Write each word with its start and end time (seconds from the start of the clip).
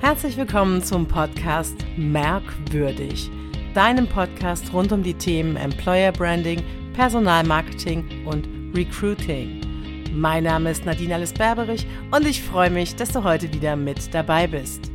Herzlich 0.00 0.38
willkommen 0.38 0.82
zum 0.82 1.06
Podcast 1.06 1.76
Merkwürdig, 1.98 3.30
deinem 3.74 4.08
Podcast 4.08 4.72
rund 4.72 4.92
um 4.92 5.02
die 5.02 5.12
Themen 5.12 5.56
Employer 5.56 6.10
Branding, 6.10 6.62
Personalmarketing 6.94 8.24
und 8.24 8.48
Recruiting. 8.74 9.60
Mein 10.14 10.44
Name 10.44 10.70
ist 10.70 10.86
Nadine 10.86 11.16
Alice 11.16 11.34
Berberich 11.34 11.86
und 12.12 12.26
ich 12.26 12.42
freue 12.42 12.70
mich, 12.70 12.96
dass 12.96 13.12
du 13.12 13.22
heute 13.22 13.52
wieder 13.52 13.76
mit 13.76 14.14
dabei 14.14 14.46
bist. 14.46 14.89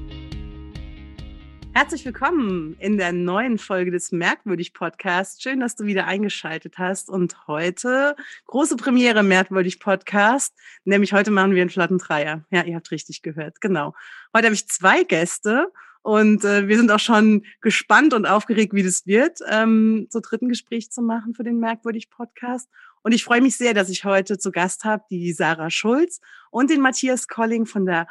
Herzlich 1.78 2.06
willkommen 2.06 2.78
in 2.80 2.98
der 2.98 3.12
neuen 3.12 3.58
Folge 3.58 3.92
des 3.92 4.14
Merkwürdig 4.14 4.74
Podcasts. 4.74 5.44
Schön, 5.44 5.60
dass 5.60 5.76
du 5.76 5.84
wieder 5.84 6.08
eingeschaltet 6.08 6.78
hast. 6.78 7.10
Und 7.10 7.48
heute 7.48 8.16
große 8.48 8.78
Premiere 8.78 9.24
Merkwürdig 9.24 9.82
Podcast. 9.82 10.56
Nämlich 10.86 11.12
heute 11.12 11.32
machen 11.32 11.54
wir 11.54 11.62
einen 11.62 11.70
flotten 11.70 11.98
Dreier. 11.98 12.46
Ja, 12.50 12.64
ihr 12.64 12.78
habt 12.78 12.92
richtig 12.92 13.24
gehört. 13.24 13.60
Genau. 13.60 13.94
Heute 14.34 14.46
habe 14.46 14.56
ich 14.56 14.70
zwei 14.70 15.04
Gäste 15.04 15.68
und 16.02 16.46
äh, 16.46 16.70
wir 16.70 16.78
sind 16.78 16.92
auch 16.92 17.00
schon 17.00 17.44
gespannt 17.60 18.14
und 18.14 18.26
aufgeregt, 18.26 18.74
wie 18.74 18.84
das 18.84 19.06
wird, 19.06 19.40
ähm, 19.50 20.08
so 20.10 20.22
dritten 20.22 20.48
Gespräch 20.48 20.92
zu 20.92 21.02
machen 21.02 21.34
für 21.34 21.44
den 21.44 21.60
Merkwürdig 21.60 22.10
Podcast. 22.10 22.70
Und 23.02 23.12
ich 23.12 23.26
freue 23.26 23.42
mich 23.42 23.58
sehr, 23.58 23.74
dass 23.74 23.90
ich 23.90 24.06
heute 24.06 24.38
zu 24.38 24.54
Gast 24.54 24.86
habe 24.86 25.04
die 25.10 25.34
Sarah 25.34 25.70
Schulz 25.70 26.22
und 26.52 26.70
den 26.70 26.80
Matthias 26.80 27.28
Colling 27.28 27.66
von 27.66 27.86
der 27.86 28.08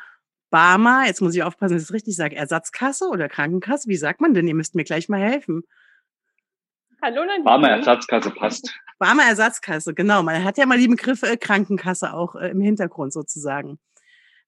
Barmer, 0.55 1.05
jetzt 1.07 1.21
muss 1.21 1.35
ich 1.35 1.43
aufpassen, 1.43 1.75
dass 1.75 1.83
ich 1.83 1.89
es 1.89 1.93
richtig 1.93 2.15
sage, 2.15 2.37
Ersatzkasse 2.37 3.09
oder 3.09 3.29
Krankenkasse? 3.29 3.89
Wie 3.89 3.97
sagt 3.97 4.21
man 4.21 4.35
denn? 4.35 4.47
Ihr 4.47 4.55
müsst 4.55 4.77
mir 4.77 4.85
gleich 4.85 5.09
mal 5.09 5.19
helfen. 5.19 5.65
Hallo 7.03 7.25
Nadine. 7.25 7.43
Barmer 7.43 7.71
Ersatzkasse 7.71 8.31
passt. 8.31 8.73
Barmer 9.01 9.25
Ersatzkasse, 9.25 9.95
genau. 9.95 10.23
Man 10.23 10.45
hat 10.45 10.57
ja 10.57 10.67
mal 10.67 10.79
die 10.79 10.87
Begriffe 10.87 11.27
äh, 11.27 11.37
Krankenkasse 11.37 12.15
auch 12.15 12.37
äh, 12.37 12.51
im 12.51 12.61
Hintergrund 12.61 13.13
sozusagen. 13.13 13.81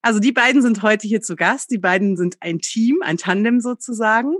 Also 0.00 0.20
die 0.20 0.30
beiden 0.30 0.62
sind 0.62 0.80
heute 0.82 1.08
hier 1.08 1.22
zu 1.22 1.34
Gast. 1.34 1.72
Die 1.72 1.78
beiden 1.78 2.16
sind 2.16 2.36
ein 2.38 2.60
Team, 2.60 3.02
ein 3.02 3.16
Tandem 3.16 3.58
sozusagen. 3.58 4.36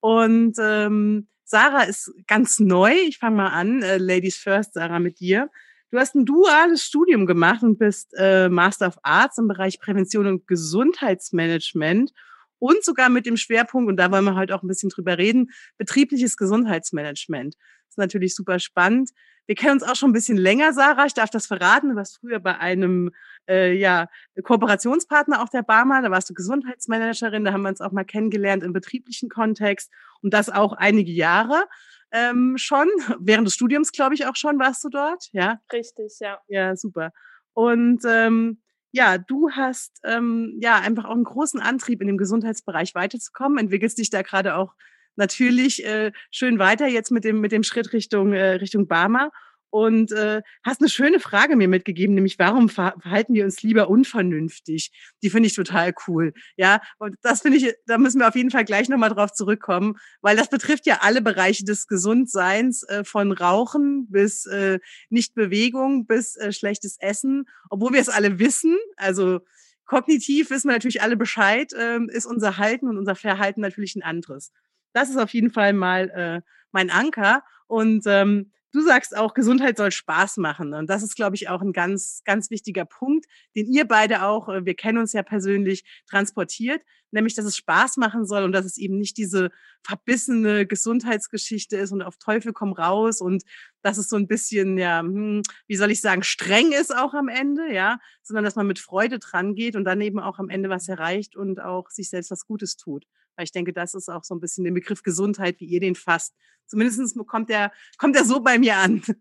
Und 0.00 0.56
ähm, 0.58 1.28
Sarah 1.44 1.82
ist 1.82 2.10
ganz 2.26 2.58
neu. 2.58 2.94
Ich 3.06 3.18
fange 3.18 3.36
mal 3.36 3.48
an. 3.48 3.82
Äh, 3.82 3.98
Ladies 3.98 4.38
first, 4.38 4.72
Sarah, 4.72 4.98
mit 4.98 5.20
dir. 5.20 5.50
Du 5.92 5.98
hast 5.98 6.14
ein 6.14 6.24
duales 6.24 6.84
Studium 6.84 7.26
gemacht 7.26 7.62
und 7.62 7.78
bist 7.78 8.14
äh, 8.16 8.48
Master 8.48 8.88
of 8.88 8.96
Arts 9.02 9.36
im 9.36 9.46
Bereich 9.46 9.78
Prävention 9.78 10.26
und 10.26 10.48
Gesundheitsmanagement 10.48 12.12
und 12.58 12.82
sogar 12.82 13.10
mit 13.10 13.26
dem 13.26 13.36
Schwerpunkt, 13.36 13.90
und 13.90 13.98
da 13.98 14.10
wollen 14.10 14.24
wir 14.24 14.34
heute 14.34 14.54
auch 14.54 14.62
ein 14.62 14.68
bisschen 14.68 14.88
drüber 14.88 15.18
reden, 15.18 15.50
betriebliches 15.76 16.38
Gesundheitsmanagement. 16.38 17.56
Das 17.56 17.90
ist 17.90 17.98
natürlich 17.98 18.34
super 18.34 18.58
spannend. 18.58 19.10
Wir 19.44 19.54
kennen 19.54 19.72
uns 19.72 19.82
auch 19.82 19.94
schon 19.94 20.10
ein 20.10 20.14
bisschen 20.14 20.38
länger, 20.38 20.72
Sarah. 20.72 21.04
Ich 21.04 21.12
darf 21.12 21.28
das 21.28 21.46
verraten. 21.46 21.90
Du 21.90 21.96
warst 21.96 22.20
früher 22.20 22.40
bei 22.40 22.56
einem 22.56 23.10
äh, 23.46 23.74
ja, 23.74 24.06
Kooperationspartner 24.42 25.42
auch 25.42 25.50
der 25.50 25.62
Barmer. 25.62 26.00
Da 26.00 26.10
warst 26.10 26.30
du 26.30 26.32
Gesundheitsmanagerin. 26.32 27.44
Da 27.44 27.52
haben 27.52 27.62
wir 27.62 27.68
uns 27.68 27.82
auch 27.82 27.92
mal 27.92 28.04
kennengelernt 28.04 28.62
im 28.62 28.72
betrieblichen 28.72 29.28
Kontext 29.28 29.90
und 30.22 30.32
das 30.32 30.48
auch 30.48 30.72
einige 30.72 31.12
Jahre 31.12 31.64
ähm, 32.12 32.54
schon. 32.56 32.88
Während 33.18 33.46
des 33.46 33.54
Studiums, 33.54 33.92
glaube 33.92 34.14
ich, 34.14 34.26
auch 34.26 34.36
schon 34.36 34.58
warst 34.58 34.84
du 34.84 34.88
dort, 34.88 35.28
ja? 35.32 35.60
Richtig, 35.72 36.18
ja. 36.20 36.38
Ja, 36.48 36.76
super. 36.76 37.12
Und 37.54 38.02
ähm, 38.06 38.62
ja, 38.92 39.18
du 39.18 39.50
hast 39.50 39.98
ähm, 40.04 40.58
ja 40.60 40.76
einfach 40.76 41.06
auch 41.06 41.14
einen 41.14 41.24
großen 41.24 41.60
Antrieb 41.60 42.00
in 42.00 42.06
dem 42.06 42.18
Gesundheitsbereich 42.18 42.94
weiterzukommen, 42.94 43.58
entwickelst 43.58 43.98
dich 43.98 44.10
da 44.10 44.22
gerade 44.22 44.54
auch 44.56 44.74
natürlich 45.16 45.84
äh, 45.84 46.12
schön 46.30 46.58
weiter 46.58 46.86
jetzt 46.86 47.10
mit 47.10 47.24
dem 47.24 47.40
mit 47.40 47.52
dem 47.52 47.62
Schritt 47.62 47.92
Richtung 47.92 48.32
äh, 48.32 48.52
Richtung 48.52 48.88
Barmer 48.88 49.30
und 49.72 50.12
äh, 50.12 50.42
hast 50.62 50.82
eine 50.82 50.90
schöne 50.90 51.18
Frage 51.18 51.56
mir 51.56 51.66
mitgegeben, 51.66 52.14
nämlich 52.14 52.38
warum 52.38 52.68
verhalten 52.68 53.32
wir 53.32 53.44
uns 53.44 53.62
lieber 53.62 53.88
unvernünftig? 53.88 54.92
Die 55.22 55.30
finde 55.30 55.46
ich 55.46 55.54
total 55.54 55.94
cool. 56.06 56.34
Ja, 56.58 56.82
und 56.98 57.16
das 57.22 57.40
finde 57.40 57.56
ich, 57.56 57.74
da 57.86 57.96
müssen 57.96 58.20
wir 58.20 58.28
auf 58.28 58.36
jeden 58.36 58.50
Fall 58.50 58.66
gleich 58.66 58.90
nochmal 58.90 59.08
drauf 59.08 59.32
zurückkommen, 59.32 59.94
weil 60.20 60.36
das 60.36 60.50
betrifft 60.50 60.84
ja 60.84 60.98
alle 61.00 61.22
Bereiche 61.22 61.64
des 61.64 61.86
Gesundseins, 61.86 62.82
äh, 62.82 63.02
von 63.02 63.32
Rauchen 63.32 64.08
bis 64.10 64.44
äh, 64.44 64.78
Nichtbewegung 65.08 66.06
bis 66.06 66.36
äh, 66.36 66.52
schlechtes 66.52 66.98
Essen, 67.00 67.46
obwohl 67.70 67.94
wir 67.94 68.00
es 68.00 68.10
alle 68.10 68.38
wissen. 68.38 68.76
Also 68.96 69.40
kognitiv 69.86 70.50
wissen 70.50 70.68
wir 70.68 70.74
natürlich 70.74 71.00
alle 71.00 71.16
Bescheid, 71.16 71.72
äh, 71.72 71.98
ist 72.08 72.26
unser 72.26 72.58
Halten 72.58 72.88
und 72.88 72.98
unser 72.98 73.14
Verhalten 73.14 73.62
natürlich 73.62 73.96
ein 73.96 74.02
anderes. 74.02 74.52
Das 74.92 75.08
ist 75.08 75.16
auf 75.16 75.32
jeden 75.32 75.50
Fall 75.50 75.72
mal 75.72 76.10
äh, 76.10 76.40
mein 76.72 76.90
Anker. 76.90 77.42
Und 77.68 78.04
ähm, 78.06 78.52
Du 78.72 78.80
sagst 78.80 79.14
auch, 79.14 79.34
Gesundheit 79.34 79.76
soll 79.76 79.90
Spaß 79.90 80.38
machen. 80.38 80.72
Und 80.72 80.88
das 80.88 81.02
ist, 81.02 81.14
glaube 81.14 81.36
ich, 81.36 81.50
auch 81.50 81.60
ein 81.60 81.74
ganz, 81.74 82.22
ganz 82.24 82.50
wichtiger 82.50 82.86
Punkt, 82.86 83.26
den 83.54 83.70
ihr 83.70 83.86
beide 83.86 84.22
auch, 84.22 84.48
äh, 84.48 84.64
wir 84.64 84.74
kennen 84.74 84.96
uns 84.96 85.12
ja 85.12 85.22
persönlich, 85.22 85.84
transportiert, 86.08 86.80
nämlich, 87.10 87.34
dass 87.34 87.44
es 87.44 87.56
Spaß 87.56 87.98
machen 87.98 88.24
soll 88.24 88.44
und 88.44 88.52
dass 88.52 88.64
es 88.64 88.78
eben 88.78 88.96
nicht 88.98 89.18
diese 89.18 89.50
verbissene 89.82 90.66
Gesundheitsgeschichte 90.66 91.76
ist 91.76 91.92
und 91.92 92.00
auf 92.00 92.16
Teufel 92.16 92.54
komm 92.54 92.72
raus 92.72 93.20
und 93.20 93.42
dass 93.82 93.98
es 93.98 94.08
so 94.08 94.16
ein 94.16 94.26
bisschen, 94.26 94.78
ja, 94.78 95.00
hm, 95.00 95.42
wie 95.66 95.76
soll 95.76 95.90
ich 95.90 96.00
sagen, 96.00 96.22
streng 96.22 96.72
ist 96.72 96.96
auch 96.96 97.12
am 97.12 97.28
Ende, 97.28 97.70
ja, 97.74 97.98
sondern 98.22 98.44
dass 98.44 98.56
man 98.56 98.66
mit 98.66 98.78
Freude 98.78 99.18
dran 99.18 99.54
geht 99.54 99.76
und 99.76 99.84
dann 99.84 100.00
eben 100.00 100.18
auch 100.18 100.38
am 100.38 100.48
Ende 100.48 100.70
was 100.70 100.88
erreicht 100.88 101.36
und 101.36 101.60
auch 101.60 101.90
sich 101.90 102.08
selbst 102.08 102.30
was 102.30 102.46
Gutes 102.46 102.76
tut. 102.78 103.04
Weil 103.36 103.44
ich 103.44 103.52
denke, 103.52 103.72
das 103.72 103.94
ist 103.94 104.08
auch 104.08 104.24
so 104.24 104.34
ein 104.34 104.40
bisschen 104.40 104.64
der 104.64 104.72
Begriff 104.72 105.02
Gesundheit, 105.02 105.60
wie 105.60 105.66
ihr 105.66 105.80
den 105.80 105.94
fasst. 105.94 106.34
Zumindest 106.66 107.16
kommt 107.26 107.50
der, 107.50 107.72
kommt 107.98 108.14
der 108.14 108.24
so 108.24 108.40
bei 108.40 108.58
mir 108.58 108.76
an. 108.76 109.02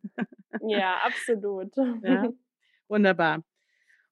Ja, 0.67 0.97
absolut. 1.05 1.73
Ja, 2.03 2.29
wunderbar. 2.89 3.41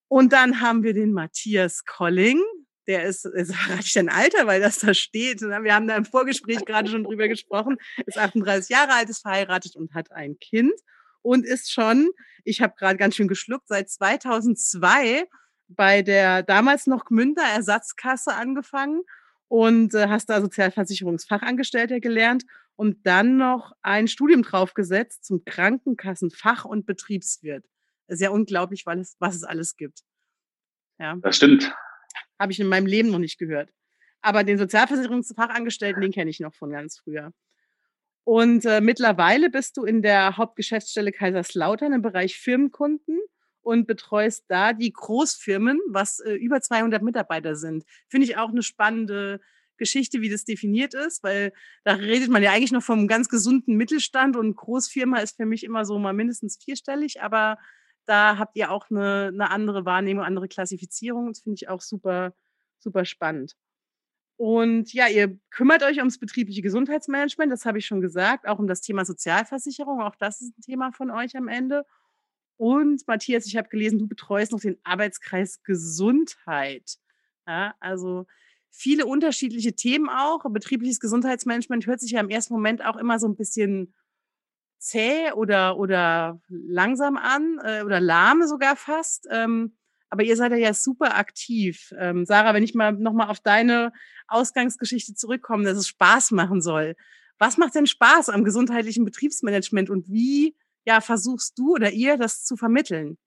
Und 0.08 0.32
dann 0.32 0.62
haben 0.62 0.84
wir 0.84 0.94
den 0.94 1.12
Matthias 1.12 1.84
Colling. 1.84 2.42
Der 2.88 3.04
ist, 3.04 3.26
ist 3.26 3.54
ich 3.82 4.00
ein 4.00 4.10
Alter, 4.10 4.48
weil 4.48 4.62
das 4.62 4.80
da 4.80 4.94
steht. 4.94 5.42
Ne? 5.42 5.64
Wir 5.64 5.76
haben 5.76 5.88
da 5.88 5.98
im 5.98 6.06
Vorgespräch 6.06 6.66
gerade 6.66 6.90
schon 6.90 7.04
drüber 7.04 7.28
gesprochen. 7.28 7.78
Ist 8.06 8.18
38 8.18 8.70
Jahre 8.70 8.94
alt, 8.94 9.10
ist 9.10 9.22
verheiratet 9.22 9.76
und 9.76 9.94
hat 9.94 10.12
ein 10.12 10.40
Kind 10.40 10.74
und 11.22 11.46
ist 11.46 11.72
schon, 11.72 12.10
ich 12.46 12.62
habe 12.62 12.74
gerade 12.78 12.98
ganz 12.98 13.16
schön 13.16 13.28
geschluckt, 13.28 13.68
seit 13.68 13.90
2002 13.90 15.26
bei 15.68 16.02
der 16.02 16.42
damals 16.42 16.88
noch 16.88 17.06
Gmünder 17.06 17.44
Ersatzkasse 17.44 18.34
angefangen 18.34 19.02
und 19.50 19.94
äh, 19.96 20.08
hast 20.08 20.30
da 20.30 20.40
Sozialversicherungsfachangestellter 20.40 22.00
gelernt 22.00 22.46
und 22.76 23.06
dann 23.06 23.36
noch 23.36 23.74
ein 23.82 24.08
Studium 24.08 24.44
draufgesetzt 24.44 25.26
zum 25.26 25.44
Krankenkassenfach- 25.44 26.64
und 26.64 26.86
Betriebswirt. 26.86 27.66
Ist 28.08 28.22
ja 28.22 28.30
unglaublich, 28.30 28.86
weil 28.86 29.00
es, 29.00 29.18
was 29.20 29.36
es 29.36 29.44
alles 29.44 29.76
gibt. 29.76 30.00
Ja. 30.98 31.18
Das 31.22 31.36
stimmt. 31.36 31.76
Habe 32.40 32.52
ich 32.52 32.60
in 32.60 32.68
meinem 32.68 32.86
Leben 32.86 33.12
noch 33.12 33.20
nicht 33.20 33.38
gehört. 33.38 33.72
Aber 34.22 34.44
den 34.44 34.58
Sozialversicherungsfachangestellten, 34.58 36.02
den 36.02 36.12
kenne 36.12 36.30
ich 36.30 36.40
noch 36.40 36.54
von 36.54 36.72
ganz 36.72 37.00
früher. 37.00 37.34
Und 38.24 38.66
äh, 38.66 38.82
mittlerweile 38.82 39.50
bist 39.50 39.78
du 39.78 39.84
in 39.84 40.02
der 40.02 40.38
Hauptgeschäftsstelle 40.38 41.12
Kaiserslautern 41.12 41.94
im 41.94 42.02
Bereich 42.02 42.38
Firmenkunden 42.38 43.20
und 43.62 43.88
betreust 43.88 44.46
da 44.48 44.74
die 44.74 44.92
Großfirmen, 44.92 45.80
was 45.88 46.20
äh, 46.20 46.34
über 46.34 46.62
200 46.62 47.02
Mitarbeiter 47.02 47.56
sind. 47.56 47.84
Finde 48.08 48.26
ich 48.26 48.38
auch 48.38 48.50
eine 48.50 48.64
spannende 48.64 49.40
Geschichte, 49.78 50.22
wie 50.22 50.30
das 50.30 50.44
definiert 50.44 50.94
ist, 50.94 51.24
weil 51.24 51.54
da 51.84 51.94
redet 51.94 52.30
man 52.30 52.44
ja 52.44 52.52
eigentlich 52.52 52.72
noch 52.72 52.84
vom 52.84 53.08
ganz 53.08 53.30
gesunden 53.30 53.76
Mittelstand 53.76 54.36
und 54.36 54.56
Großfirma 54.56 55.20
ist 55.20 55.38
für 55.38 55.46
mich 55.46 55.64
immer 55.64 55.86
so 55.86 55.98
mal 55.98 56.14
mindestens 56.14 56.58
vierstellig, 56.64 57.22
aber 57.22 57.58
da 58.06 58.38
habt 58.38 58.56
ihr 58.58 58.72
auch 58.72 58.90
eine, 58.90 59.28
eine 59.28 59.52
andere 59.52 59.86
Wahrnehmung, 59.86 60.24
andere 60.24 60.48
Klassifizierung. 60.48 61.28
Das 61.28 61.42
finde 61.42 61.56
ich 61.56 61.70
auch 61.70 61.82
super, 61.82 62.34
super 62.80 63.06
spannend. 63.06 63.56
Und 64.36 64.94
ja, 64.94 65.08
ihr 65.08 65.38
kümmert 65.52 65.84
euch 65.84 65.98
ums 65.98 66.18
betriebliche 66.18 66.62
Gesundheitsmanagement, 66.62 67.52
das 67.52 67.66
habe 67.66 67.78
ich 67.78 67.86
schon 67.86 68.02
gesagt, 68.02 68.48
auch 68.48 68.58
um 68.58 68.68
das 68.68 68.82
Thema 68.82 69.06
Sozialversicherung, 69.06 70.02
auch 70.02 70.16
das 70.16 70.42
ist 70.42 70.58
ein 70.58 70.62
Thema 70.62 70.92
von 70.92 71.12
euch 71.12 71.36
am 71.36 71.50
Ende. 71.50 71.86
Und 72.60 73.08
Matthias, 73.08 73.46
ich 73.46 73.56
habe 73.56 73.70
gelesen, 73.70 74.00
du 74.00 74.08
betreust 74.08 74.52
noch 74.52 74.60
den 74.60 74.78
Arbeitskreis 74.84 75.64
Gesundheit. 75.64 76.98
Ja, 77.48 77.74
also 77.80 78.26
viele 78.70 79.06
unterschiedliche 79.06 79.76
Themen 79.76 80.10
auch. 80.10 80.44
Betriebliches 80.44 81.00
Gesundheitsmanagement 81.00 81.88
hört 81.88 82.02
sich 82.02 82.12
ja 82.12 82.20
im 82.20 82.30
ersten 82.30 82.54
Moment 82.54 82.84
auch 82.84 82.98
immer 82.98 83.18
so 83.18 83.30
ein 83.30 83.38
bisschen 83.38 83.94
zäh 84.78 85.32
oder, 85.32 85.78
oder 85.78 86.42
langsam 86.50 87.16
an 87.16 87.62
äh, 87.64 87.84
oder 87.84 88.02
lahm 88.02 88.46
sogar 88.46 88.76
fast. 88.76 89.26
Ähm, 89.32 89.78
aber 90.10 90.24
ihr 90.24 90.36
seid 90.36 90.52
ja 90.52 90.74
super 90.74 91.16
aktiv. 91.16 91.94
Ähm, 91.98 92.26
Sarah, 92.26 92.54
wenn 92.54 92.64
ich 92.64 92.76
mal 92.76 92.92
nochmal 92.92 93.30
auf 93.30 93.40
deine 93.40 93.94
Ausgangsgeschichte 94.28 95.14
zurückkomme, 95.14 95.64
dass 95.64 95.78
es 95.78 95.88
Spaß 95.88 96.32
machen 96.32 96.62
soll. 96.62 96.98
Was 97.38 97.58
macht 97.58 97.76
denn 97.76 97.88
Spaß 97.88 98.28
am 98.28 98.44
gesundheitlichen 98.44 99.06
Betriebsmanagement 99.06 99.90
und 99.90 100.10
wie 100.10 100.58
ja, 100.86 101.02
versuchst 101.02 101.58
du 101.58 101.74
oder 101.76 101.92
ihr 101.92 102.18
das 102.18 102.44
zu 102.44 102.56
vermitteln? 102.56 103.18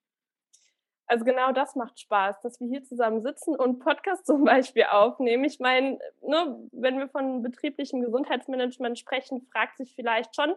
Also 1.06 1.24
genau 1.26 1.52
das 1.52 1.76
macht 1.76 2.00
Spaß, 2.00 2.40
dass 2.40 2.58
wir 2.58 2.68
hier 2.68 2.84
zusammen 2.84 3.20
sitzen 3.20 3.54
und 3.54 3.80
Podcast 3.80 4.26
zum 4.26 4.44
Beispiel 4.44 4.84
aufnehmen. 4.84 5.44
Ich 5.44 5.60
meine, 5.60 5.98
ne, 6.22 6.68
wenn 6.72 6.98
wir 6.98 7.08
von 7.08 7.42
betrieblichem 7.42 8.00
Gesundheitsmanagement 8.00 8.98
sprechen, 8.98 9.46
fragt 9.52 9.76
sich 9.76 9.94
vielleicht 9.94 10.34
schon, 10.34 10.54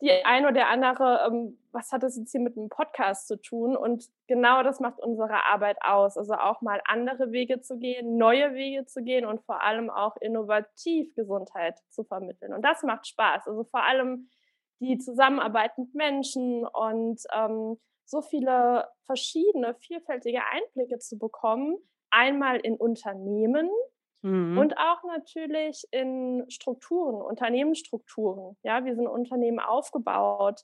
die 0.00 0.10
ein 0.24 0.46
oder 0.46 0.68
andere, 0.68 1.26
ähm, 1.26 1.58
was 1.72 1.90
hat 1.90 2.04
das 2.04 2.16
jetzt 2.16 2.30
hier 2.30 2.40
mit 2.40 2.56
einem 2.56 2.68
Podcast 2.68 3.26
zu 3.26 3.40
tun? 3.40 3.76
Und 3.76 4.04
genau 4.28 4.62
das 4.62 4.78
macht 4.78 5.00
unsere 5.00 5.44
Arbeit 5.44 5.78
aus. 5.80 6.16
Also 6.16 6.34
auch 6.34 6.60
mal 6.60 6.80
andere 6.84 7.32
Wege 7.32 7.60
zu 7.60 7.78
gehen, 7.78 8.16
neue 8.16 8.54
Wege 8.54 8.86
zu 8.86 9.02
gehen 9.02 9.26
und 9.26 9.42
vor 9.42 9.62
allem 9.62 9.90
auch 9.90 10.16
innovativ 10.16 11.14
Gesundheit 11.14 11.78
zu 11.88 12.04
vermitteln. 12.04 12.52
Und 12.52 12.62
das 12.62 12.82
macht 12.84 13.08
Spaß. 13.08 13.48
Also 13.48 13.64
vor 13.64 13.84
allem 13.84 14.28
die 14.80 14.98
Zusammenarbeit 14.98 15.76
mit 15.78 15.94
Menschen 15.94 16.66
und 16.66 17.20
ähm, 17.34 17.78
so 18.04 18.22
viele 18.22 18.88
verschiedene, 19.04 19.74
vielfältige 19.74 20.40
Einblicke 20.50 20.98
zu 20.98 21.18
bekommen. 21.18 21.76
Einmal 22.10 22.58
in 22.58 22.76
Unternehmen, 22.76 23.68
Mhm. 24.22 24.58
Und 24.58 24.76
auch 24.78 25.04
natürlich 25.04 25.86
in 25.90 26.44
Strukturen, 26.48 27.22
Unternehmensstrukturen. 27.22 28.56
Ja, 28.62 28.84
wie 28.84 28.94
sind 28.94 29.06
Unternehmen 29.06 29.60
aufgebaut? 29.60 30.62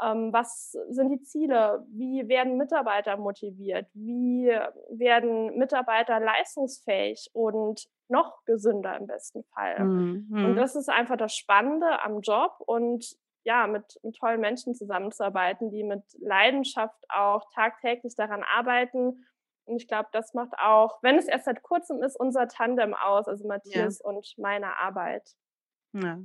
Ähm, 0.00 0.32
was 0.32 0.72
sind 0.90 1.10
die 1.10 1.22
Ziele? 1.22 1.84
Wie 1.88 2.28
werden 2.28 2.56
Mitarbeiter 2.56 3.16
motiviert? 3.16 3.88
Wie 3.94 4.48
werden 4.90 5.58
Mitarbeiter 5.58 6.20
leistungsfähig 6.20 7.30
und 7.32 7.86
noch 8.08 8.44
gesünder 8.44 8.96
im 8.96 9.06
besten 9.06 9.44
Fall? 9.44 9.80
Mhm. 9.80 10.44
Und 10.44 10.56
das 10.56 10.76
ist 10.76 10.88
einfach 10.88 11.16
das 11.16 11.34
Spannende 11.34 12.02
am 12.02 12.20
Job 12.20 12.52
und 12.66 13.16
ja, 13.44 13.66
mit, 13.66 13.98
mit 14.02 14.16
tollen 14.16 14.40
Menschen 14.40 14.74
zusammenzuarbeiten, 14.74 15.70
die 15.70 15.84
mit 15.84 16.02
Leidenschaft 16.20 17.04
auch 17.08 17.50
tagtäglich 17.54 18.14
daran 18.16 18.42
arbeiten 18.42 19.24
und 19.64 19.76
ich 19.76 19.88
glaube, 19.88 20.08
das 20.12 20.34
macht 20.34 20.52
auch, 20.58 21.02
wenn 21.02 21.16
es 21.16 21.26
erst 21.26 21.44
seit 21.44 21.62
kurzem 21.62 22.02
ist, 22.02 22.18
unser 22.18 22.48
Tandem 22.48 22.94
aus, 22.94 23.28
also 23.28 23.46
Matthias 23.46 24.00
ja. 24.00 24.10
und 24.10 24.26
meine 24.38 24.76
Arbeit. 24.78 25.36
Ja, 25.92 26.20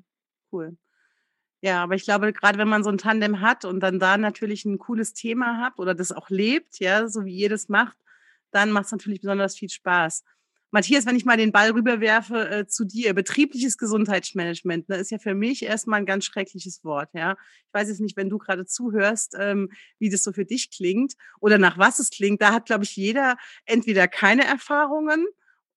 cool. 0.51 0.77
Ja, 1.61 1.83
aber 1.83 1.95
ich 1.95 2.03
glaube, 2.03 2.33
gerade 2.33 2.57
wenn 2.57 2.67
man 2.67 2.83
so 2.83 2.89
ein 2.89 2.97
Tandem 2.97 3.41
hat 3.41 3.65
und 3.65 3.79
dann 3.79 3.99
da 3.99 4.17
natürlich 4.17 4.65
ein 4.65 4.77
cooles 4.77 5.13
Thema 5.13 5.59
hat 5.59 5.79
oder 5.79 5.95
das 5.95 6.11
auch 6.11 6.29
lebt, 6.29 6.79
ja, 6.79 7.07
so 7.07 7.25
wie 7.25 7.35
ihr 7.35 7.49
das 7.49 7.67
macht, 7.67 7.97
dann 8.51 8.71
macht 8.71 8.85
es 8.85 8.91
natürlich 8.91 9.21
besonders 9.21 9.57
viel 9.57 9.69
Spaß. 9.69 10.23
Matthias, 10.71 11.05
wenn 11.05 11.15
ich 11.15 11.25
mal 11.25 11.37
den 11.37 11.51
Ball 11.51 11.71
rüberwerfe 11.71 12.49
äh, 12.49 12.67
zu 12.67 12.85
dir, 12.85 13.13
betriebliches 13.13 13.77
Gesundheitsmanagement, 13.77 14.89
ne, 14.89 14.97
ist 14.97 15.11
ja 15.11 15.17
für 15.17 15.33
mich 15.33 15.63
erstmal 15.63 15.99
ein 15.99 16.05
ganz 16.05 16.25
schreckliches 16.25 16.83
Wort. 16.83 17.09
Ja, 17.13 17.33
ich 17.67 17.73
weiß 17.73 17.87
jetzt 17.87 18.01
nicht, 18.01 18.17
wenn 18.17 18.29
du 18.29 18.37
gerade 18.37 18.65
zuhörst, 18.65 19.35
ähm, 19.39 19.69
wie 19.99 20.09
das 20.09 20.23
so 20.23 20.33
für 20.33 20.45
dich 20.45 20.69
klingt 20.69 21.13
oder 21.39 21.57
nach 21.57 21.77
was 21.77 21.99
es 21.99 22.09
klingt. 22.09 22.41
Da 22.41 22.51
hat, 22.51 22.65
glaube 22.65 22.83
ich, 22.83 22.95
jeder 22.95 23.37
entweder 23.65 24.07
keine 24.07 24.45
Erfahrungen 24.45 25.25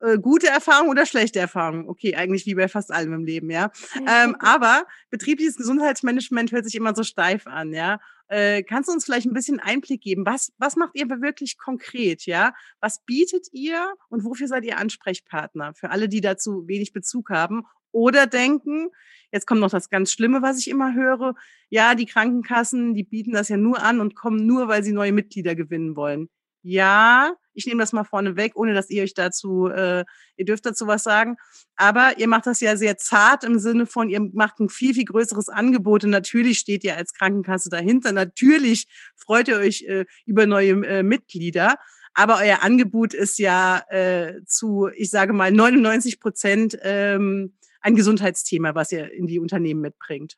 äh, 0.01 0.19
gute 0.19 0.49
Erfahrungen 0.49 0.91
oder 0.91 1.07
schlechte 1.07 1.39
Erfahrungen. 1.39 1.89
Okay, 1.89 2.17
eigentlich 2.17 2.47
wie 2.47 2.55
bei 2.55 2.69
fast 2.69 2.91
allem 2.93 3.13
im 3.13 3.25
Leben, 3.25 3.51
ja. 3.51 3.71
Ähm, 3.97 4.35
aber 4.41 4.87
betriebliches 5.11 5.57
Gesundheitsmanagement 5.57 6.53
hört 6.53 6.65
sich 6.65 6.75
immer 6.75 6.95
so 6.95 7.03
steif 7.03 7.47
an, 7.47 7.73
ja. 7.73 8.01
Äh, 8.29 8.63
kannst 8.63 8.89
du 8.89 8.93
uns 8.93 9.05
vielleicht 9.05 9.27
ein 9.27 9.33
bisschen 9.33 9.59
Einblick 9.59 10.03
geben? 10.03 10.25
Was, 10.25 10.53
was 10.57 10.77
macht 10.77 10.93
ihr 10.95 11.09
wirklich 11.09 11.59
konkret, 11.59 12.27
ja? 12.27 12.55
Was 12.81 13.05
bietet 13.05 13.49
ihr 13.53 13.93
und 14.09 14.25
wofür 14.25 14.47
seid 14.47 14.65
ihr 14.65 14.79
Ansprechpartner? 14.79 15.75
Für 15.75 15.91
alle, 15.91 16.09
die 16.09 16.21
dazu 16.21 16.67
wenig 16.69 16.93
Bezug 16.93 17.31
haben 17.31 17.65
oder 17.93 18.29
denken, 18.29 18.89
jetzt 19.33 19.47
kommt 19.47 19.61
noch 19.61 19.71
das 19.71 19.91
ganz 19.91 20.13
Schlimme, 20.13 20.43
was 20.43 20.61
ich 20.61 20.69
immer 20.69 20.95
höre. 20.95 21.35
Ja, 21.71 21.97
die 21.97 22.07
Krankenkassen, 22.07 22.95
die 22.95 23.05
bieten 23.05 23.33
das 23.33 23.49
ja 23.49 23.57
nur 23.57 23.83
an 23.83 24.01
und 24.01 24.15
kommen 24.15 24.47
nur, 24.47 24.69
weil 24.69 24.85
sie 24.85 24.93
neue 24.93 25.13
Mitglieder 25.13 25.57
gewinnen 25.57 25.97
wollen. 25.97 26.29
Ja, 26.63 27.35
ich 27.55 27.67
nehme 27.67 27.81
das 27.81 27.93
mal 27.93 28.05
vorne 28.05 28.37
weg, 28.37 28.53
ohne 28.55 28.75
dass 28.75 28.91
ihr 28.91 29.03
euch 29.03 29.15
dazu, 29.15 29.69
äh, 29.69 30.05
ihr 30.37 30.45
dürft 30.45 30.67
dazu 30.67 30.87
was 30.87 31.03
sagen. 31.03 31.37
Aber 31.77 32.19
ihr 32.19 32.29
macht 32.29 32.47
das 32.47 32.61
ja 32.61 32.77
sehr 32.77 32.97
zart 32.97 33.45
im 33.45 33.59
Sinne 33.59 33.87
von, 33.87 34.11
ihr 34.11 34.21
macht 34.33 34.61
ein 34.61 34.69
viel, 34.69 34.95
viel 34.95 35.05
größeres 35.05 35.49
Angebot 35.49 36.05
und 36.05 36.11
natürlich 36.11 36.59
steht 36.59 36.85
ihr 36.85 36.97
als 36.97 37.15
Krankenkasse 37.15 37.71
dahinter. 37.71 38.13
Natürlich 38.13 38.87
freut 39.17 39.49
ihr 39.49 39.57
euch 39.57 39.83
äh, 39.83 40.05
über 40.27 40.47
neue 40.47 40.87
äh, 40.87 41.03
Mitglieder. 41.03 41.77
Aber 42.13 42.39
euer 42.43 42.63
Angebot 42.63 43.15
ist 43.15 43.39
ja 43.39 43.83
äh, 43.89 44.43
zu, 44.45 44.89
ich 44.95 45.11
sage 45.11 45.33
mal, 45.33 45.53
99 45.53 46.21
Prozent 46.21 46.77
ähm, 46.83 47.55
ein 47.81 47.95
Gesundheitsthema, 47.95 48.75
was 48.75 48.93
ihr 48.93 49.13
in 49.13 49.27
die 49.27 49.39
Unternehmen 49.39 49.81
mitbringt. 49.81 50.37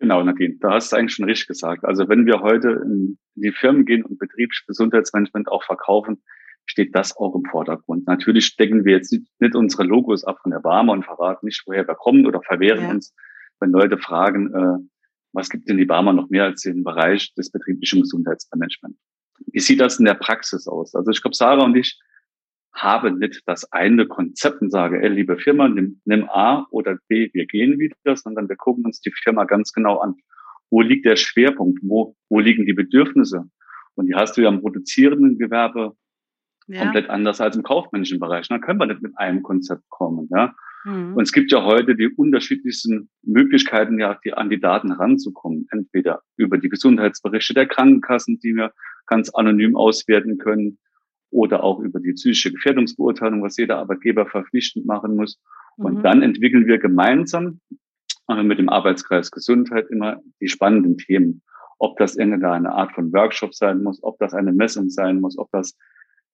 Genau, 0.00 0.22
Nadine, 0.22 0.56
da 0.60 0.74
hast 0.74 0.92
du 0.92 0.96
eigentlich 0.96 1.14
schon 1.14 1.24
richtig 1.26 1.48
gesagt. 1.48 1.84
Also 1.84 2.08
wenn 2.08 2.24
wir 2.24 2.40
heute 2.40 2.82
in 2.84 3.18
die 3.34 3.52
Firmen 3.52 3.84
gehen 3.84 4.04
und 4.04 4.18
Betriebsgesundheitsmanagement 4.18 5.48
auch 5.48 5.64
verkaufen, 5.64 6.22
steht 6.66 6.94
das 6.94 7.16
auch 7.16 7.34
im 7.34 7.44
Vordergrund. 7.44 8.06
Natürlich 8.06 8.56
decken 8.56 8.84
wir 8.84 8.92
jetzt 8.92 9.12
nicht 9.12 9.54
unsere 9.54 9.84
Logos 9.84 10.24
ab 10.24 10.38
von 10.42 10.52
der 10.52 10.60
Barmer 10.60 10.92
und 10.92 11.04
verraten 11.04 11.46
nicht, 11.46 11.62
woher 11.66 11.86
wir 11.88 11.94
kommen 11.94 12.26
oder 12.26 12.40
verwehren 12.42 12.82
ja. 12.82 12.90
uns, 12.90 13.14
wenn 13.58 13.70
Leute 13.70 13.98
fragen, 13.98 14.54
äh, 14.54 14.78
was 15.32 15.50
gibt 15.50 15.68
denn 15.68 15.78
die 15.78 15.84
Barmer 15.84 16.12
noch 16.12 16.30
mehr 16.30 16.44
als 16.44 16.62
den 16.62 16.84
Bereich 16.84 17.34
des 17.34 17.50
betrieblichen 17.50 18.02
Gesundheitsmanagements? 18.02 18.98
Wie 19.46 19.60
sieht 19.60 19.80
das 19.80 19.98
in 19.98 20.04
der 20.04 20.14
Praxis 20.14 20.68
aus? 20.68 20.94
Also 20.94 21.10
ich 21.10 21.22
glaube, 21.22 21.34
Sarah 21.34 21.64
und 21.64 21.76
ich 21.76 21.98
habe 22.82 23.12
nicht 23.12 23.42
das 23.46 23.70
eine 23.72 24.06
Konzept 24.06 24.62
und 24.62 24.70
sage, 24.70 25.02
ey, 25.02 25.08
liebe 25.08 25.38
Firma, 25.38 25.68
nimm, 25.68 26.00
nimm 26.04 26.28
A 26.28 26.66
oder 26.70 26.98
B, 27.08 27.30
wir 27.32 27.46
gehen 27.46 27.78
wieder, 27.78 28.16
sondern 28.16 28.48
wir 28.48 28.56
gucken 28.56 28.84
uns 28.84 29.00
die 29.00 29.12
Firma 29.12 29.44
ganz 29.44 29.72
genau 29.72 29.98
an. 29.98 30.14
Wo 30.70 30.80
liegt 30.80 31.06
der 31.06 31.16
Schwerpunkt? 31.16 31.80
Wo, 31.82 32.14
wo 32.28 32.40
liegen 32.40 32.66
die 32.66 32.74
Bedürfnisse? 32.74 33.44
Und 33.94 34.06
die 34.06 34.14
hast 34.14 34.36
du 34.36 34.42
ja 34.42 34.48
im 34.48 34.60
produzierenden 34.60 35.38
Gewerbe 35.38 35.94
ja. 36.66 36.82
komplett 36.82 37.10
anders 37.10 37.40
als 37.40 37.56
im 37.56 37.62
kaufmännischen 37.62 38.20
Bereich. 38.20 38.48
Da 38.48 38.58
können 38.58 38.78
wir 38.78 38.86
nicht 38.86 39.02
mit 39.02 39.16
einem 39.16 39.42
Konzept 39.42 39.88
kommen, 39.88 40.28
ja. 40.30 40.54
Mhm. 40.84 41.14
Und 41.14 41.22
es 41.22 41.32
gibt 41.32 41.50
ja 41.50 41.64
heute 41.64 41.96
die 41.96 42.08
unterschiedlichsten 42.08 43.10
Möglichkeiten, 43.22 43.98
ja, 43.98 44.18
die, 44.24 44.34
an 44.34 44.50
die 44.50 44.60
Daten 44.60 44.92
ranzukommen. 44.92 45.66
Entweder 45.70 46.20
über 46.36 46.58
die 46.58 46.68
Gesundheitsberichte 46.68 47.54
der 47.54 47.66
Krankenkassen, 47.66 48.38
die 48.40 48.54
wir 48.54 48.72
ganz 49.06 49.30
anonym 49.30 49.76
auswerten 49.76 50.38
können, 50.38 50.78
oder 51.30 51.62
auch 51.62 51.80
über 51.80 52.00
die 52.00 52.12
psychische 52.12 52.52
Gefährdungsbeurteilung, 52.52 53.42
was 53.42 53.56
jeder 53.56 53.78
Arbeitgeber 53.78 54.26
verpflichtend 54.26 54.86
machen 54.86 55.16
muss. 55.16 55.40
Und 55.76 55.98
mhm. 55.98 56.02
dann 56.02 56.22
entwickeln 56.22 56.66
wir 56.66 56.78
gemeinsam 56.78 57.60
äh, 58.28 58.42
mit 58.42 58.58
dem 58.58 58.68
Arbeitskreis 58.68 59.30
Gesundheit 59.30 59.88
immer 59.90 60.20
die 60.40 60.48
spannenden 60.48 60.96
Themen. 60.96 61.42
Ob 61.78 61.96
das 61.98 62.16
irgendeine 62.16 62.72
Art 62.72 62.92
von 62.92 63.12
Workshop 63.12 63.54
sein 63.54 63.82
muss, 63.82 64.02
ob 64.02 64.18
das 64.18 64.34
eine 64.34 64.52
Messung 64.52 64.90
sein 64.90 65.20
muss, 65.20 65.38
ob 65.38 65.50
das 65.52 65.76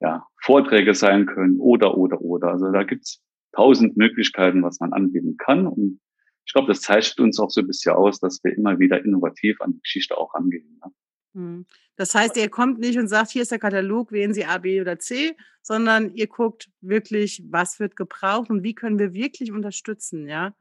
ja, 0.00 0.26
Vorträge 0.42 0.94
sein 0.94 1.26
können 1.26 1.58
oder, 1.60 1.96
oder, 1.96 2.20
oder. 2.20 2.48
Also 2.48 2.70
da 2.72 2.82
gibt's 2.84 3.22
tausend 3.52 3.96
Möglichkeiten, 3.96 4.62
was 4.62 4.80
man 4.80 4.92
anbieten 4.92 5.36
kann. 5.36 5.66
Und 5.66 6.00
ich 6.46 6.52
glaube, 6.52 6.68
das 6.68 6.80
zeichnet 6.80 7.20
uns 7.20 7.38
auch 7.38 7.50
so 7.50 7.60
ein 7.60 7.66
bisschen 7.66 7.94
aus, 7.94 8.20
dass 8.20 8.42
wir 8.42 8.56
immer 8.56 8.78
wieder 8.78 9.04
innovativ 9.04 9.60
an 9.60 9.72
die 9.72 9.80
Geschichte 9.80 10.16
auch 10.16 10.34
angehen. 10.34 10.78
Ne? 10.84 10.90
Hm. 11.34 11.66
Das 11.96 12.14
heißt, 12.14 12.36
ihr 12.36 12.48
kommt 12.48 12.78
nicht 12.78 12.98
und 12.98 13.08
sagt, 13.08 13.30
hier 13.30 13.42
ist 13.42 13.50
der 13.50 13.58
Katalog, 13.58 14.12
wählen 14.12 14.34
Sie 14.34 14.44
A, 14.44 14.58
B 14.58 14.80
oder 14.80 14.98
C, 14.98 15.36
sondern 15.62 16.14
ihr 16.14 16.26
guckt 16.26 16.70
wirklich, 16.80 17.42
was 17.50 17.80
wird 17.80 17.96
gebraucht 17.96 18.50
und 18.50 18.62
wie 18.62 18.74
können 18.74 18.98
wir 18.98 19.14
wirklich 19.14 19.52
unterstützen, 19.52 20.28
ja? 20.28 20.54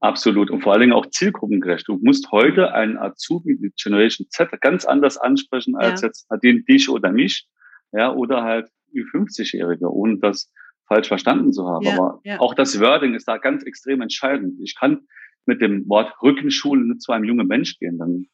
Absolut. 0.00 0.50
Und 0.50 0.62
vor 0.62 0.72
allen 0.72 0.80
Dingen 0.80 0.92
auch 0.92 1.06
zielgruppengerecht. 1.06 1.86
Du 1.86 1.98
musst 2.02 2.32
heute 2.32 2.72
einen 2.74 2.98
Azubi, 2.98 3.56
die 3.56 3.72
Generation 3.80 4.26
Z, 4.30 4.50
ganz 4.60 4.84
anders 4.84 5.16
ansprechen 5.16 5.76
als 5.76 6.00
ja. 6.00 6.08
jetzt 6.08 6.26
den 6.42 6.64
dich 6.64 6.88
oder 6.88 7.12
mich, 7.12 7.46
ja, 7.92 8.12
oder 8.12 8.42
halt 8.42 8.68
Ü50-Jährige, 8.92 9.88
ohne 9.92 10.18
das 10.18 10.50
falsch 10.88 11.06
verstanden 11.06 11.52
zu 11.52 11.68
haben. 11.68 11.86
Ja, 11.86 11.94
Aber 11.94 12.20
ja. 12.24 12.40
auch 12.40 12.54
das 12.54 12.80
Wording 12.80 13.14
ist 13.14 13.28
da 13.28 13.38
ganz 13.38 13.62
extrem 13.62 14.00
entscheidend. 14.00 14.58
Ich 14.60 14.74
kann 14.74 15.06
mit 15.46 15.60
dem 15.60 15.88
Wort 15.88 16.12
Rückenschule 16.20 16.84
nicht 16.84 17.02
zu 17.02 17.12
einem 17.12 17.24
jungen 17.24 17.46
Mensch 17.46 17.78
gehen. 17.78 17.98
Dann 17.98 18.26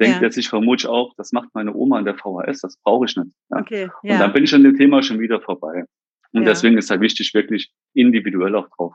denkt 0.00 0.16
ja. 0.16 0.22
er 0.22 0.32
sich 0.32 0.48
vermutlich 0.48 0.86
auch, 0.86 1.14
das 1.16 1.32
macht 1.32 1.48
meine 1.54 1.74
Oma 1.74 1.98
in 1.98 2.04
der 2.04 2.16
VHS, 2.16 2.60
das 2.60 2.76
brauche 2.82 3.06
ich 3.06 3.16
nicht. 3.16 3.32
Ja. 3.50 3.60
Okay, 3.60 3.90
ja. 4.02 4.14
Und 4.14 4.20
dann 4.20 4.32
bin 4.32 4.44
ich 4.44 4.54
an 4.54 4.62
dem 4.62 4.76
Thema 4.76 5.02
schon 5.02 5.18
wieder 5.20 5.40
vorbei. 5.40 5.84
Und 6.32 6.42
ja. 6.42 6.48
deswegen 6.48 6.76
ist 6.76 6.90
halt 6.90 7.00
wichtig, 7.00 7.32
wirklich 7.34 7.72
individuell 7.94 8.54
auch 8.54 8.68
drauf 8.76 8.94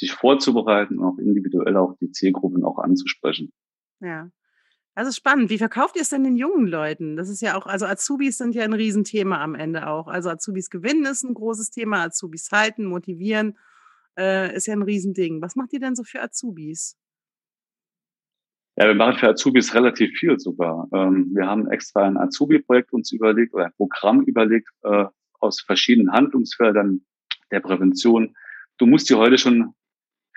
sich 0.00 0.12
vorzubereiten 0.12 0.98
und 0.98 1.04
auch 1.04 1.18
individuell 1.18 1.76
auch 1.76 1.94
die 2.00 2.10
Zielgruppen 2.10 2.64
auch 2.64 2.78
anzusprechen. 2.78 3.52
Ja. 4.00 4.30
Also 4.94 5.12
spannend. 5.12 5.50
Wie 5.50 5.58
verkauft 5.58 5.94
ihr 5.96 6.02
es 6.02 6.08
denn 6.08 6.24
den 6.24 6.36
jungen 6.36 6.66
Leuten? 6.66 7.16
Das 7.16 7.28
ist 7.28 7.40
ja 7.40 7.56
auch, 7.56 7.66
also 7.66 7.86
Azubis 7.86 8.38
sind 8.38 8.54
ja 8.54 8.64
ein 8.64 8.72
Riesenthema 8.72 9.40
am 9.40 9.54
Ende 9.54 9.86
auch. 9.86 10.08
Also 10.08 10.30
Azubis 10.30 10.68
gewinnen 10.68 11.04
ist 11.04 11.22
ein 11.22 11.34
großes 11.34 11.70
Thema, 11.70 12.04
Azubis 12.04 12.50
halten, 12.50 12.86
motivieren 12.86 13.56
äh, 14.18 14.54
ist 14.54 14.66
ja 14.66 14.74
ein 14.74 14.82
Riesending. 14.82 15.40
Was 15.40 15.54
macht 15.54 15.72
ihr 15.72 15.80
denn 15.80 15.94
so 15.94 16.02
für 16.02 16.20
Azubis? 16.20 16.96
Ja, 18.80 18.86
wir 18.86 18.94
machen 18.94 19.18
für 19.18 19.28
Azubis 19.28 19.74
relativ 19.74 20.16
viel 20.16 20.40
sogar. 20.40 20.88
Ähm, 20.94 21.32
wir 21.34 21.46
haben 21.46 21.70
extra 21.70 22.06
ein 22.06 22.16
Azubi-Projekt 22.16 22.94
uns 22.94 23.12
überlegt 23.12 23.52
oder 23.52 23.66
ein 23.66 23.74
Programm 23.76 24.22
überlegt 24.22 24.70
äh, 24.84 25.04
aus 25.38 25.60
verschiedenen 25.60 26.12
Handlungsfeldern 26.12 27.02
der 27.50 27.60
Prävention. 27.60 28.34
Du 28.78 28.86
musst 28.86 29.10
die 29.10 29.16
heute 29.16 29.36
schon 29.36 29.74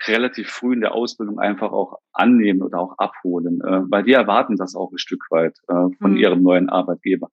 relativ 0.06 0.50
früh 0.50 0.74
in 0.74 0.82
der 0.82 0.92
Ausbildung 0.92 1.38
einfach 1.38 1.72
auch 1.72 1.96
annehmen 2.12 2.60
oder 2.60 2.80
auch 2.80 2.98
abholen, 2.98 3.62
äh, 3.62 3.80
weil 3.90 4.02
die 4.02 4.12
erwarten 4.12 4.56
das 4.56 4.74
auch 4.74 4.92
ein 4.92 4.98
Stück 4.98 5.24
weit 5.30 5.56
äh, 5.68 5.96
von 5.98 6.10
mhm. 6.10 6.16
ihrem 6.18 6.42
neuen 6.42 6.68
Arbeitgeber. 6.68 7.30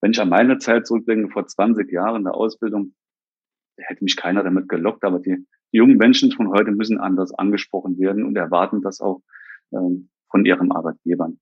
Wenn 0.00 0.12
ich 0.12 0.20
an 0.22 0.30
meine 0.30 0.56
Zeit 0.56 0.86
zurückdenke, 0.86 1.30
vor 1.30 1.46
20 1.46 1.92
Jahren 1.92 2.24
der 2.24 2.34
Ausbildung, 2.34 2.94
hätte 3.76 4.02
mich 4.02 4.16
keiner 4.16 4.42
damit 4.42 4.70
gelockt, 4.70 5.04
aber 5.04 5.18
die, 5.18 5.36
die 5.74 5.76
jungen 5.76 5.98
Menschen 5.98 6.32
von 6.32 6.48
heute 6.48 6.70
müssen 6.70 6.98
anders 6.98 7.34
angesprochen 7.34 7.98
werden 7.98 8.24
und 8.24 8.36
erwarten 8.36 8.80
das 8.80 9.02
auch 9.02 9.20
ähm, 9.74 10.08
von 10.30 10.44
ihrem 10.44 10.72
Arbeitgebern. 10.72 11.38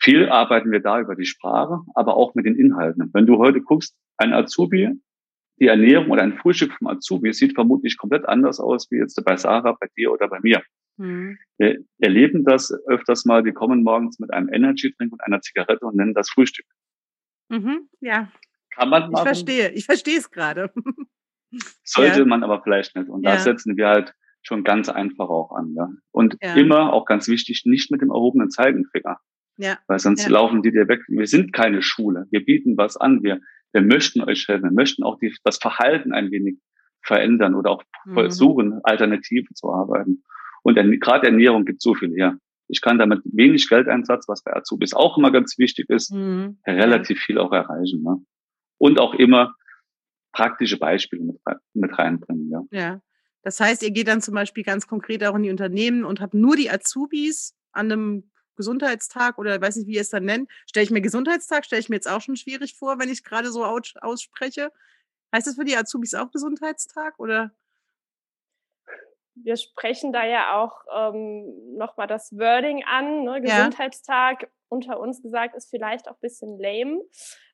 Viel 0.00 0.28
arbeiten 0.28 0.72
wir 0.72 0.80
da 0.80 1.00
über 1.00 1.14
die 1.14 1.26
Sprache, 1.26 1.80
aber 1.94 2.16
auch 2.16 2.34
mit 2.34 2.44
den 2.44 2.56
Inhalten. 2.56 3.10
Wenn 3.12 3.26
du 3.26 3.38
heute 3.38 3.60
guckst, 3.60 3.96
ein 4.16 4.32
Azubi, 4.32 4.90
die 5.60 5.68
Ernährung 5.68 6.10
oder 6.10 6.22
ein 6.22 6.38
Frühstück 6.38 6.72
vom 6.72 6.88
Azubi 6.88 7.32
sieht 7.32 7.54
vermutlich 7.54 7.96
komplett 7.96 8.28
anders 8.28 8.58
aus 8.58 8.90
wie 8.90 8.96
jetzt 8.96 9.22
bei 9.24 9.36
Sarah, 9.36 9.76
bei 9.78 9.86
dir 9.96 10.10
oder 10.10 10.28
bei 10.28 10.40
mir. 10.40 10.62
Mhm. 10.96 11.38
Wir 11.58 11.78
erleben 12.00 12.44
das 12.44 12.72
öfters 12.88 13.24
mal, 13.24 13.42
die 13.42 13.52
kommen 13.52 13.82
morgens 13.82 14.18
mit 14.18 14.32
einem 14.32 14.52
Energy-Drink 14.52 15.12
und 15.12 15.22
einer 15.22 15.40
Zigarette 15.40 15.86
und 15.86 15.96
nennen 15.96 16.14
das 16.14 16.30
Frühstück. 16.30 16.66
Mhm, 17.48 17.88
ja. 18.00 18.32
Kann 18.70 18.88
man 18.88 19.10
machen. 19.10 19.14
Ich 19.14 19.22
verstehe, 19.22 19.70
ich 19.70 19.84
verstehe 19.84 20.18
es 20.18 20.30
gerade. 20.30 20.72
Sollte 21.84 22.20
ja. 22.20 22.26
man 22.26 22.42
aber 22.42 22.62
vielleicht 22.62 22.96
nicht. 22.96 23.08
Und 23.08 23.22
ja. 23.22 23.34
da 23.34 23.38
setzen 23.38 23.76
wir 23.76 23.88
halt 23.88 24.14
schon 24.42 24.64
ganz 24.64 24.88
einfach 24.88 25.28
auch 25.28 25.52
an. 25.52 25.74
Ja. 25.76 25.88
Und 26.10 26.36
ja. 26.42 26.54
immer, 26.54 26.92
auch 26.92 27.04
ganz 27.04 27.28
wichtig, 27.28 27.62
nicht 27.64 27.90
mit 27.90 28.00
dem 28.00 28.10
erhobenen 28.10 28.50
Zeigenfinger. 28.50 29.18
Ja. 29.56 29.78
Weil 29.86 29.98
sonst 29.98 30.28
laufen 30.28 30.62
die 30.62 30.72
dir 30.72 30.88
weg. 30.88 31.00
Wir 31.08 31.26
sind 31.26 31.52
keine 31.52 31.82
Schule. 31.82 32.26
Wir 32.30 32.44
bieten 32.44 32.76
was 32.76 32.96
an. 32.96 33.22
Wir, 33.22 33.40
wir 33.72 33.82
möchten 33.82 34.20
euch 34.22 34.48
helfen. 34.48 34.70
Wir 34.70 34.74
möchten 34.74 35.02
auch 35.02 35.18
die, 35.18 35.34
das 35.44 35.58
Verhalten 35.58 36.12
ein 36.12 36.30
wenig 36.30 36.56
verändern 37.02 37.54
oder 37.54 37.70
auch 37.70 37.82
mhm. 38.04 38.14
versuchen, 38.14 38.80
Alternativen 38.84 39.54
zu 39.54 39.72
arbeiten. 39.72 40.24
Und 40.62 40.76
gerade 41.00 41.26
Ernährung 41.26 41.64
gibt 41.64 41.82
so 41.82 41.94
viel 41.94 42.14
her. 42.14 42.38
Ich 42.68 42.80
kann 42.80 42.98
damit 42.98 43.20
wenig 43.24 43.68
Geldeinsatz, 43.68 44.28
was 44.28 44.42
bei 44.42 44.54
Azubis 44.54 44.94
auch 44.94 45.18
immer 45.18 45.30
ganz 45.30 45.58
wichtig 45.58 45.90
ist, 45.90 46.12
mhm. 46.12 46.58
relativ 46.66 47.20
viel 47.20 47.38
auch 47.38 47.52
erreichen. 47.52 48.02
Ne? 48.02 48.16
Und 48.78 48.98
auch 48.98 49.14
immer 49.14 49.54
praktische 50.32 50.78
Beispiele 50.78 51.24
mit, 51.24 51.36
mit 51.74 51.98
reinbringen. 51.98 52.50
Ja. 52.50 52.62
ja. 52.70 53.00
Das 53.42 53.58
heißt, 53.58 53.82
ihr 53.82 53.90
geht 53.90 54.08
dann 54.08 54.22
zum 54.22 54.34
Beispiel 54.34 54.64
ganz 54.64 54.86
konkret 54.86 55.24
auch 55.24 55.34
in 55.34 55.42
die 55.42 55.50
Unternehmen 55.50 56.04
und 56.04 56.20
habt 56.20 56.34
nur 56.34 56.56
die 56.56 56.70
Azubis 56.70 57.56
an 57.72 57.90
einem 57.90 58.30
Gesundheitstag 58.56 59.38
oder 59.38 59.60
weiß 59.60 59.76
nicht, 59.76 59.86
wie 59.88 59.94
ihr 59.94 60.00
es 60.00 60.10
dann 60.10 60.24
nennt. 60.24 60.50
Stelle 60.66 60.84
ich 60.84 60.90
mir 60.90 61.00
Gesundheitstag, 61.00 61.64
stelle 61.64 61.80
ich 61.80 61.88
mir 61.88 61.96
jetzt 61.96 62.08
auch 62.08 62.20
schon 62.20 62.36
schwierig 62.36 62.76
vor, 62.76 62.98
wenn 62.98 63.08
ich 63.08 63.18
es 63.18 63.24
gerade 63.24 63.50
so 63.50 63.64
ausspreche. 63.64 64.70
Heißt 65.34 65.46
das 65.46 65.56
für 65.56 65.64
die 65.64 65.76
Azubis 65.76 66.14
auch 66.14 66.30
Gesundheitstag 66.30 67.18
oder? 67.18 67.50
Wir 69.34 69.56
sprechen 69.56 70.12
da 70.12 70.26
ja 70.26 70.56
auch 70.56 70.82
ähm, 70.94 71.76
nochmal 71.76 72.06
das 72.06 72.32
Wording 72.32 72.84
an. 72.84 73.24
Ne? 73.24 73.40
Gesundheitstag 73.40 74.50
unter 74.72 74.98
uns 74.98 75.22
gesagt, 75.22 75.54
ist 75.54 75.70
vielleicht 75.70 76.08
auch 76.08 76.16
bisschen 76.16 76.58
lame. 76.58 77.02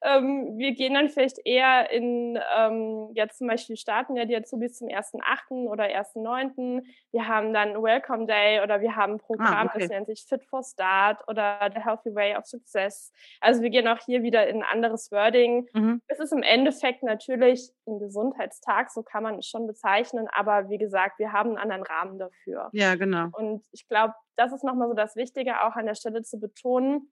Ähm, 0.01 0.57
wir 0.57 0.73
gehen 0.73 0.95
dann 0.95 1.09
vielleicht 1.09 1.45
eher 1.45 1.91
in, 1.91 2.39
ähm, 2.57 3.11
jetzt 3.15 3.39
zum 3.39 3.49
Beispiel 3.49 3.77
starten 3.77 4.17
ja 4.17 4.25
die 4.25 4.37
Azubis 4.37 4.79
zum 4.79 4.89
1.8. 4.89 5.67
oder 5.67 5.85
1.9. 5.85 6.85
Wir 7.11 7.27
haben 7.27 7.53
dann 7.53 7.83
Welcome 7.83 8.27
Day 8.27 8.63
oder 8.63 8.81
wir 8.81 8.95
haben 8.95 9.15
ein 9.15 9.19
Programm, 9.19 9.67
ah, 9.67 9.71
okay. 9.71 9.81
das 9.81 9.89
nennt 9.89 10.07
sich 10.07 10.25
Fit 10.25 10.45
for 10.45 10.63
Start 10.63 11.27
oder 11.27 11.59
The 11.75 11.81
Healthy 11.81 12.15
Way 12.15 12.37
of 12.37 12.47
Success. 12.47 13.13
Also 13.41 13.63
wir 13.63 13.71
gehen 13.71 13.89
auch 13.89 13.99
hier 13.99 14.23
wieder 14.23 14.47
in 14.47 14.63
ein 14.63 14.69
anderes 14.71 15.11
Wording. 15.11 15.67
Mhm. 15.73 16.01
Es 16.07 16.21
ist 16.21 16.33
im 16.33 16.45
Endeffekt 16.45 17.03
natürlich 17.03 17.73
ein 17.89 17.99
Gesundheitstag, 17.99 18.91
so 18.91 19.03
kann 19.03 19.25
man 19.25 19.39
es 19.39 19.47
schon 19.47 19.67
bezeichnen, 19.67 20.29
aber 20.33 20.69
wie 20.69 20.79
gesagt, 20.79 21.19
wir 21.19 21.33
haben 21.33 21.51
einen 21.51 21.59
anderen 21.59 21.83
Rahmen 21.83 22.19
dafür. 22.21 22.69
Ja, 22.73 22.95
genau. 22.95 23.27
Und 23.33 23.65
ich 23.73 23.89
glaube, 23.89 24.15
das 24.39 24.53
ist 24.53 24.63
nochmal 24.63 24.89
so 24.89 24.95
das 24.95 25.17
Wichtige, 25.17 25.63
auch 25.63 25.75
an 25.75 25.87
der 25.87 25.97
Stelle 25.97 26.23
zu 26.23 26.39
betonen, 26.39 27.08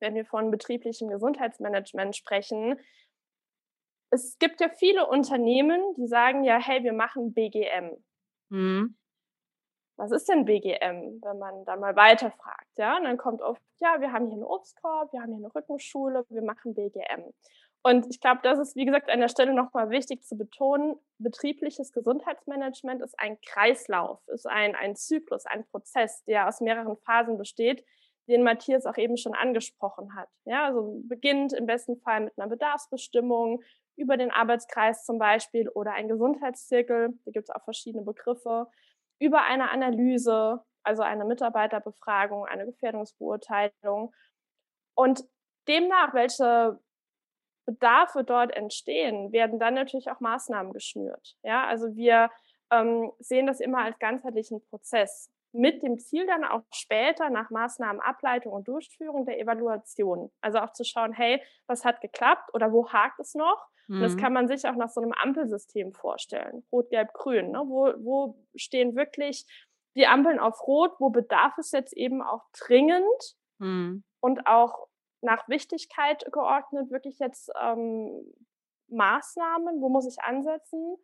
wenn 0.00 0.14
wir 0.14 0.24
von 0.24 0.50
betrieblichem 0.50 1.08
Gesundheitsmanagement 1.08 2.16
sprechen. 2.16 2.78
Es 4.10 4.38
gibt 4.38 4.60
ja 4.60 4.68
viele 4.68 5.06
Unternehmen, 5.06 5.80
die 5.96 6.06
sagen 6.06 6.44
ja, 6.44 6.58
hey, 6.58 6.82
wir 6.84 6.92
machen 6.92 7.34
BGM. 7.34 7.96
Mhm. 8.50 8.96
Was 9.98 10.12
ist 10.12 10.28
denn 10.28 10.44
BGM, 10.44 11.20
wenn 11.22 11.38
man 11.38 11.64
dann 11.64 11.80
mal 11.80 11.96
weiterfragt? 11.96 12.68
Ja, 12.76 12.98
und 12.98 13.04
dann 13.04 13.16
kommt 13.16 13.40
oft, 13.40 13.62
ja, 13.80 13.98
wir 14.00 14.12
haben 14.12 14.26
hier 14.26 14.34
einen 14.34 14.44
Obstkorb, 14.44 15.12
wir 15.12 15.22
haben 15.22 15.32
hier 15.34 15.44
eine 15.44 15.54
Rückenschule, 15.54 16.26
wir 16.28 16.42
machen 16.42 16.74
BGM. 16.74 17.32
Und 17.82 18.06
ich 18.10 18.20
glaube, 18.20 18.40
das 18.42 18.58
ist, 18.58 18.76
wie 18.76 18.84
gesagt, 18.84 19.08
an 19.08 19.20
der 19.20 19.28
Stelle 19.28 19.54
nochmal 19.54 19.90
wichtig 19.90 20.24
zu 20.24 20.36
betonen. 20.36 20.96
Betriebliches 21.18 21.92
Gesundheitsmanagement 21.92 23.00
ist 23.00 23.14
ein 23.18 23.40
Kreislauf, 23.40 24.20
ist 24.26 24.46
ein, 24.46 24.74
ein 24.74 24.96
Zyklus, 24.96 25.46
ein 25.46 25.64
Prozess, 25.66 26.24
der 26.24 26.48
aus 26.48 26.60
mehreren 26.60 26.96
Phasen 26.98 27.38
besteht, 27.38 27.84
den 28.28 28.42
Matthias 28.42 28.86
auch 28.86 28.96
eben 28.96 29.16
schon 29.16 29.34
angesprochen 29.34 30.14
hat. 30.14 30.28
Ja, 30.44 30.66
also 30.66 31.00
beginnt 31.04 31.52
im 31.52 31.66
besten 31.66 31.96
Fall 32.00 32.20
mit 32.20 32.38
einer 32.38 32.48
Bedarfsbestimmung 32.48 33.62
über 33.96 34.16
den 34.16 34.30
Arbeitskreis 34.30 35.04
zum 35.04 35.18
Beispiel 35.18 35.68
oder 35.70 35.92
ein 35.92 36.08
Gesundheitszirkel, 36.08 37.18
da 37.24 37.30
gibt 37.30 37.48
es 37.48 37.54
auch 37.54 37.64
verschiedene 37.64 38.04
Begriffe, 38.04 38.66
über 39.18 39.42
eine 39.42 39.70
Analyse, 39.70 40.62
also 40.82 41.02
eine 41.02 41.24
Mitarbeiterbefragung, 41.24 42.44
eine 42.46 42.66
Gefährdungsbeurteilung 42.66 44.14
und 44.94 45.24
demnach, 45.66 46.14
welche 46.14 46.78
Bedarfe 47.66 48.22
dort 48.22 48.54
entstehen, 48.54 49.32
werden 49.32 49.58
dann 49.58 49.74
natürlich 49.74 50.10
auch 50.10 50.20
Maßnahmen 50.20 50.72
geschnürt. 50.72 51.36
Ja, 51.42 51.66
also 51.66 51.96
wir 51.96 52.30
ähm, 52.70 53.12
sehen 53.18 53.46
das 53.46 53.60
immer 53.60 53.78
als 53.78 53.98
ganzheitlichen 53.98 54.62
Prozess 54.68 55.30
mit 55.56 55.82
dem 55.82 55.98
Ziel 55.98 56.26
dann 56.26 56.44
auch 56.44 56.62
später 56.72 57.30
nach 57.30 57.50
Maßnahmenableitung 57.50 58.52
und 58.52 58.68
Durchführung 58.68 59.24
der 59.24 59.40
Evaluation. 59.40 60.30
Also 60.40 60.58
auch 60.58 60.72
zu 60.72 60.84
schauen, 60.84 61.12
hey, 61.12 61.42
was 61.66 61.84
hat 61.84 62.00
geklappt 62.00 62.50
oder 62.54 62.72
wo 62.72 62.88
hakt 62.90 63.18
es 63.20 63.34
noch? 63.34 63.66
Mhm. 63.88 63.96
Und 63.96 64.02
das 64.02 64.14
mhm. 64.14 64.20
kann 64.20 64.32
man 64.32 64.48
sich 64.48 64.66
auch 64.66 64.76
nach 64.76 64.90
so 64.90 65.00
einem 65.00 65.12
Ampelsystem 65.12 65.92
vorstellen. 65.92 66.64
Rot, 66.72 66.90
Gelb, 66.90 67.12
Grün. 67.12 67.52
Ne? 67.52 67.62
Wo, 67.66 67.92
wo 67.98 68.38
stehen 68.54 68.96
wirklich 68.96 69.46
die 69.96 70.06
Ampeln 70.06 70.38
auf 70.38 70.66
Rot? 70.66 70.92
Wo 70.98 71.10
bedarf 71.10 71.56
es 71.58 71.72
jetzt 71.72 71.94
eben 71.94 72.22
auch 72.22 72.44
dringend 72.52 73.36
mhm. 73.58 74.04
und 74.20 74.46
auch 74.46 74.88
nach 75.22 75.48
Wichtigkeit 75.48 76.24
geordnet, 76.30 76.90
wirklich 76.90 77.18
jetzt 77.18 77.50
ähm, 77.60 78.22
Maßnahmen, 78.88 79.80
wo 79.80 79.88
muss 79.88 80.06
ich 80.06 80.22
ansetzen 80.22 80.96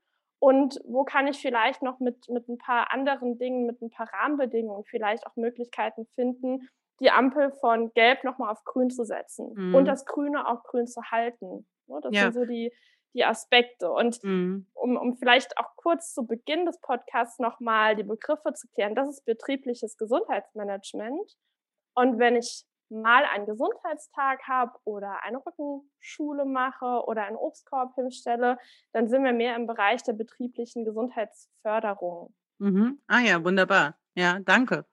und 0.42 0.80
wo 0.84 1.04
kann 1.04 1.28
ich 1.28 1.40
vielleicht 1.40 1.82
noch 1.82 2.00
mit, 2.00 2.28
mit 2.28 2.49
ein 2.49 2.58
paar 2.58 2.92
anderen 2.92 3.38
Dingen, 3.38 3.64
mit 3.64 3.80
ein 3.80 3.90
paar 3.90 4.12
Rahmenbedingungen 4.12 4.82
vielleicht 4.82 5.25
auch 5.25 5.37
Möglichkeiten 5.37 6.04
finden, 6.16 6.68
die 6.99 7.12
Ampel 7.12 7.52
von 7.52 7.92
gelb 7.94 8.25
nochmal 8.25 8.50
auf 8.50 8.64
grün 8.64 8.90
zu 8.90 9.04
setzen 9.04 9.52
mhm. 9.54 9.72
und 9.72 9.84
das 9.84 10.04
Grüne 10.04 10.49
auch 10.49 10.64
grün 10.64 10.88
zu 10.88 11.00
halten. 11.12 11.64
Das 11.87 12.12
ja. 12.12 12.22
sind 12.22 12.34
so 12.34 12.44
die, 12.44 12.72
die 13.14 13.25
Aspekte. 13.25 13.92
Und 13.92 14.18
mhm. 14.25 14.66
um, 14.75 14.96
um 14.96 15.14
vielleicht 15.14 15.56
auch 15.58 15.76
kurz 15.76 16.12
zu 16.12 16.26
Beginn 16.26 16.66
des 16.66 16.80
Podcasts 16.80 17.38
nochmal 17.38 17.94
die 17.94 18.02
Begriffe 18.02 18.52
zu 18.52 18.66
klären, 18.75 18.96
das 18.96 19.08
ist 19.11 19.25
betriebliches 19.25 19.96
Gesundheitsmanagement. 19.96 21.37
Und 21.94 22.18
wenn 22.18 22.34
ich 22.34 22.64
mal 22.92 23.25
einen 23.25 23.46
Gesundheitstag 23.46 24.42
habe 24.46 24.72
oder 24.84 25.22
eine 25.22 25.38
Rückenschule 25.38 26.44
mache 26.44 27.04
oder 27.06 27.25
einen 27.25 27.37
Obstkorb 27.37 27.94
hinstelle, 27.94 28.58
dann 28.92 29.08
sind 29.08 29.25
wir 29.25 29.32
mehr 29.32 29.56
im 29.56 29.66
Bereich 29.66 30.02
der 30.02 30.12
betrieblichen 30.12 30.84
Gesundheitsförderung. 30.84 32.34
Mhm. 32.58 33.00
Ah 33.08 33.20
ja, 33.20 33.42
wunderbar. 33.42 33.96
Ja, 34.14 34.38
danke. 34.40 34.84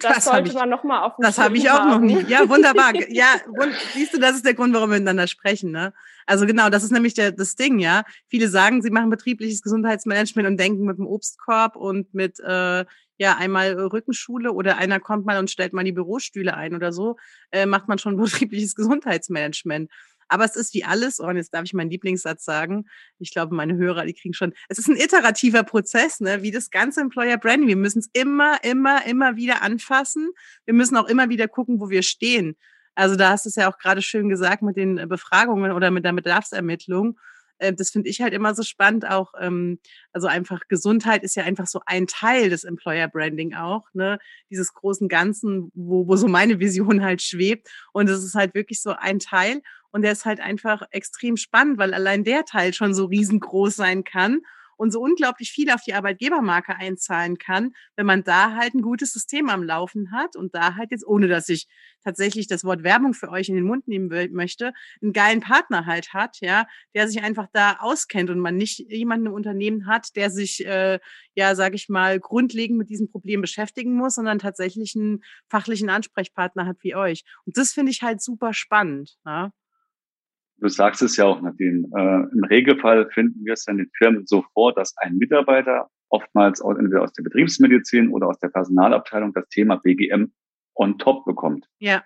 Das, 0.00 0.14
das 0.14 0.24
sollte 0.26 0.48
ich, 0.48 0.54
man 0.54 0.68
nochmal 0.68 1.02
auf 1.02 1.14
Das 1.18 1.38
habe 1.38 1.56
ich 1.56 1.68
auch 1.70 1.80
haben. 1.80 1.90
noch 1.90 1.98
nie. 1.98 2.22
Ja, 2.28 2.48
wunderbar. 2.48 2.94
ja, 3.08 3.26
wund, 3.46 3.74
siehst 3.94 4.14
du, 4.14 4.20
das 4.20 4.36
ist 4.36 4.44
der 4.44 4.54
Grund, 4.54 4.72
warum 4.72 4.90
wir 4.90 4.98
miteinander 4.98 5.26
sprechen. 5.26 5.72
Ne? 5.72 5.92
Also 6.24 6.46
genau, 6.46 6.70
das 6.70 6.84
ist 6.84 6.92
nämlich 6.92 7.14
der, 7.14 7.32
das 7.32 7.56
Ding, 7.56 7.80
ja. 7.80 8.04
Viele 8.28 8.48
sagen, 8.48 8.80
sie 8.80 8.90
machen 8.90 9.10
betriebliches 9.10 9.60
Gesundheitsmanagement 9.60 10.46
und 10.46 10.56
denken 10.56 10.84
mit 10.84 10.98
dem 10.98 11.06
Obstkorb 11.06 11.74
und 11.74 12.14
mit 12.14 12.38
äh, 12.38 12.84
ja 13.18 13.36
einmal 13.36 13.72
Rückenschule 13.72 14.52
oder 14.52 14.78
einer 14.78 15.00
kommt 15.00 15.26
mal 15.26 15.38
und 15.38 15.50
stellt 15.50 15.72
mal 15.72 15.84
die 15.84 15.92
Bürostühle 15.92 16.54
ein 16.54 16.74
oder 16.74 16.92
so, 16.92 17.16
äh, 17.52 17.66
macht 17.66 17.88
man 17.88 17.98
schon 17.98 18.16
betriebliches 18.16 18.74
Gesundheitsmanagement. 18.74 19.90
Aber 20.28 20.44
es 20.44 20.56
ist 20.56 20.74
wie 20.74 20.84
alles, 20.84 21.20
oh, 21.20 21.26
und 21.26 21.36
jetzt 21.36 21.54
darf 21.54 21.64
ich 21.64 21.72
meinen 21.72 21.90
Lieblingssatz 21.90 22.44
sagen. 22.44 22.86
Ich 23.18 23.32
glaube, 23.32 23.54
meine 23.54 23.76
Hörer, 23.76 24.04
die 24.04 24.12
kriegen 24.12 24.34
schon. 24.34 24.52
Es 24.68 24.78
ist 24.78 24.88
ein 24.88 24.96
iterativer 24.96 25.62
Prozess, 25.62 26.20
ne? 26.20 26.42
wie 26.42 26.50
das 26.50 26.70
ganze 26.70 27.00
Employer 27.00 27.38
Branding. 27.38 27.68
Wir 27.68 27.76
müssen 27.76 28.00
es 28.00 28.10
immer, 28.12 28.62
immer, 28.62 29.06
immer 29.06 29.36
wieder 29.36 29.62
anfassen. 29.62 30.30
Wir 30.66 30.74
müssen 30.74 30.96
auch 30.96 31.08
immer 31.08 31.30
wieder 31.30 31.48
gucken, 31.48 31.80
wo 31.80 31.88
wir 31.88 32.02
stehen. 32.02 32.56
Also 32.94 33.16
da 33.16 33.30
hast 33.30 33.46
du 33.46 33.48
es 33.48 33.56
ja 33.56 33.72
auch 33.72 33.78
gerade 33.78 34.02
schön 34.02 34.28
gesagt 34.28 34.62
mit 34.62 34.76
den 34.76 35.08
Befragungen 35.08 35.72
oder 35.72 35.90
mit 35.90 36.04
der 36.04 36.12
Bedarfsermittlung. 36.12 37.18
Äh, 37.58 37.72
das 37.72 37.90
finde 37.90 38.08
ich 38.08 38.20
halt 38.20 38.32
immer 38.32 38.54
so 38.54 38.62
spannend 38.62 39.06
auch. 39.06 39.32
Ähm, 39.40 39.78
also 40.12 40.26
einfach 40.26 40.60
Gesundheit 40.68 41.22
ist 41.22 41.36
ja 41.36 41.44
einfach 41.44 41.66
so 41.66 41.80
ein 41.86 42.06
Teil 42.06 42.50
des 42.50 42.64
Employer 42.64 43.08
Branding 43.08 43.54
auch, 43.54 43.88
ne? 43.92 44.18
Dieses 44.50 44.74
großen 44.74 45.08
Ganzen, 45.08 45.70
wo, 45.74 46.06
wo 46.08 46.16
so 46.16 46.28
meine 46.28 46.60
Vision 46.60 47.02
halt 47.04 47.22
schwebt. 47.22 47.68
Und 47.92 48.08
es 48.08 48.24
ist 48.24 48.34
halt 48.34 48.54
wirklich 48.54 48.80
so 48.80 48.90
ein 48.98 49.18
Teil. 49.18 49.62
Und 49.90 50.02
der 50.02 50.12
ist 50.12 50.26
halt 50.26 50.40
einfach 50.40 50.82
extrem 50.90 51.36
spannend, 51.36 51.78
weil 51.78 51.94
allein 51.94 52.24
der 52.24 52.44
Teil 52.44 52.74
schon 52.74 52.94
so 52.94 53.06
riesengroß 53.06 53.74
sein 53.76 54.04
kann. 54.04 54.40
Und 54.78 54.92
so 54.92 55.00
unglaublich 55.00 55.50
viel 55.50 55.70
auf 55.70 55.82
die 55.82 55.92
Arbeitgebermarke 55.92 56.76
einzahlen 56.76 57.36
kann, 57.36 57.72
wenn 57.96 58.06
man 58.06 58.22
da 58.22 58.54
halt 58.54 58.74
ein 58.74 58.80
gutes 58.80 59.12
System 59.12 59.50
am 59.50 59.62
Laufen 59.62 60.12
hat 60.12 60.36
und 60.36 60.54
da 60.54 60.76
halt 60.76 60.92
jetzt, 60.92 61.06
ohne 61.06 61.28
dass 61.28 61.48
ich 61.48 61.66
tatsächlich 62.02 62.46
das 62.46 62.64
Wort 62.64 62.84
Werbung 62.84 63.12
für 63.12 63.28
euch 63.28 63.48
in 63.48 63.56
den 63.56 63.64
Mund 63.64 63.88
nehmen 63.88 64.08
möchte, 64.32 64.72
einen 65.02 65.12
geilen 65.12 65.40
Partner 65.40 65.84
halt 65.84 66.14
hat, 66.14 66.38
ja, 66.40 66.66
der 66.94 67.08
sich 67.08 67.22
einfach 67.22 67.48
da 67.52 67.78
auskennt 67.80 68.30
und 68.30 68.38
man 68.38 68.56
nicht 68.56 68.78
jemanden 68.78 69.26
im 69.26 69.32
Unternehmen 69.32 69.86
hat, 69.86 70.14
der 70.16 70.30
sich, 70.30 70.64
äh, 70.64 71.00
ja, 71.34 71.54
sage 71.56 71.74
ich 71.74 71.88
mal, 71.88 72.20
grundlegend 72.20 72.78
mit 72.78 72.88
diesem 72.88 73.10
Problem 73.10 73.40
beschäftigen 73.40 73.94
muss, 73.94 74.14
sondern 74.14 74.38
tatsächlich 74.38 74.94
einen 74.96 75.22
fachlichen 75.48 75.90
Ansprechpartner 75.90 76.66
hat 76.66 76.78
wie 76.82 76.94
euch. 76.94 77.24
Und 77.44 77.56
das 77.56 77.72
finde 77.72 77.90
ich 77.90 78.02
halt 78.02 78.22
super 78.22 78.54
spannend. 78.54 79.18
Ja? 79.26 79.52
Du 80.60 80.68
sagst 80.68 81.02
es 81.02 81.16
ja 81.16 81.24
auch, 81.24 81.40
Nadine. 81.40 81.88
Äh, 81.96 82.34
Im 82.34 82.44
Regelfall 82.44 83.08
finden 83.10 83.44
wir 83.44 83.52
es 83.52 83.66
in 83.68 83.78
den 83.78 83.90
Firmen 83.96 84.26
so 84.26 84.44
vor, 84.54 84.74
dass 84.74 84.96
ein 84.98 85.16
Mitarbeiter 85.16 85.88
oftmals 86.08 86.60
entweder 86.60 87.02
aus 87.02 87.12
der 87.12 87.22
Betriebsmedizin 87.22 88.10
oder 88.10 88.28
aus 88.28 88.38
der 88.40 88.48
Personalabteilung 88.48 89.32
das 89.34 89.48
Thema 89.48 89.76
BGM 89.76 90.32
on 90.74 90.98
top 90.98 91.24
bekommt. 91.24 91.66
Ja. 91.78 92.02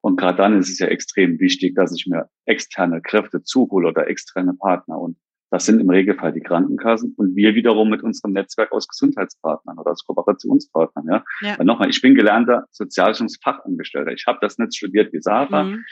Und 0.00 0.16
gerade 0.16 0.38
dann 0.38 0.58
ist 0.58 0.70
es 0.70 0.78
ja 0.80 0.88
extrem 0.88 1.38
wichtig, 1.38 1.76
dass 1.76 1.94
ich 1.94 2.06
mir 2.06 2.28
externe 2.44 3.00
Kräfte 3.00 3.42
zuhole 3.42 3.88
oder 3.88 4.08
externe 4.08 4.54
Partner. 4.54 4.98
Und 4.98 5.16
das 5.50 5.66
sind 5.66 5.80
im 5.80 5.90
Regelfall 5.90 6.32
die 6.32 6.40
Krankenkassen 6.40 7.14
und 7.16 7.36
wir 7.36 7.54
wiederum 7.54 7.88
mit 7.88 8.02
unserem 8.02 8.32
Netzwerk 8.32 8.72
aus 8.72 8.88
Gesundheitspartnern 8.88 9.78
oder 9.78 9.92
aus 9.92 10.04
Kooperationspartnern. 10.04 11.06
Ja. 11.08 11.24
ja. 11.42 11.58
Weil 11.58 11.66
nochmal, 11.66 11.90
ich 11.90 12.00
bin 12.00 12.16
gelernter 12.16 12.64
Sozialversicherungsfachangestellter. 12.72 14.10
Ich 14.12 14.24
habe 14.26 14.38
das 14.40 14.58
nicht 14.58 14.74
studiert 14.74 15.12
wie 15.12 15.20
Sarah. 15.20 15.64
Mhm 15.64 15.84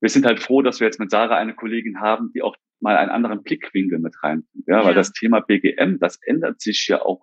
wir 0.00 0.08
sind 0.08 0.26
halt 0.26 0.40
froh, 0.40 0.62
dass 0.62 0.80
wir 0.80 0.86
jetzt 0.86 1.00
mit 1.00 1.10
Sarah 1.10 1.36
eine 1.36 1.54
Kollegin 1.54 2.00
haben, 2.00 2.30
die 2.34 2.42
auch 2.42 2.56
mal 2.80 2.96
einen 2.96 3.10
anderen 3.10 3.42
Blickwinkel 3.42 3.98
mit 3.98 4.14
reinbringt. 4.22 4.66
Ja, 4.66 4.80
ja. 4.80 4.84
weil 4.84 4.94
das 4.94 5.12
Thema 5.12 5.40
BGM, 5.40 5.98
das 5.98 6.18
ändert 6.22 6.60
sich 6.60 6.86
ja 6.88 7.02
auch 7.02 7.22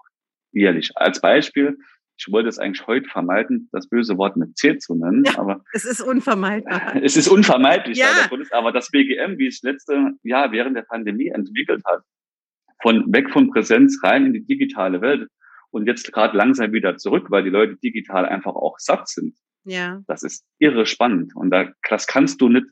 jährlich. 0.51 0.91
Als 0.95 1.21
Beispiel, 1.21 1.77
ich 2.17 2.31
wollte 2.31 2.49
es 2.49 2.59
eigentlich 2.59 2.85
heute 2.87 3.09
vermeiden, 3.09 3.69
das 3.71 3.89
böse 3.89 4.17
Wort 4.17 4.37
mit 4.37 4.57
C 4.57 4.77
zu 4.77 4.95
nennen, 4.95 5.23
ja, 5.25 5.37
aber 5.37 5.63
es 5.73 5.85
ist 5.85 6.01
unvermeidbar. 6.01 6.95
Es 7.03 7.17
ist 7.17 7.27
unvermeidlich, 7.27 7.97
ja. 7.97 8.07
aber 8.51 8.71
das 8.71 8.89
BGM, 8.91 9.37
wie 9.37 9.47
es 9.47 9.61
letzte 9.61 10.11
Jahr 10.23 10.51
während 10.51 10.77
der 10.77 10.83
Pandemie 10.83 11.29
entwickelt 11.29 11.83
hat, 11.85 12.03
von 12.81 13.11
weg 13.13 13.31
von 13.31 13.49
Präsenz 13.49 13.99
rein 14.03 14.27
in 14.27 14.33
die 14.33 14.45
digitale 14.45 15.01
Welt 15.01 15.27
und 15.71 15.87
jetzt 15.87 16.11
gerade 16.13 16.37
langsam 16.37 16.71
wieder 16.71 16.97
zurück, 16.97 17.31
weil 17.31 17.43
die 17.43 17.49
Leute 17.49 17.77
digital 17.77 18.25
einfach 18.25 18.53
auch 18.53 18.77
satt 18.77 19.07
sind. 19.07 19.37
Ja. 19.63 20.01
Das 20.07 20.23
ist 20.23 20.45
irre 20.59 20.85
spannend. 20.85 21.35
Und 21.35 21.51
da, 21.51 21.69
das 21.89 22.07
kannst 22.07 22.41
du 22.41 22.49
nicht 22.49 22.65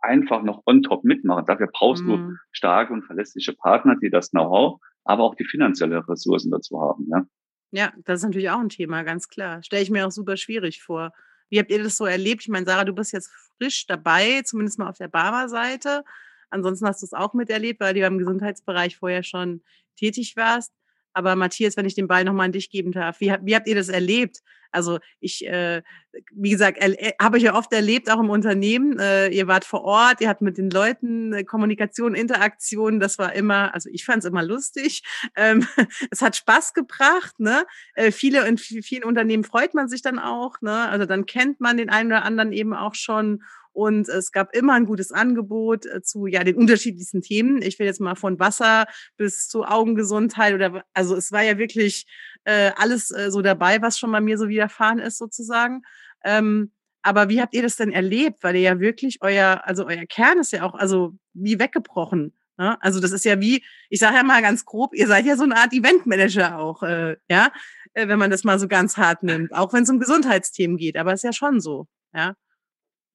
einfach 0.00 0.42
noch 0.42 0.62
on 0.66 0.82
top 0.82 1.04
mitmachen. 1.04 1.44
Dafür 1.46 1.68
brauchst 1.72 2.04
mhm. 2.04 2.08
du 2.08 2.36
starke 2.52 2.92
und 2.92 3.02
verlässliche 3.02 3.52
Partner, 3.52 3.96
die 4.00 4.10
das 4.10 4.30
Know-how, 4.30 4.80
aber 5.04 5.24
auch 5.24 5.34
die 5.34 5.44
finanzielle 5.44 6.06
Ressourcen 6.08 6.50
dazu 6.50 6.80
haben. 6.80 7.06
Ja. 7.10 7.26
ja, 7.72 7.92
das 8.04 8.20
ist 8.20 8.26
natürlich 8.26 8.50
auch 8.50 8.60
ein 8.60 8.68
Thema, 8.68 9.02
ganz 9.02 9.28
klar. 9.28 9.62
Stelle 9.62 9.82
ich 9.82 9.90
mir 9.90 10.06
auch 10.06 10.12
super 10.12 10.36
schwierig 10.36 10.82
vor. 10.82 11.12
Wie 11.50 11.58
habt 11.58 11.70
ihr 11.70 11.82
das 11.82 11.96
so 11.96 12.04
erlebt? 12.04 12.42
Ich 12.42 12.48
meine, 12.48 12.66
Sarah, 12.66 12.84
du 12.84 12.92
bist 12.92 13.12
jetzt 13.12 13.30
frisch 13.56 13.86
dabei, 13.86 14.42
zumindest 14.42 14.78
mal 14.78 14.88
auf 14.88 14.98
der 14.98 15.08
Barmer-Seite. 15.08 16.04
Ansonsten 16.50 16.86
hast 16.86 17.02
du 17.02 17.06
es 17.06 17.12
auch 17.12 17.34
miterlebt, 17.34 17.80
weil 17.80 17.94
du 17.94 18.00
im 18.00 18.18
Gesundheitsbereich 18.18 18.96
vorher 18.96 19.22
schon 19.22 19.62
tätig 19.96 20.36
warst. 20.36 20.72
Aber 21.18 21.34
Matthias, 21.34 21.76
wenn 21.76 21.84
ich 21.84 21.96
den 21.96 22.06
Ball 22.06 22.22
nochmal 22.22 22.46
an 22.46 22.52
dich 22.52 22.70
geben 22.70 22.92
darf, 22.92 23.18
wie, 23.18 23.34
wie 23.42 23.56
habt 23.56 23.66
ihr 23.66 23.74
das 23.74 23.88
erlebt? 23.88 24.38
Also 24.70 25.00
ich, 25.18 25.44
äh, 25.48 25.82
wie 26.30 26.50
gesagt, 26.50 26.78
äh, 26.80 27.12
habe 27.20 27.38
ich 27.38 27.42
ja 27.42 27.56
oft 27.56 27.72
erlebt, 27.72 28.08
auch 28.08 28.20
im 28.20 28.30
Unternehmen. 28.30 29.00
Äh, 29.00 29.30
ihr 29.30 29.48
wart 29.48 29.64
vor 29.64 29.82
Ort, 29.82 30.20
ihr 30.20 30.28
habt 30.28 30.42
mit 30.42 30.58
den 30.58 30.70
Leuten 30.70 31.32
äh, 31.32 31.42
Kommunikation, 31.42 32.14
Interaktion. 32.14 33.00
Das 33.00 33.18
war 33.18 33.32
immer, 33.32 33.74
also 33.74 33.90
ich 33.92 34.04
fand 34.04 34.18
es 34.18 34.30
immer 34.30 34.44
lustig. 34.44 35.02
Ähm, 35.36 35.66
es 36.10 36.22
hat 36.22 36.36
Spaß 36.36 36.74
gebracht. 36.74 37.38
Ne? 37.38 37.64
Äh, 37.94 38.12
viele 38.12 38.46
in 38.46 38.58
vielen 38.58 39.04
Unternehmen 39.04 39.44
freut 39.44 39.74
man 39.74 39.88
sich 39.88 40.02
dann 40.02 40.18
auch. 40.18 40.60
Ne? 40.60 40.88
Also 40.88 41.06
dann 41.06 41.26
kennt 41.26 41.60
man 41.60 41.76
den 41.76 41.90
einen 41.90 42.10
oder 42.12 42.24
anderen 42.24 42.52
eben 42.52 42.72
auch 42.74 42.94
schon. 42.94 43.42
Und 43.78 44.08
es 44.08 44.32
gab 44.32 44.56
immer 44.56 44.72
ein 44.72 44.86
gutes 44.86 45.12
Angebot 45.12 45.86
äh, 45.86 46.02
zu 46.02 46.26
ja 46.26 46.42
den 46.42 46.56
unterschiedlichsten 46.56 47.22
Themen. 47.22 47.62
Ich 47.62 47.78
will 47.78 47.86
jetzt 47.86 48.00
mal 48.00 48.16
von 48.16 48.40
Wasser 48.40 48.86
bis 49.16 49.46
zu 49.46 49.62
Augengesundheit 49.62 50.52
oder 50.52 50.82
also 50.94 51.14
es 51.14 51.30
war 51.30 51.42
ja 51.42 51.58
wirklich 51.58 52.04
äh, 52.42 52.72
alles 52.74 53.12
äh, 53.12 53.30
so 53.30 53.40
dabei, 53.40 53.80
was 53.80 53.96
schon 53.96 54.10
bei 54.10 54.20
mir 54.20 54.36
so 54.36 54.48
widerfahren 54.48 54.98
ist 54.98 55.16
sozusagen. 55.16 55.82
Ähm, 56.24 56.72
aber 57.02 57.28
wie 57.28 57.40
habt 57.40 57.54
ihr 57.54 57.62
das 57.62 57.76
denn 57.76 57.92
erlebt? 57.92 58.42
Weil 58.42 58.56
ihr 58.56 58.62
ja 58.62 58.80
wirklich 58.80 59.18
euer, 59.20 59.62
also 59.62 59.86
euer 59.86 60.06
Kern 60.06 60.40
ist 60.40 60.50
ja 60.50 60.64
auch, 60.64 60.74
also 60.74 61.14
wie 61.32 61.60
weggebrochen. 61.60 62.34
Ne? 62.56 62.82
Also 62.82 62.98
das 62.98 63.12
ist 63.12 63.24
ja 63.24 63.40
wie, 63.40 63.62
ich 63.90 64.00
sage 64.00 64.16
ja 64.16 64.24
mal 64.24 64.42
ganz 64.42 64.64
grob, 64.64 64.92
ihr 64.92 65.06
seid 65.06 65.24
ja 65.24 65.36
so 65.36 65.44
eine 65.44 65.56
Art 65.56 65.72
Eventmanager 65.72 66.58
auch, 66.58 66.82
äh, 66.82 67.16
ja, 67.30 67.52
äh, 67.94 68.08
wenn 68.08 68.18
man 68.18 68.32
das 68.32 68.42
mal 68.42 68.58
so 68.58 68.66
ganz 68.66 68.96
hart 68.96 69.22
nimmt, 69.22 69.54
auch 69.54 69.72
wenn 69.72 69.84
es 69.84 69.90
um 69.90 70.00
Gesundheitsthemen 70.00 70.78
geht, 70.78 70.96
aber 70.96 71.12
ist 71.12 71.22
ja 71.22 71.32
schon 71.32 71.60
so, 71.60 71.86
ja. 72.12 72.34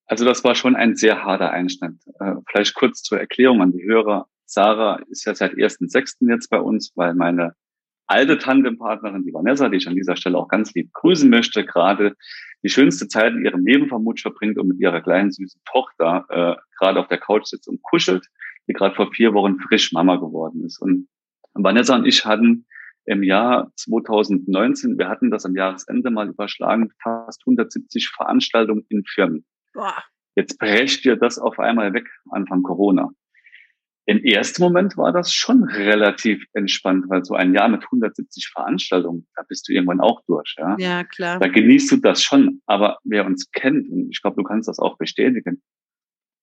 Also 0.06 0.26
das 0.26 0.44
war 0.44 0.56
schon 0.56 0.76
ein 0.76 0.96
sehr 0.96 1.24
harter 1.24 1.52
Einschnitt. 1.52 1.96
Äh, 2.20 2.36
vielleicht 2.50 2.76
kurz 2.76 3.02
zur 3.02 3.20
Erklärung 3.20 3.62
an 3.62 3.72
die 3.72 3.84
Hörer. 3.84 4.28
Sarah 4.46 5.00
ist 5.10 5.26
ja 5.26 5.34
seit 5.34 5.54
1.6. 5.54 6.30
jetzt 6.30 6.50
bei 6.50 6.60
uns, 6.60 6.92
weil 6.96 7.16
meine 7.16 7.56
alte 8.08 8.38
Tandempartnerin, 8.38 9.24
die 9.24 9.34
Vanessa, 9.34 9.70
die 9.70 9.78
ich 9.78 9.88
an 9.88 9.96
dieser 9.96 10.16
Stelle 10.16 10.38
auch 10.38 10.48
ganz 10.48 10.74
lieb 10.74 10.92
grüßen 10.94 11.30
möchte, 11.30 11.66
gerade 11.66 12.16
die 12.64 12.70
schönste 12.70 13.08
Zeit 13.08 13.34
in 13.34 13.46
ihrem 13.46 13.66
Leben 13.66 13.88
vermutlich 13.88 14.22
verbringt 14.22 14.58
und 14.58 14.68
mit 14.68 14.80
ihrer 14.80 15.02
kleinen 15.02 15.32
süßen 15.32 15.62
Tochter 15.66 16.26
äh, 16.30 16.56
gerade 16.78 17.00
auf 17.00 17.08
der 17.08 17.18
Couch 17.18 17.46
sitzt 17.46 17.68
und 17.68 17.82
kuschelt, 17.82 18.28
die 18.68 18.74
gerade 18.74 18.96
vor 18.96 19.12
vier 19.12 19.34
Wochen 19.34 19.60
frisch 19.60 19.92
Mama 19.94 20.18
geworden 20.18 20.64
ist. 20.66 20.82
Und 20.82 21.08
Vanessa 21.54 21.96
und 21.96 22.06
ich 22.06 22.26
hatten 22.26 22.66
im 23.06 23.24
Jahr 23.24 23.72
2019, 23.76 24.98
wir 24.98 25.10
hatten 25.10 25.30
das 25.30 25.46
am 25.46 25.56
Jahresende 25.56 26.10
mal 26.10 26.30
überschlagen, 26.30 26.92
fast 27.02 27.42
170 27.46 28.10
Veranstaltungen 28.10 28.86
in 28.90 29.04
Firmen. 29.04 29.46
Boah. 29.74 30.04
Jetzt 30.36 30.58
brecht 30.58 31.06
dir 31.06 31.16
das 31.16 31.38
auf 31.38 31.60
einmal 31.60 31.94
weg, 31.94 32.10
Anfang 32.32 32.64
Corona. 32.64 33.10
Im 34.06 34.22
ersten 34.24 34.62
Moment 34.62 34.98
war 34.98 35.14
das 35.14 35.34
schon 35.34 35.64
relativ 35.64 36.44
entspannt, 36.54 37.06
weil 37.08 37.24
so 37.24 37.36
ein 37.36 37.54
Jahr 37.54 37.70
mit 37.70 37.84
170 37.84 38.50
Veranstaltungen, 38.50 39.28
da 39.36 39.44
bist 39.48 39.68
du 39.68 39.74
irgendwann 39.74 40.02
auch 40.02 40.22
durch. 40.28 40.56
Ja, 40.58 40.76
ja 40.78 41.04
klar. 41.06 41.40
Da 41.40 41.48
genießt 41.48 41.92
du 41.92 41.98
das 41.98 42.22
schon. 42.22 42.62
Aber 42.66 42.98
wer 43.06 43.26
uns 43.26 43.50
kennt, 43.52 43.90
und 43.90 44.10
ich 44.12 44.22
glaube, 44.22 44.36
du 44.36 44.44
kannst 44.44 44.68
das 44.68 44.80
auch 44.80 44.98
bestätigen, 44.98 45.62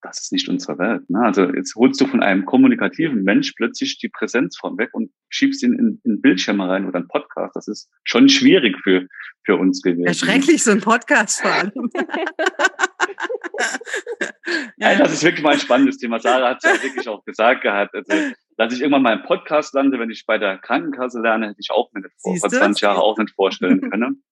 das 0.03 0.21
ist 0.21 0.33
nicht 0.33 0.49
unsere 0.49 0.79
Welt. 0.79 1.09
Ne? 1.11 1.21
Also 1.21 1.45
jetzt 1.55 1.75
holst 1.75 2.01
du 2.01 2.07
von 2.07 2.23
einem 2.23 2.45
kommunikativen 2.45 3.23
Mensch 3.23 3.53
plötzlich 3.53 3.99
die 3.99 4.09
Präsenz 4.09 4.57
von 4.57 4.79
weg 4.79 4.91
und 4.93 5.11
schiebst 5.29 5.63
ihn 5.63 5.75
in, 5.75 6.01
in 6.05 6.21
Bildschirme 6.21 6.69
rein 6.69 6.87
oder 6.87 6.99
einen 6.99 7.09
Podcast. 7.09 7.57
Das 7.57 7.69
ist 7.69 7.89
schon 8.05 8.29
schwierig 8.29 8.77
für, 8.83 9.07
für 9.45 9.57
uns 9.57 9.83
gewesen. 9.83 10.07
Erschrecklich, 10.07 10.63
so 10.63 10.71
ein 10.71 10.81
Podcast 10.81 11.41
vor 11.43 11.53
allem. 11.53 11.73
ja, 14.79 14.97
das 14.97 15.13
ist 15.13 15.23
wirklich 15.23 15.43
mal 15.43 15.53
ein 15.53 15.61
spannendes 15.61 15.99
Thema. 15.99 16.19
Sarah 16.19 16.51
hat 16.51 16.65
es 16.65 16.71
ja 16.71 16.83
wirklich 16.83 17.09
auch 17.09 17.25
gesagt 17.25 17.63
gehabt. 17.63 17.95
Also, 17.95 18.13
dass 18.57 18.73
ich 18.75 18.81
irgendwann 18.81 19.03
mal 19.03 19.19
im 19.19 19.23
Podcast 19.25 19.75
lande, 19.75 19.99
wenn 19.99 20.11
ich 20.11 20.27
bei 20.27 20.39
der 20.39 20.59
Krankenkasse 20.59 21.21
lerne, 21.21 21.49
hätte 21.49 21.61
ich 21.61 21.71
auch 21.71 21.91
mir 21.93 22.03
vor, 22.19 22.37
vor 22.37 22.49
20 22.51 22.83
Jahren 22.83 22.99
auch 22.99 23.17
nicht 23.19 23.35
vorstellen 23.35 23.81
können. 23.91 24.23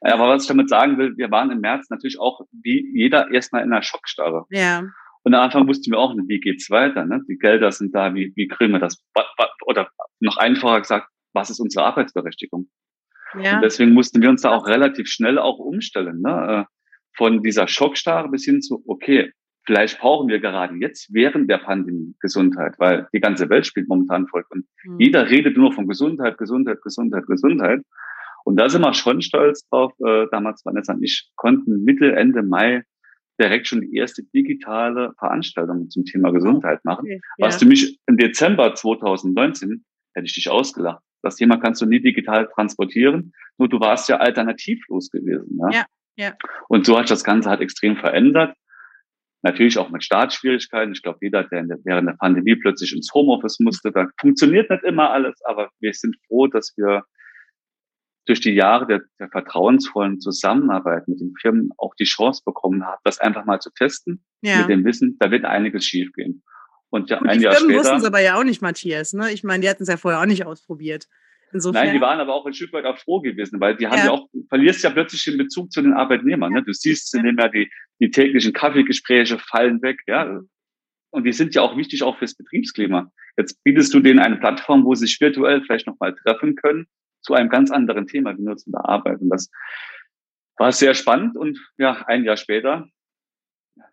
Aber 0.00 0.28
was 0.28 0.42
ich 0.42 0.48
damit 0.48 0.68
sagen 0.68 0.98
will, 0.98 1.16
wir 1.16 1.30
waren 1.30 1.50
im 1.50 1.60
März 1.60 1.90
natürlich 1.90 2.18
auch 2.18 2.40
wie 2.52 2.90
jeder 2.94 3.30
erstmal 3.30 3.62
in 3.62 3.72
einer 3.72 3.82
Schockstarre. 3.82 4.46
Ja. 4.50 4.84
Und 5.22 5.34
am 5.34 5.40
Anfang 5.40 5.66
wussten 5.66 5.90
wir 5.90 5.98
auch 5.98 6.14
nicht, 6.14 6.28
wie 6.28 6.40
geht's 6.40 6.70
weiter. 6.70 7.06
Ne? 7.06 7.22
Die 7.28 7.38
Gelder 7.38 7.72
sind 7.72 7.94
da, 7.94 8.14
wie, 8.14 8.32
wie 8.36 8.46
kriegen 8.46 8.72
wir 8.72 8.78
das? 8.78 9.02
Oder 9.66 9.88
noch 10.20 10.36
einfacher 10.36 10.80
gesagt, 10.80 11.08
was 11.32 11.50
ist 11.50 11.60
unsere 11.60 11.86
Arbeitsberechtigung? 11.86 12.68
Ja. 13.40 13.56
Und 13.56 13.62
deswegen 13.62 13.92
mussten 13.92 14.20
wir 14.22 14.28
uns 14.28 14.42
da 14.42 14.50
auch 14.50 14.66
relativ 14.66 15.08
schnell 15.08 15.38
auch 15.38 15.58
umstellen. 15.58 16.20
Ne? 16.20 16.66
Äh, 16.68 16.74
von 17.16 17.42
dieser 17.42 17.68
Schockstarre 17.68 18.28
bis 18.28 18.44
hin 18.44 18.60
zu, 18.60 18.82
okay, 18.86 19.32
vielleicht 19.66 19.98
brauchen 19.98 20.28
wir 20.28 20.40
gerade 20.40 20.74
jetzt 20.76 21.12
während 21.12 21.50
der 21.50 21.58
Pandemie 21.58 22.14
Gesundheit, 22.20 22.74
weil 22.78 23.08
die 23.12 23.20
ganze 23.20 23.48
Welt 23.48 23.66
spielt 23.66 23.88
momentan 23.88 24.26
voll 24.26 24.44
und 24.50 24.66
mhm. 24.84 24.98
jeder 24.98 25.28
redet 25.30 25.56
nur 25.56 25.72
von 25.72 25.86
Gesundheit, 25.86 26.38
Gesundheit, 26.38 26.82
Gesundheit, 26.82 27.26
Gesundheit. 27.26 27.80
Und 28.44 28.56
da 28.56 28.68
sind 28.68 28.82
wir 28.82 28.94
schon 28.94 29.22
stolz 29.22 29.66
drauf. 29.68 29.92
Äh, 30.04 30.26
damals 30.30 30.64
Vanessa 30.64 30.92
und 30.92 31.02
ich 31.02 31.30
konnten 31.36 31.82
Mitte, 31.84 32.14
Ende 32.14 32.42
Mai 32.42 32.84
direkt 33.40 33.66
schon 33.66 33.80
die 33.80 33.96
erste 33.96 34.22
digitale 34.22 35.12
Veranstaltung 35.18 35.90
zum 35.90 36.04
Thema 36.04 36.30
Gesundheit 36.30 36.84
machen. 36.84 37.04
Okay, 37.04 37.20
ja. 37.38 37.46
Was 37.46 37.58
du 37.58 37.66
mich 37.66 37.98
im 38.06 38.16
Dezember 38.16 38.74
2019 38.74 39.84
hätte 40.14 40.26
ich 40.26 40.34
dich 40.34 40.48
ausgelacht. 40.48 41.02
Das 41.22 41.36
Thema 41.36 41.56
kannst 41.56 41.82
du 41.82 41.86
nie 41.86 42.00
digital 42.00 42.48
transportieren. 42.54 43.32
Nur 43.58 43.68
du 43.68 43.80
warst 43.80 44.08
ja 44.08 44.18
alternativlos 44.18 45.10
gewesen. 45.10 45.58
Ja? 45.60 45.78
ja. 45.78 45.84
Ja. 46.16 46.32
Und 46.68 46.86
so 46.86 46.98
hat 46.98 47.10
das 47.10 47.24
Ganze 47.24 47.50
halt 47.50 47.60
extrem 47.60 47.96
verändert. 47.96 48.56
Natürlich 49.42 49.78
auch 49.78 49.90
mit 49.90 50.02
Startschwierigkeiten. 50.02 50.92
Ich 50.92 51.02
glaube, 51.02 51.18
jeder, 51.20 51.44
der 51.44 51.66
während 51.84 52.08
der 52.08 52.16
Pandemie 52.18 52.56
plötzlich 52.56 52.94
ins 52.94 53.12
Homeoffice 53.12 53.60
musste, 53.60 53.92
da 53.92 54.06
funktioniert 54.20 54.70
nicht 54.70 54.84
immer 54.84 55.10
alles, 55.10 55.34
aber 55.44 55.70
wir 55.80 55.92
sind 55.92 56.16
froh, 56.26 56.46
dass 56.46 56.72
wir 56.76 57.02
durch 58.26 58.40
die 58.40 58.52
Jahre 58.52 58.86
der, 58.86 59.02
der 59.18 59.28
vertrauensvollen 59.28 60.20
Zusammenarbeit 60.20 61.08
mit 61.08 61.20
den 61.20 61.34
Firmen 61.40 61.70
auch 61.76 61.94
die 61.94 62.04
Chance 62.04 62.42
bekommen 62.44 62.84
haben, 62.84 63.00
das 63.04 63.18
einfach 63.18 63.44
mal 63.44 63.60
zu 63.60 63.70
testen, 63.70 64.24
ja. 64.40 64.60
mit 64.60 64.68
dem 64.68 64.84
Wissen, 64.84 65.16
da 65.18 65.30
wird 65.30 65.44
einiges 65.44 65.84
schiefgehen. 65.84 66.42
Und 66.90 67.10
ja, 67.10 67.18
Gut, 67.18 67.28
ein 67.28 67.38
die 67.38 67.44
Jahr 67.44 67.54
Firmen 67.54 67.76
wussten 67.76 67.96
es 67.96 68.04
aber 68.04 68.20
ja 68.20 68.38
auch 68.38 68.44
nicht, 68.44 68.62
Matthias. 68.62 69.12
Ne? 69.12 69.32
Ich 69.32 69.44
meine, 69.44 69.62
die 69.62 69.68
hatten 69.68 69.82
es 69.82 69.88
ja 69.88 69.96
vorher 69.96 70.20
auch 70.20 70.26
nicht 70.26 70.46
ausprobiert. 70.46 71.06
Insofern, 71.52 71.86
Nein, 71.86 71.94
die 71.94 72.00
waren 72.00 72.18
aber 72.18 72.34
auch 72.34 72.46
ein 72.46 72.54
Stück 72.54 72.72
weit 72.72 72.84
auch 72.84 72.98
froh 72.98 73.20
gewesen, 73.20 73.60
weil 73.60 73.76
die 73.76 73.86
haben 73.86 73.98
Ja. 73.98 74.04
ja, 74.06 74.10
auch, 74.10 74.28
verlierst 74.48 74.82
ja 74.82 74.90
plötzlich 74.90 75.24
den 75.24 75.38
Bezug 75.38 75.70
zu 75.70 75.82
den 75.82 75.92
Arbeitnehmern. 75.92 76.52
Ne? 76.52 76.62
Du 76.64 76.72
siehst, 76.72 77.14
nehmen 77.14 77.38
ja 77.38 77.48
die, 77.48 77.70
die 78.00 78.10
täglichen 78.10 78.52
Kaffeegespräche 78.52 79.38
fallen 79.38 79.80
weg, 79.82 80.00
ja. 80.06 80.40
Und 81.10 81.24
die 81.24 81.32
sind 81.32 81.54
ja 81.54 81.62
auch 81.62 81.76
wichtig 81.76 82.02
auch 82.02 82.18
fürs 82.18 82.34
Betriebsklima. 82.34 83.08
Jetzt 83.36 83.62
bietest 83.62 83.94
du 83.94 84.00
denen 84.00 84.18
eine 84.18 84.36
Plattform, 84.36 84.84
wo 84.84 84.94
sie 84.96 85.06
sich 85.06 85.20
virtuell 85.20 85.62
vielleicht 85.62 85.86
nochmal 85.86 86.16
treffen 86.16 86.56
können 86.56 86.88
zu 87.24 87.34
einem 87.34 87.48
ganz 87.48 87.70
anderen 87.70 88.06
Thema, 88.06 88.34
Arbeit. 88.74 89.20
Und 89.20 89.30
das 89.30 89.50
war 90.56 90.70
sehr 90.72 90.94
spannend. 90.94 91.36
Und 91.36 91.58
ja, 91.78 92.04
ein 92.06 92.24
Jahr 92.24 92.36
später, 92.36 92.86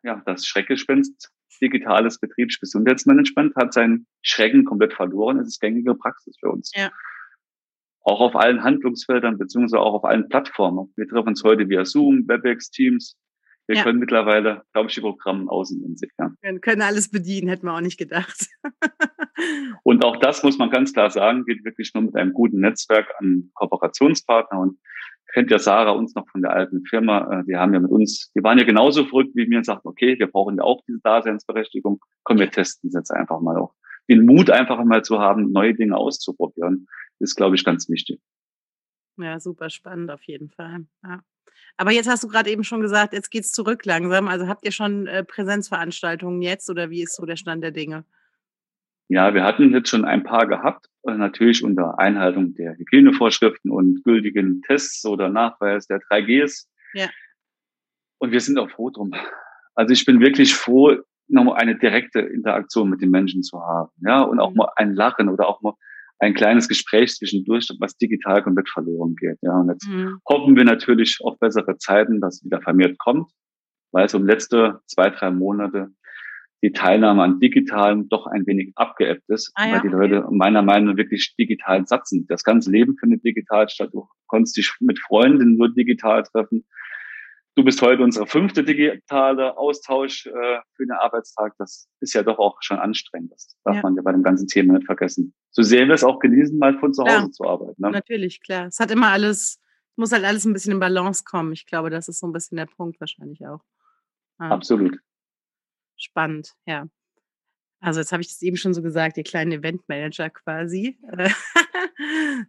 ja, 0.04 0.22
das 0.26 0.46
Schreckgespenst 0.46 1.32
digitales 1.62 2.20
Betriebsgesundheitsmanagement 2.20 3.56
hat 3.56 3.74
seinen 3.74 4.08
Schrecken 4.22 4.66
komplett 4.66 4.94
verloren. 4.94 5.40
Es 5.40 5.48
ist 5.48 5.60
gängige 5.62 5.96
Praxis 5.96 6.36
für 6.40 6.50
uns. 6.50 6.72
Ja. 6.76 6.92
Auch 8.04 8.20
auf 8.20 8.36
allen 8.36 8.64
Handlungsfeldern, 8.64 9.38
beziehungsweise 9.38 9.80
auch 9.80 9.94
auf 9.94 10.06
allen 10.06 10.28
Plattformen. 10.28 10.92
Wir 10.96 11.08
treffen 11.08 11.30
uns 11.30 11.44
heute 11.44 11.70
via 11.70 11.86
Zoom, 11.86 12.28
WebEx, 12.28 12.72
Teams. 12.72 13.16
Wir 13.72 13.78
Ja. 13.78 13.84
können 13.84 14.00
mittlerweile, 14.00 14.64
glaube 14.74 14.90
ich, 14.90 14.96
die 14.96 15.00
Programme 15.02 15.50
außen 15.50 15.82
in 15.86 15.96
sich. 15.96 16.12
Ja. 16.20 16.34
wir 16.42 16.60
können 16.60 16.82
alles 16.82 17.10
bedienen, 17.10 17.48
hätten 17.48 17.66
wir 17.66 17.74
auch 17.74 17.80
nicht 17.80 17.98
gedacht. 17.98 18.48
Und 19.84 20.04
auch 20.04 20.18
das 20.18 20.44
muss 20.44 20.58
man 20.58 20.70
ganz 20.70 20.92
klar 20.92 21.10
sagen, 21.10 21.46
geht 21.46 21.64
wirklich 21.64 21.94
nur 21.94 22.04
mit 22.04 22.16
einem 22.16 22.34
guten 22.34 22.60
Netzwerk 22.60 23.08
an 23.20 23.50
Kooperationspartner. 23.54 24.60
Und 24.60 24.78
kennt 25.34 25.50
ja 25.52 25.58
Sarah 25.58 25.92
uns 25.92 26.14
noch 26.16 26.28
von 26.30 26.42
der 26.42 26.52
alten 26.52 26.84
Firma. 26.86 27.40
Äh, 27.40 27.44
Die 27.46 27.56
haben 27.56 27.74
ja 27.74 27.80
mit 27.80 27.92
uns, 27.92 28.30
die 28.36 28.44
waren 28.44 28.58
ja 28.58 28.66
genauso 28.66 29.06
verrückt 29.06 29.32
wie 29.36 29.48
mir 29.48 29.60
und 29.60 29.66
sagten, 29.66 29.88
okay, 29.88 30.20
wir 30.20 30.28
brauchen 30.28 30.58
ja 30.58 30.64
auch 30.64 30.82
diese 30.86 31.00
Daseinsberechtigung. 31.02 32.02
Komm, 32.24 32.40
wir 32.40 32.52
testen 32.52 32.90
es 32.90 32.94
jetzt 32.94 33.12
einfach 33.12 33.40
mal 33.40 33.58
auch. 33.58 33.74
Den 34.10 34.26
Mut 34.26 34.50
einfach 34.50 34.84
mal 34.84 35.02
zu 35.04 35.20
haben, 35.20 35.54
neue 35.54 35.74
Dinge 35.74 35.96
auszuprobieren, 35.96 36.88
ist, 37.20 37.36
glaube 37.36 37.56
ich, 37.56 37.64
ganz 37.64 37.88
wichtig. 37.88 38.20
Ja, 39.18 39.40
super 39.40 39.70
spannend 39.70 40.12
auf 40.12 40.24
jeden 40.24 40.50
Fall. 40.50 40.86
Ja. 41.04 41.22
Aber 41.78 41.92
jetzt 41.92 42.10
hast 42.10 42.24
du 42.24 42.28
gerade 42.28 42.50
eben 42.50 42.64
schon 42.64 42.82
gesagt, 42.82 43.14
jetzt 43.14 43.32
geht's 43.32 43.52
zurück 43.52 43.86
langsam. 43.86 44.28
Also 44.28 44.48
habt 44.48 44.66
ihr 44.66 44.72
schon 44.72 45.08
äh, 45.08 45.24
Präsenzveranstaltungen 45.24 46.42
jetzt 46.42 46.70
oder 46.70 46.90
wie 46.90 47.04
ist 47.04 47.16
so 47.16 47.26
der 47.26 47.36
Stand 47.38 47.64
der 47.64 47.72
Dinge? 47.72 48.06
Ja, 49.10 49.34
wir 49.34 49.44
hatten 49.44 49.74
jetzt 49.74 49.90
schon 49.90 50.06
ein 50.06 50.24
paar 50.24 50.48
gehabt, 50.48 50.88
äh, 51.04 51.12
natürlich 51.18 51.64
unter 51.64 52.00
Einhaltung 52.00 52.54
der 52.54 52.78
Hygienevorschriften 52.78 53.70
und 53.72 54.04
gültigen 54.04 54.62
Tests 54.62 55.06
oder 55.06 55.30
Nachweis 55.30 55.88
der 55.88 56.00
3Gs. 56.00 56.68
Ja. 56.94 57.10
Und 58.20 58.32
wir 58.32 58.40
sind 58.40 58.58
auch 58.58 58.70
froh 58.70 58.90
drum. 58.90 59.12
Also 59.76 59.94
ich 59.94 60.06
bin 60.06 60.20
wirklich 60.22 60.54
froh, 60.54 60.96
nochmal 61.28 61.56
eine 61.56 61.78
direkte 61.78 62.20
Interaktion 62.20 62.90
mit 62.90 63.02
den 63.02 63.10
Menschen 63.10 63.42
zu 63.42 63.62
haben. 63.62 63.92
Ja, 64.06 64.22
und 64.22 64.40
auch 64.40 64.52
Mhm. 64.52 64.58
mal 64.58 64.70
ein 64.76 64.94
Lachen 64.94 65.30
oder 65.30 65.48
auch 65.48 65.62
mal 65.62 65.74
ein 66.22 66.34
kleines 66.36 66.68
Gespräch 66.68 67.16
zwischendurch, 67.16 67.68
was 67.80 67.98
digital 67.98 68.44
komplett 68.44 68.70
verloren 68.70 69.16
geht. 69.16 69.38
Ja, 69.42 69.60
und 69.60 69.70
jetzt 69.70 69.88
Mhm. 69.88 70.20
hoffen 70.30 70.56
wir 70.56 70.64
natürlich 70.64 71.18
auf 71.24 71.40
bessere 71.40 71.78
Zeiten, 71.78 72.22
dass 72.22 72.44
wieder 72.46 72.62
vermehrt 72.62 72.98
kommt, 73.00 73.30
weil 73.92 74.08
so 74.08 74.20
im 74.20 74.28
letzte 74.28 74.80
zwei, 74.86 75.10
drei 75.10 75.32
Monate 75.32 75.90
die 76.64 76.72
Teilnahme 76.72 77.24
an 77.24 77.40
Digitalen 77.40 78.08
doch 78.10 78.28
ein 78.28 78.46
wenig 78.46 78.72
abgeebbt 78.76 79.28
ist, 79.30 79.52
Ah 79.56 79.66
ja, 79.66 79.74
weil 79.74 79.82
die 79.82 79.88
okay. 79.88 79.98
Leute 79.98 80.28
meiner 80.32 80.62
Meinung 80.62 80.90
nach 80.92 80.98
wirklich 80.98 81.34
digital 81.40 81.88
satzen. 81.88 82.28
Das 82.30 82.44
ganze 82.44 82.70
Leben 82.70 82.96
findet 82.98 83.26
digital 83.26 83.68
statt. 83.68 83.90
Du 83.92 84.08
konntest 84.28 84.58
dich 84.58 84.72
mit 84.80 85.00
Freunden 85.00 85.58
nur 85.58 85.74
digital 85.74 86.22
treffen. 86.22 86.64
Du 87.56 87.66
bist 87.66 87.82
heute 87.82 88.02
unsere 88.02 88.28
fünfte 88.28 88.64
digitale 88.64 89.58
Austausch 89.58 90.26
äh, 90.26 90.32
für 90.74 90.86
den 90.86 90.92
Arbeitstag. 90.92 91.54
Das 91.58 91.90
ist 92.00 92.14
ja 92.14 92.24
doch 92.24 92.40
auch 92.40 92.58
schon 92.62 92.80
anstrengend. 92.80 93.34
Das 93.34 93.56
darf 93.66 93.76
Ja. 93.76 93.82
man 93.82 93.96
ja 93.96 94.02
bei 94.02 94.14
dem 94.14 94.24
ganzen 94.24 94.48
Thema 94.48 94.76
nicht 94.76 94.86
vergessen. 94.86 95.34
So 95.52 95.62
sehr 95.62 95.86
wir 95.88 95.94
es 95.94 96.04
auch 96.06 96.20
genießen, 96.20 96.58
mal 96.58 96.80
von 96.80 96.94
zu 96.94 97.04
Klar. 97.04 97.24
Hause 97.24 97.32
zu 97.32 97.44
arbeiten. 97.44 97.82
Ne? 97.82 97.92
Natürlich, 97.92 98.40
klar. 98.42 98.68
Es 98.68 98.80
hat 98.80 98.90
immer 98.90 99.10
alles, 99.10 99.60
muss 99.98 100.14
halt 100.14 100.24
alles 100.24 100.46
ein 100.46 100.54
bisschen 100.54 100.72
in 100.74 100.80
Balance 100.80 101.24
kommen. 101.26 101.52
Ich 101.52 101.66
glaube, 101.66 101.90
das 101.90 102.08
ist 102.08 102.20
so 102.20 102.28
ein 102.28 102.32
bisschen 102.34 102.56
der 102.56 102.68
Punkt 102.68 103.00
wahrscheinlich 103.02 103.46
auch. 103.46 103.62
Ja. 104.40 104.50
Absolut. 104.50 104.98
Spannend, 105.98 106.54
ja. 106.66 106.88
Also 107.82 108.00
jetzt 108.00 108.12
habe 108.14 108.22
ich 108.22 108.30
das 108.30 108.42
eben 108.44 108.56
schon 108.58 108.74
so 108.74 108.82
gesagt, 108.82 109.18
ihr 109.18 109.24
kleinen 109.24 109.52
Eventmanager 109.52 110.30
quasi. 110.30 110.98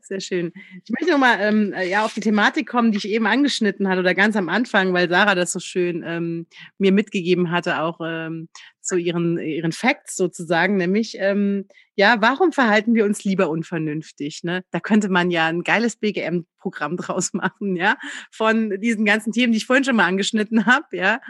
Sehr 0.01 0.21
schön. 0.21 0.53
Ich 0.85 0.91
möchte 0.91 1.13
nochmal 1.13 1.39
ähm, 1.41 1.73
äh, 1.73 1.89
ja, 1.89 2.05
auf 2.05 2.15
die 2.15 2.21
Thematik 2.21 2.69
kommen, 2.69 2.93
die 2.93 2.99
ich 2.99 3.09
eben 3.09 3.27
angeschnitten 3.27 3.89
hatte 3.89 4.01
oder 4.01 4.15
ganz 4.15 4.37
am 4.37 4.49
Anfang, 4.49 4.93
weil 4.93 5.09
Sarah 5.09 5.35
das 5.35 5.53
so 5.53 5.61
schön 5.61 6.03
ähm, 6.07 6.47
mir 6.79 6.93
mitgegeben 6.93 7.51
hatte, 7.51 7.81
auch 7.81 8.01
ähm, 8.05 8.49
zu 8.83 8.97
ihren, 8.97 9.39
ihren 9.39 9.73
Facts 9.73 10.17
sozusagen, 10.17 10.77
nämlich, 10.77 11.17
ähm, 11.19 11.67
ja, 11.95 12.17
warum 12.21 12.53
verhalten 12.53 12.95
wir 12.95 13.05
uns 13.05 13.25
lieber 13.25 13.49
unvernünftig? 13.49 14.43
Ne? 14.43 14.65
Da 14.71 14.81
könnte 14.81 15.09
man 15.09 15.31
ja 15.31 15.47
ein 15.47 15.63
geiles 15.63 15.97
BGM-Programm 15.97 16.97
draus 16.97 17.33
machen, 17.33 17.77
ja, 17.77 17.97
von 18.31 18.71
diesen 18.81 19.05
ganzen 19.05 19.33
Themen, 19.33 19.53
die 19.53 19.59
ich 19.59 19.67
vorhin 19.67 19.85
schon 19.85 19.97
mal 19.97 20.07
angeschnitten 20.07 20.67
habe, 20.67 20.97
ja. 20.97 21.21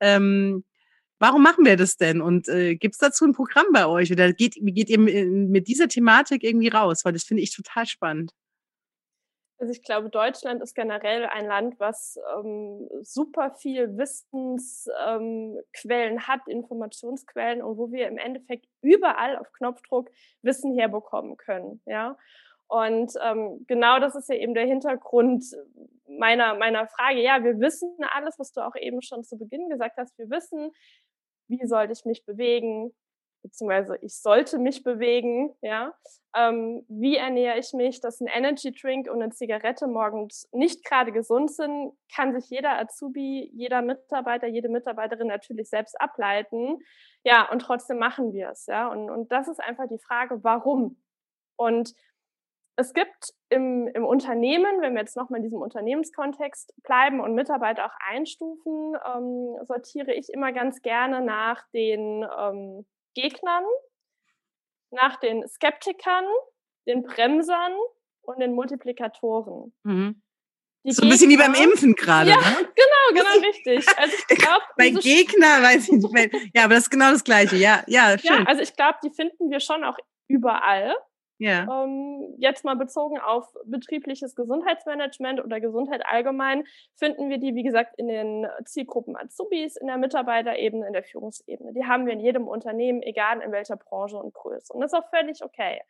Ähm, 0.00 0.64
Warum 1.18 1.42
machen 1.42 1.64
wir 1.64 1.76
das 1.76 1.96
denn? 1.96 2.20
Und 2.20 2.48
äh, 2.48 2.76
gibt 2.76 2.94
es 2.94 2.98
dazu 2.98 3.24
ein 3.24 3.32
Programm 3.32 3.66
bei 3.72 3.86
euch? 3.86 4.12
Oder 4.12 4.32
geht, 4.32 4.54
geht 4.60 4.88
ihr 4.88 4.98
mit 4.98 5.66
dieser 5.66 5.88
Thematik 5.88 6.44
irgendwie 6.44 6.68
raus? 6.68 7.04
Weil 7.04 7.12
das 7.12 7.24
finde 7.24 7.42
ich 7.42 7.54
total 7.54 7.86
spannend. 7.86 8.32
Also 9.60 9.72
ich 9.72 9.82
glaube, 9.82 10.08
Deutschland 10.08 10.62
ist 10.62 10.76
generell 10.76 11.26
ein 11.26 11.46
Land, 11.46 11.80
was 11.80 12.16
ähm, 12.36 12.88
super 13.02 13.50
viel 13.50 13.96
Wissensquellen 13.98 15.58
ähm, 16.14 16.28
hat, 16.28 16.46
Informationsquellen 16.46 17.60
und 17.62 17.76
wo 17.76 17.90
wir 17.90 18.06
im 18.06 18.18
Endeffekt 18.18 18.66
überall 18.82 19.36
auf 19.36 19.50
Knopfdruck 19.52 20.10
Wissen 20.42 20.78
herbekommen 20.78 21.36
können. 21.36 21.82
Ja. 21.86 22.16
Und 22.68 23.12
ähm, 23.22 23.64
genau 23.66 23.98
das 23.98 24.14
ist 24.14 24.28
ja 24.28 24.36
eben 24.36 24.54
der 24.54 24.66
Hintergrund 24.66 25.44
meiner, 26.06 26.54
meiner 26.54 26.86
Frage. 26.86 27.20
Ja, 27.22 27.42
wir 27.42 27.58
wissen 27.60 27.96
alles, 28.14 28.38
was 28.38 28.52
du 28.52 28.60
auch 28.60 28.76
eben 28.76 29.00
schon 29.02 29.24
zu 29.24 29.38
Beginn 29.38 29.68
gesagt 29.70 29.96
hast. 29.96 30.16
Wir 30.18 30.28
wissen, 30.30 30.70
wie 31.48 31.66
sollte 31.66 31.94
ich 31.94 32.04
mich 32.04 32.26
bewegen, 32.26 32.94
beziehungsweise 33.42 33.96
ich 34.02 34.20
sollte 34.20 34.58
mich 34.58 34.82
bewegen, 34.82 35.54
ja. 35.62 35.94
Ähm, 36.36 36.84
wie 36.88 37.16
ernähre 37.16 37.58
ich 37.58 37.72
mich, 37.72 38.00
dass 38.00 38.20
ein 38.20 38.26
Energy 38.26 38.72
Drink 38.72 39.08
und 39.10 39.22
eine 39.22 39.32
Zigarette 39.32 39.86
morgens 39.86 40.46
nicht 40.52 40.84
gerade 40.84 41.10
gesund 41.10 41.50
sind, 41.50 41.92
kann 42.14 42.38
sich 42.38 42.50
jeder 42.50 42.78
Azubi, 42.78 43.50
jeder 43.54 43.80
Mitarbeiter, 43.80 44.46
jede 44.46 44.68
Mitarbeiterin 44.68 45.26
natürlich 45.26 45.70
selbst 45.70 45.98
ableiten. 45.98 46.78
Ja, 47.24 47.50
und 47.50 47.60
trotzdem 47.60 47.98
machen 47.98 48.32
wir 48.32 48.50
es, 48.50 48.66
ja. 48.66 48.88
Und, 48.88 49.08
und 49.08 49.32
das 49.32 49.48
ist 49.48 49.60
einfach 49.60 49.88
die 49.88 49.98
Frage, 49.98 50.44
warum? 50.44 51.02
Und 51.56 51.94
es 52.80 52.92
gibt 52.94 53.34
im, 53.48 53.88
im 53.88 54.04
Unternehmen, 54.06 54.80
wenn 54.80 54.92
wir 54.94 55.00
jetzt 55.00 55.16
nochmal 55.16 55.38
in 55.38 55.42
diesem 55.42 55.60
Unternehmenskontext 55.60 56.72
bleiben 56.84 57.18
und 57.20 57.34
Mitarbeiter 57.34 57.84
auch 57.86 57.96
einstufen, 58.08 58.94
ähm, 59.04 59.56
sortiere 59.66 60.14
ich 60.14 60.28
immer 60.32 60.52
ganz 60.52 60.80
gerne 60.80 61.20
nach 61.20 61.64
den 61.74 62.24
ähm, 62.38 62.86
Gegnern, 63.14 63.64
nach 64.90 65.16
den 65.16 65.46
Skeptikern, 65.48 66.24
den 66.86 67.02
Bremsern 67.02 67.72
und 68.22 68.38
den 68.40 68.54
Multiplikatoren. 68.54 69.74
Mhm. 69.82 70.22
Die 70.84 70.92
so 70.92 71.02
ein 71.02 71.08
bisschen 71.08 71.30
wie 71.30 71.36
beim 71.36 71.52
Gegner- 71.54 71.64
Impfen 71.72 71.94
gerade. 71.96 72.30
Ja, 72.30 72.36
Ne? 72.36 72.44
genau, 72.76 73.22
genau 73.24 73.46
richtig. 73.48 73.86
Also 73.98 74.14
ich 74.16 74.26
glaube, 74.38 74.62
Bei 74.76 74.90
Gegner 74.90 75.62
weiß 75.62 75.88
ich 75.88 75.94
nicht 75.94 76.12
mehr. 76.12 76.30
Ja, 76.54 76.64
aber 76.64 76.74
das 76.74 76.84
ist 76.84 76.90
genau 76.90 77.10
das 77.10 77.24
Gleiche. 77.24 77.56
Ja, 77.56 77.82
ja, 77.88 78.16
schön. 78.16 78.30
ja, 78.32 78.44
also 78.44 78.62
ich 78.62 78.74
glaube, 78.76 78.98
die 79.02 79.10
finden 79.10 79.50
wir 79.50 79.58
schon 79.58 79.82
auch 79.82 79.98
überall. 80.28 80.94
Ja. 81.38 81.84
Ähm, 81.84 82.34
jetzt 82.38 82.64
mal 82.64 82.74
bezogen 82.76 83.18
auf 83.18 83.52
betriebliches 83.64 84.34
Gesundheitsmanagement 84.34 85.42
oder 85.42 85.60
Gesundheit 85.60 86.04
allgemein, 86.04 86.64
finden 86.96 87.30
wir 87.30 87.38
die, 87.38 87.54
wie 87.54 87.62
gesagt, 87.62 87.94
in 87.96 88.08
den 88.08 88.46
Zielgruppen 88.64 89.16
Azubis, 89.16 89.76
in 89.76 89.86
der 89.86 89.98
Mitarbeiterebene, 89.98 90.86
in 90.86 90.92
der 90.92 91.04
Führungsebene. 91.04 91.72
Die 91.74 91.84
haben 91.84 92.06
wir 92.06 92.12
in 92.12 92.20
jedem 92.20 92.48
Unternehmen, 92.48 93.02
egal 93.02 93.40
in 93.40 93.52
welcher 93.52 93.76
Branche 93.76 94.18
und 94.18 94.34
Größe. 94.34 94.72
Und 94.72 94.80
das 94.80 94.92
ist 94.92 94.98
auch 94.98 95.08
völlig 95.10 95.44
okay. 95.44 95.80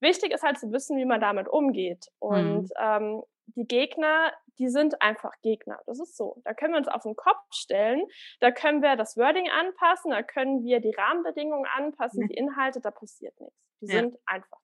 Wichtig 0.00 0.32
ist 0.32 0.42
halt 0.42 0.58
zu 0.58 0.70
wissen, 0.72 0.98
wie 0.98 1.06
man 1.06 1.20
damit 1.20 1.48
umgeht. 1.48 2.08
Und 2.18 2.64
Mhm. 2.64 2.68
ähm, 2.78 3.22
die 3.54 3.66
Gegner, 3.66 4.32
die 4.58 4.68
sind 4.68 5.00
einfach 5.00 5.32
Gegner. 5.40 5.80
Das 5.86 6.00
ist 6.00 6.16
so. 6.16 6.40
Da 6.44 6.52
können 6.52 6.72
wir 6.74 6.78
uns 6.78 6.88
auf 6.88 7.04
den 7.04 7.14
Kopf 7.16 7.40
stellen, 7.52 8.04
da 8.40 8.50
können 8.50 8.82
wir 8.82 8.96
das 8.96 9.16
Wording 9.16 9.48
anpassen, 9.48 10.10
da 10.10 10.22
können 10.22 10.64
wir 10.64 10.80
die 10.80 10.90
Rahmenbedingungen 10.94 11.66
anpassen, 11.76 12.24
Mhm. 12.24 12.28
die 12.28 12.34
Inhalte, 12.34 12.80
da 12.80 12.90
passiert 12.90 13.40
nichts. 13.40 13.56
Die 13.80 13.86
Ja. 13.86 14.00
sind 14.00 14.18
einfach. 14.26 14.58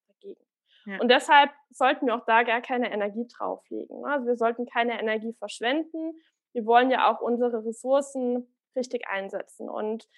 Ja. 0.85 1.01
Und 1.01 1.09
deshalb 1.09 1.51
sollten 1.71 2.07
wir 2.07 2.14
auch 2.16 2.25
da 2.27 2.42
gar 2.42 2.61
keine 2.61 2.92
Energie 2.92 3.27
drauflegen. 3.27 4.01
ne? 4.01 4.09
Also 4.09 4.27
wir 4.27 4.37
sollten 4.37 4.66
keine 4.66 4.99
Energie 5.01 5.33
verschwenden. 5.35 6.14
Wir 6.53 6.66
wollen 6.66 6.90
ja 6.90 7.11
auch 7.11 7.21
unsere 7.21 7.64
Ressourcen 7.64 8.55
richtig 8.77 9.09
einsetzen. 9.09 9.68
Und 9.68 10.09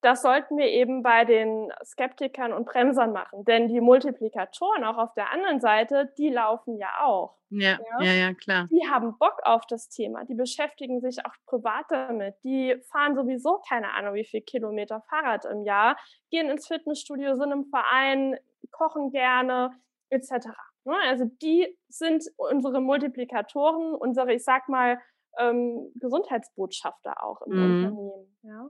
das 0.00 0.22
sollten 0.22 0.56
wir 0.56 0.66
eben 0.66 1.02
bei 1.02 1.24
den 1.24 1.72
Skeptikern 1.84 2.52
und 2.52 2.66
Bremsern 2.66 3.12
machen. 3.12 3.44
Denn 3.44 3.66
die 3.68 3.80
Multiplikatoren 3.80 4.84
auch 4.84 4.96
auf 4.96 5.14
der 5.14 5.32
anderen 5.32 5.60
Seite, 5.60 6.12
die 6.18 6.28
laufen 6.28 6.78
ja 6.78 7.00
auch. 7.02 7.36
Ja, 7.50 7.78
ja, 7.98 8.04
ja, 8.04 8.12
ja, 8.12 8.34
klar. 8.34 8.68
Die 8.70 8.88
haben 8.88 9.16
Bock 9.18 9.40
auf 9.42 9.66
das 9.66 9.88
Thema. 9.88 10.24
Die 10.24 10.34
beschäftigen 10.34 11.00
sich 11.00 11.24
auch 11.24 11.32
privat 11.46 11.86
damit. 11.88 12.36
Die 12.44 12.76
fahren 12.92 13.16
sowieso 13.16 13.60
keine 13.68 13.92
Ahnung, 13.94 14.14
wie 14.14 14.24
viel 14.24 14.42
Kilometer 14.42 15.00
Fahrrad 15.08 15.46
im 15.46 15.64
Jahr, 15.64 15.96
gehen 16.30 16.48
ins 16.50 16.68
Fitnessstudio, 16.68 17.34
sind 17.34 17.50
im 17.50 17.64
Verein, 17.64 18.36
kochen 18.70 19.10
gerne, 19.10 19.70
etc. 20.10 20.48
Ne? 20.84 20.96
Also 21.06 21.24
die 21.42 21.76
sind 21.88 22.24
unsere 22.36 22.80
Multiplikatoren, 22.80 23.94
unsere, 23.94 24.32
ich 24.34 24.44
sag 24.44 24.68
mal, 24.68 24.98
ähm, 25.38 25.92
Gesundheitsbotschafter 25.96 27.22
auch 27.22 27.42
im 27.42 27.52
mhm. 27.52 27.62
Unternehmen. 27.64 28.38
Ja? 28.42 28.68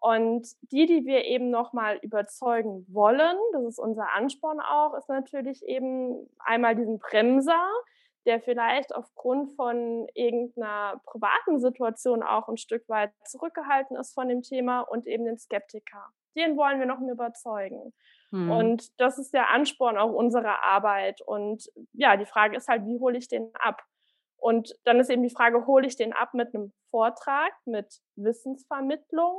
Und 0.00 0.46
die, 0.70 0.86
die 0.86 1.06
wir 1.06 1.24
eben 1.24 1.50
nochmal 1.50 1.98
überzeugen 2.02 2.86
wollen, 2.88 3.36
das 3.52 3.64
ist 3.64 3.78
unser 3.78 4.12
Ansporn 4.14 4.60
auch, 4.60 4.94
ist 4.94 5.08
natürlich 5.08 5.64
eben 5.66 6.28
einmal 6.38 6.76
diesen 6.76 6.98
Bremser, 6.98 7.68
der 8.24 8.40
vielleicht 8.40 8.94
aufgrund 8.94 9.52
von 9.54 10.06
irgendeiner 10.14 11.00
privaten 11.06 11.58
Situation 11.60 12.22
auch 12.22 12.48
ein 12.48 12.58
Stück 12.58 12.88
weit 12.88 13.10
zurückgehalten 13.24 13.96
ist 13.96 14.14
von 14.14 14.28
dem 14.28 14.42
Thema 14.42 14.82
und 14.82 15.06
eben 15.06 15.24
den 15.24 15.38
Skeptiker. 15.38 16.12
Den 16.36 16.56
wollen 16.56 16.78
wir 16.78 16.86
noch 16.86 17.00
überzeugen. 17.00 17.92
Hm. 18.30 18.50
Und 18.50 19.00
das 19.00 19.18
ist 19.18 19.32
der 19.32 19.50
Ansporn 19.50 19.96
auch 19.96 20.12
unserer 20.12 20.62
Arbeit. 20.62 21.20
Und 21.20 21.70
ja, 21.92 22.16
die 22.16 22.26
Frage 22.26 22.56
ist 22.56 22.68
halt, 22.68 22.84
wie 22.86 22.98
hole 22.98 23.18
ich 23.18 23.28
den 23.28 23.50
ab? 23.54 23.82
Und 24.36 24.76
dann 24.84 25.00
ist 25.00 25.10
eben 25.10 25.22
die 25.22 25.34
Frage, 25.34 25.66
hole 25.66 25.86
ich 25.86 25.96
den 25.96 26.12
ab 26.12 26.34
mit 26.34 26.54
einem 26.54 26.72
Vortrag, 26.90 27.52
mit 27.64 28.00
Wissensvermittlung? 28.16 29.36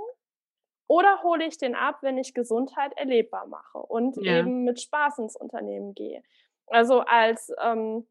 Oder 0.88 1.22
hole 1.22 1.46
ich 1.46 1.58
den 1.58 1.76
ab, 1.76 2.00
wenn 2.02 2.18
ich 2.18 2.34
Gesundheit 2.34 2.94
erlebbar 2.98 3.46
mache 3.46 3.78
und 3.78 4.18
ja. 4.18 4.40
eben 4.40 4.64
mit 4.64 4.82
Spaß 4.82 5.20
ins 5.20 5.36
Unternehmen 5.36 5.94
gehe? 5.94 6.24
Also 6.66 7.02
als 7.02 7.54
ähm, 7.62 8.08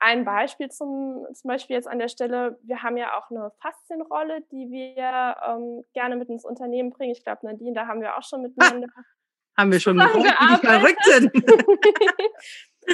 ein 0.00 0.24
Beispiel 0.24 0.70
zum, 0.70 1.26
zum 1.32 1.48
Beispiel 1.48 1.76
jetzt 1.76 1.86
an 1.86 1.98
der 1.98 2.08
Stelle, 2.08 2.58
wir 2.62 2.82
haben 2.82 2.96
ja 2.96 3.18
auch 3.18 3.30
eine 3.30 3.52
Faszienrolle, 3.60 4.40
die 4.50 4.70
wir 4.70 5.36
ähm, 5.46 5.84
gerne 5.92 6.16
mit 6.16 6.28
ins 6.30 6.44
Unternehmen 6.44 6.90
bringen. 6.90 7.12
Ich 7.12 7.22
glaube, 7.22 7.46
Nadine, 7.46 7.74
da 7.74 7.86
haben 7.86 8.00
wir 8.00 8.16
auch 8.16 8.24
schon 8.24 8.42
miteinander. 8.56 8.88
Haben 9.60 9.72
wir 9.72 9.80
schon 9.80 9.96
gearbeitet, 9.96 10.62
wie 10.62 10.66
verrückt 10.66 11.04
sind. 11.04 11.32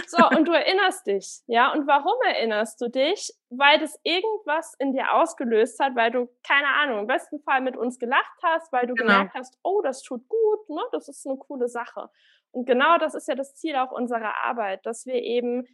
So, 0.09 0.19
und 0.37 0.47
du 0.47 0.53
erinnerst 0.53 1.07
dich, 1.07 1.41
ja. 1.47 1.73
Und 1.73 1.87
warum 1.87 2.17
erinnerst 2.27 2.81
du 2.81 2.89
dich? 2.89 3.33
Weil 3.51 3.79
das 3.79 3.99
irgendwas 4.03 4.75
in 4.79 4.93
dir 4.93 5.15
ausgelöst 5.15 5.79
hat, 5.81 5.95
weil 5.95 6.11
du, 6.11 6.29
keine 6.47 6.67
Ahnung, 6.67 7.01
im 7.01 7.07
besten 7.07 7.41
Fall 7.41 7.61
mit 7.61 7.77
uns 7.77 7.99
gelacht 7.99 8.39
hast, 8.43 8.73
weil 8.73 8.87
du 8.87 8.95
genau. 8.95 9.13
gemerkt 9.13 9.35
hast, 9.35 9.59
oh, 9.63 9.81
das 9.83 10.03
tut 10.03 10.29
gut, 10.29 10.69
ne? 10.69 10.83
Das 10.93 11.09
ist 11.09 11.27
eine 11.27 11.39
coole 11.39 11.69
Sache. 11.69 12.11
Und 12.51 12.67
genau 12.67 12.99
das 12.99 13.15
ist 13.15 13.29
ja 13.29 13.35
das 13.35 13.55
Ziel 13.55 13.77
auch 13.77 13.93
unserer 13.93 14.35
Arbeit, 14.45 14.85
dass 14.85 15.07
wir 15.07 15.23
eben 15.23 15.67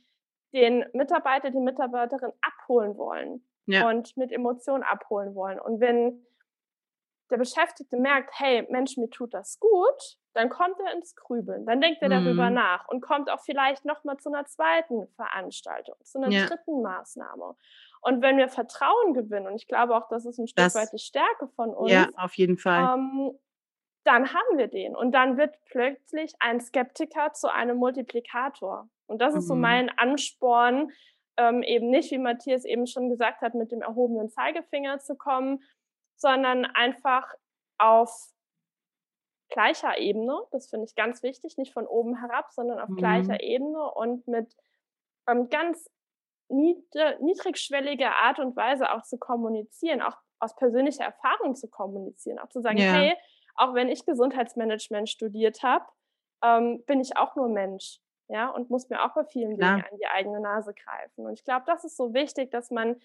den 0.53 0.85
Mitarbeiter, 0.93 1.51
die 1.51 1.61
Mitarbeiterin 1.61 2.33
abholen 2.43 2.97
wollen 2.99 3.45
ja. 3.67 3.89
und 3.89 4.17
mit 4.17 4.31
Emotionen 4.31 4.83
abholen 4.83 5.35
wollen. 5.35 5.59
Und 5.59 5.81
wenn 5.81 6.27
der 7.31 7.39
Beschäftigte 7.39 7.97
merkt, 7.97 8.31
hey, 8.39 8.67
Mensch, 8.71 8.97
mir 8.99 9.09
tut 9.09 9.33
das 9.33 9.59
gut, 9.59 10.19
dann 10.35 10.49
kommt 10.49 10.77
er 10.81 10.93
ins 10.95 11.15
Grübeln, 11.15 11.67
dann 11.67 11.81
denkt 11.81 12.03
er 12.03 12.09
mhm. 12.09 12.25
darüber 12.25 12.51
nach 12.51 12.89
und 12.89 13.01
kommt 13.01 13.31
auch 13.31 13.41
vielleicht 13.41 13.85
nochmal 13.85 14.17
zu 14.19 14.33
einer 14.33 14.47
zweiten 14.47 15.07
Veranstaltung, 15.09 15.97
zu 16.03 16.19
einer 16.19 16.31
ja. 16.31 16.47
dritten 16.47 16.83
Maßnahme. 16.83 17.55
Und 18.01 18.23
wenn 18.23 18.37
wir 18.37 18.49
Vertrauen 18.49 19.15
gewinnen, 19.15 19.47
und 19.47 19.55
ich 19.55 19.69
glaube 19.69 19.97
auch, 19.97 20.09
das 20.09 20.27
ist 20.27 20.39
ein 20.39 20.49
Stück 20.49 20.65
das, 20.65 20.75
weit 20.75 20.93
die 20.93 20.99
Stärke 20.99 21.49
von 21.49 21.71
uns. 21.71 21.93
Ja, 21.93 22.09
auf 22.17 22.35
jeden 22.35 22.59
Fall. 22.59 22.95
Ähm, 22.95 23.39
dann 24.05 24.33
haben 24.33 24.59
wir 24.59 24.67
den. 24.67 24.97
Und 24.97 25.13
dann 25.13 25.37
wird 25.37 25.55
plötzlich 25.67 26.33
ein 26.41 26.61
Skeptiker 26.61 27.33
zu 27.33 27.53
einem 27.53 27.77
Multiplikator. 27.77 28.89
Und 29.07 29.21
das 29.21 29.35
mhm. 29.35 29.39
ist 29.39 29.47
so 29.47 29.55
mhm. 29.55 29.61
mein 29.61 29.99
Ansporn, 29.99 30.91
ähm, 31.37 31.63
eben 31.63 31.91
nicht, 31.91 32.11
wie 32.11 32.19
Matthias 32.19 32.65
eben 32.65 32.87
schon 32.87 33.09
gesagt 33.09 33.41
hat, 33.41 33.55
mit 33.55 33.71
dem 33.71 33.83
erhobenen 33.83 34.29
Zeigefinger 34.31 34.99
zu 34.99 35.17
kommen, 35.17 35.63
sondern 36.17 36.65
einfach 36.67 37.33
auf 37.79 38.33
gleicher 39.53 39.99
Ebene. 39.99 40.43
Das 40.51 40.69
finde 40.69 40.87
ich 40.87 40.95
ganz 40.95 41.23
wichtig, 41.23 41.57
nicht 41.57 41.73
von 41.73 41.87
oben 41.87 42.17
herab, 42.17 42.51
sondern 42.53 42.81
auf 42.81 42.89
mhm. 42.89 42.97
gleicher 42.97 43.41
Ebene 43.41 43.91
und 43.95 44.27
mit 44.27 44.57
ähm, 45.29 45.49
ganz 45.49 45.89
niedrigschwelliger 46.49 48.15
Art 48.17 48.39
und 48.39 48.57
Weise 48.57 48.93
auch 48.93 49.03
zu 49.03 49.19
kommunizieren, 49.19 50.03
auch 50.03 50.17
aus 50.39 50.55
persönlicher 50.57 51.05
Erfahrung 51.05 51.55
zu 51.55 51.69
kommunizieren, 51.69 52.39
auch 52.39 52.49
zu 52.49 52.61
sagen, 52.61 52.79
ja. 52.79 52.93
hey, 52.93 53.15
auch 53.55 53.75
wenn 53.75 53.89
ich 53.89 54.05
Gesundheitsmanagement 54.05 55.09
studiert 55.09 55.63
habe, 55.63 55.85
ähm, 56.43 56.85
bin 56.87 57.01
ich 57.01 57.17
auch 57.17 57.37
nur 57.37 57.49
Mensch, 57.49 58.01
ja, 58.29 58.49
und 58.51 58.71
muss 58.71 58.89
mir 58.89 59.05
auch 59.05 59.15
bei 59.15 59.25
vielen 59.25 59.57
Klar. 59.57 59.77
Dingen 59.77 59.87
an 59.91 59.99
die 59.99 60.07
eigene 60.07 60.41
Nase 60.41 60.75
greifen. 60.75 61.27
Und 61.27 61.35
ich 61.35 61.45
glaube, 61.45 61.65
das 61.67 61.85
ist 61.85 61.97
so 61.97 62.13
wichtig, 62.13 62.51
dass 62.51 62.71
man 62.71 63.01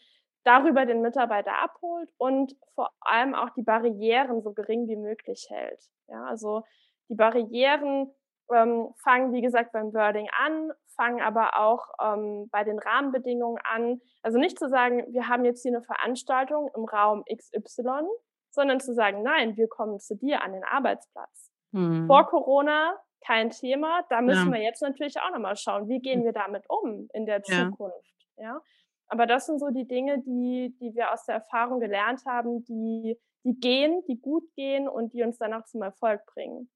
darüber 0.47 0.85
den 0.85 1.01
Mitarbeiter 1.01 1.61
abholt 1.61 2.09
und 2.17 2.55
vor 2.73 2.91
allem 3.01 3.35
auch 3.35 3.49
die 3.51 3.63
Barrieren 3.63 4.41
so 4.41 4.53
gering 4.53 4.87
wie 4.87 4.95
möglich 4.95 5.47
hält. 5.49 5.81
Ja, 6.07 6.23
also 6.23 6.63
die 7.09 7.15
Barrieren 7.15 8.11
ähm, 8.53 8.93
fangen, 9.03 9.33
wie 9.33 9.41
gesagt, 9.41 9.73
beim 9.73 9.93
Wording 9.93 10.29
an, 10.31 10.71
fangen 10.95 11.21
aber 11.21 11.59
auch 11.59 11.85
ähm, 12.01 12.47
bei 12.49 12.63
den 12.63 12.79
Rahmenbedingungen 12.79 13.59
an. 13.63 13.99
Also 14.23 14.37
nicht 14.37 14.57
zu 14.57 14.69
sagen, 14.69 15.05
wir 15.09 15.27
haben 15.27 15.43
jetzt 15.43 15.63
hier 15.63 15.73
eine 15.73 15.83
Veranstaltung 15.83 16.69
im 16.75 16.85
Raum 16.85 17.23
XY, 17.25 18.07
sondern 18.49 18.79
zu 18.79 18.93
sagen, 18.93 19.23
nein, 19.23 19.57
wir 19.57 19.67
kommen 19.67 19.99
zu 19.99 20.15
dir 20.15 20.43
an 20.43 20.53
den 20.53 20.63
Arbeitsplatz. 20.63 21.51
Mhm. 21.71 22.07
Vor 22.07 22.25
Corona 22.27 22.97
kein 23.25 23.49
Thema. 23.49 24.01
Da 24.09 24.21
müssen 24.21 24.47
ja. 24.47 24.53
wir 24.53 24.63
jetzt 24.63 24.81
natürlich 24.81 25.19
auch 25.19 25.31
nochmal 25.31 25.57
schauen, 25.57 25.89
wie 25.89 25.99
gehen 25.99 26.19
hm. 26.19 26.25
wir 26.25 26.33
damit 26.33 26.63
um 26.69 27.09
in 27.13 27.25
der 27.25 27.43
Zukunft. 27.43 28.15
Ja. 28.37 28.43
ja. 28.43 28.61
Aber 29.07 29.25
das 29.25 29.45
sind 29.45 29.59
so 29.59 29.69
die 29.69 29.87
Dinge, 29.87 30.19
die, 30.19 30.75
die 30.79 30.93
wir 30.95 31.13
aus 31.13 31.25
der 31.25 31.35
Erfahrung 31.35 31.79
gelernt 31.79 32.25
haben, 32.25 32.63
die, 32.65 33.17
die 33.43 33.59
gehen, 33.59 34.01
die 34.07 34.19
gut 34.19 34.43
gehen 34.55 34.87
und 34.87 35.13
die 35.13 35.23
uns 35.23 35.37
dann 35.37 35.53
auch 35.53 35.65
zum 35.65 35.81
Erfolg 35.81 36.25
bringen. 36.25 36.69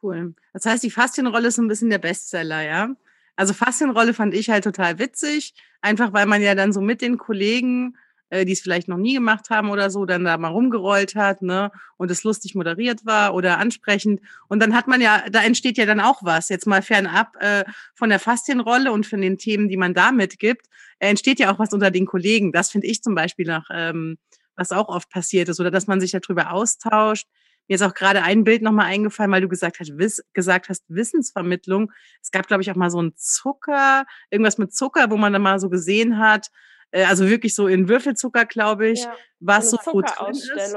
Cool. 0.00 0.34
Das 0.52 0.64
heißt, 0.64 0.82
die 0.82 0.90
Faszienrolle 0.90 1.48
ist 1.48 1.56
so 1.56 1.62
ein 1.62 1.68
bisschen 1.68 1.90
der 1.90 1.98
Bestseller, 1.98 2.62
ja? 2.62 2.94
Also 3.34 3.52
Faszienrolle 3.52 4.14
fand 4.14 4.34
ich 4.34 4.50
halt 4.50 4.64
total 4.64 4.98
witzig, 4.98 5.54
einfach 5.80 6.12
weil 6.12 6.26
man 6.26 6.42
ja 6.42 6.54
dann 6.54 6.72
so 6.72 6.80
mit 6.80 7.02
den 7.02 7.18
Kollegen 7.18 7.96
äh, 8.30 8.44
die 8.44 8.52
es 8.52 8.60
vielleicht 8.60 8.88
noch 8.88 8.96
nie 8.96 9.14
gemacht 9.14 9.50
haben 9.50 9.70
oder 9.70 9.90
so, 9.90 10.04
dann 10.04 10.24
da 10.24 10.36
mal 10.36 10.48
rumgerollt 10.48 11.14
hat, 11.14 11.42
ne, 11.42 11.70
und 11.96 12.10
es 12.10 12.24
lustig 12.24 12.54
moderiert 12.54 13.06
war 13.06 13.34
oder 13.34 13.58
ansprechend. 13.58 14.20
Und 14.48 14.60
dann 14.60 14.74
hat 14.74 14.86
man 14.86 15.00
ja, 15.00 15.24
da 15.30 15.42
entsteht 15.42 15.78
ja 15.78 15.86
dann 15.86 16.00
auch 16.00 16.22
was. 16.22 16.48
Jetzt 16.48 16.66
mal 16.66 16.82
fernab 16.82 17.36
äh, 17.40 17.64
von 17.94 18.10
der 18.10 18.18
Faszienrolle 18.18 18.92
und 18.92 19.06
von 19.06 19.20
den 19.20 19.38
Themen, 19.38 19.68
die 19.68 19.76
man 19.76 19.94
da 19.94 20.12
mitgibt, 20.12 20.66
entsteht 20.98 21.38
ja 21.38 21.52
auch 21.52 21.58
was 21.58 21.72
unter 21.72 21.90
den 21.90 22.06
Kollegen. 22.06 22.52
Das 22.52 22.70
finde 22.70 22.86
ich 22.86 23.02
zum 23.02 23.14
Beispiel 23.14 23.46
noch, 23.46 23.66
ähm, 23.72 24.18
was 24.56 24.72
auch 24.72 24.88
oft 24.88 25.08
passiert 25.10 25.48
ist, 25.48 25.60
oder 25.60 25.70
dass 25.70 25.86
man 25.86 26.00
sich 26.00 26.10
darüber 26.10 26.52
austauscht. 26.52 27.26
Mir 27.68 27.74
ist 27.74 27.82
auch 27.82 27.94
gerade 27.94 28.22
ein 28.22 28.44
Bild 28.44 28.62
nochmal 28.62 28.86
eingefallen, 28.86 29.30
weil 29.30 29.42
du 29.42 29.48
gesagt 29.48 29.78
hast, 29.78 29.98
Wiss, 29.98 30.24
gesagt 30.32 30.68
hast, 30.70 30.84
Wissensvermittlung. 30.88 31.92
Es 32.22 32.30
gab, 32.30 32.46
glaube 32.46 32.62
ich, 32.62 32.70
auch 32.70 32.76
mal 32.76 32.90
so 32.90 33.00
ein 33.00 33.12
Zucker, 33.14 34.04
irgendwas 34.30 34.56
mit 34.56 34.74
Zucker, 34.74 35.10
wo 35.10 35.16
man 35.18 35.34
dann 35.34 35.42
mal 35.42 35.60
so 35.60 35.68
gesehen 35.68 36.18
hat, 36.18 36.48
äh, 36.90 37.04
also 37.04 37.28
wirklich 37.28 37.54
so 37.54 37.66
in 37.66 37.88
Würfelzucker, 37.88 38.46
glaube 38.46 38.88
ich, 38.88 39.04
ja, 39.04 39.14
was 39.40 39.70
so 39.70 39.76
gut 39.76 40.06
drin 40.18 40.30
ist. 40.30 40.74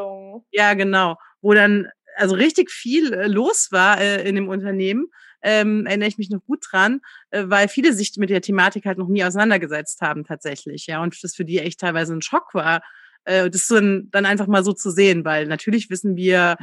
Ja, 0.51 0.73
genau. 0.73 1.15
Wo 1.41 1.53
dann 1.53 1.87
also 2.17 2.35
richtig 2.35 2.69
viel 2.71 3.13
äh, 3.13 3.27
los 3.27 3.69
war 3.71 3.99
äh, 3.99 4.27
in 4.27 4.35
dem 4.35 4.49
Unternehmen. 4.49 5.07
Ähm, 5.43 5.85
erinnere 5.85 6.09
ich 6.09 6.17
mich 6.17 6.29
noch 6.29 6.43
gut 6.45 6.65
dran, 6.71 7.01
äh, 7.31 7.43
weil 7.47 7.67
viele 7.67 7.93
sich 7.93 8.15
mit 8.17 8.29
der 8.29 8.41
Thematik 8.41 8.85
halt 8.85 8.97
noch 8.97 9.07
nie 9.07 9.23
auseinandergesetzt 9.23 10.01
haben 10.01 10.23
tatsächlich, 10.23 10.87
ja, 10.87 11.01
und 11.01 11.23
das 11.23 11.35
für 11.35 11.45
die 11.45 11.59
echt 11.59 11.79
teilweise 11.79 12.13
ein 12.13 12.21
Schock 12.21 12.53
war, 12.53 12.81
äh, 13.25 13.49
das 13.49 13.67
dann, 13.67 14.09
dann 14.11 14.25
einfach 14.25 14.47
mal 14.47 14.63
so 14.63 14.73
zu 14.73 14.91
sehen, 14.91 15.25
weil 15.25 15.47
natürlich 15.47 15.89
wissen 15.89 16.15
wir, 16.15 16.57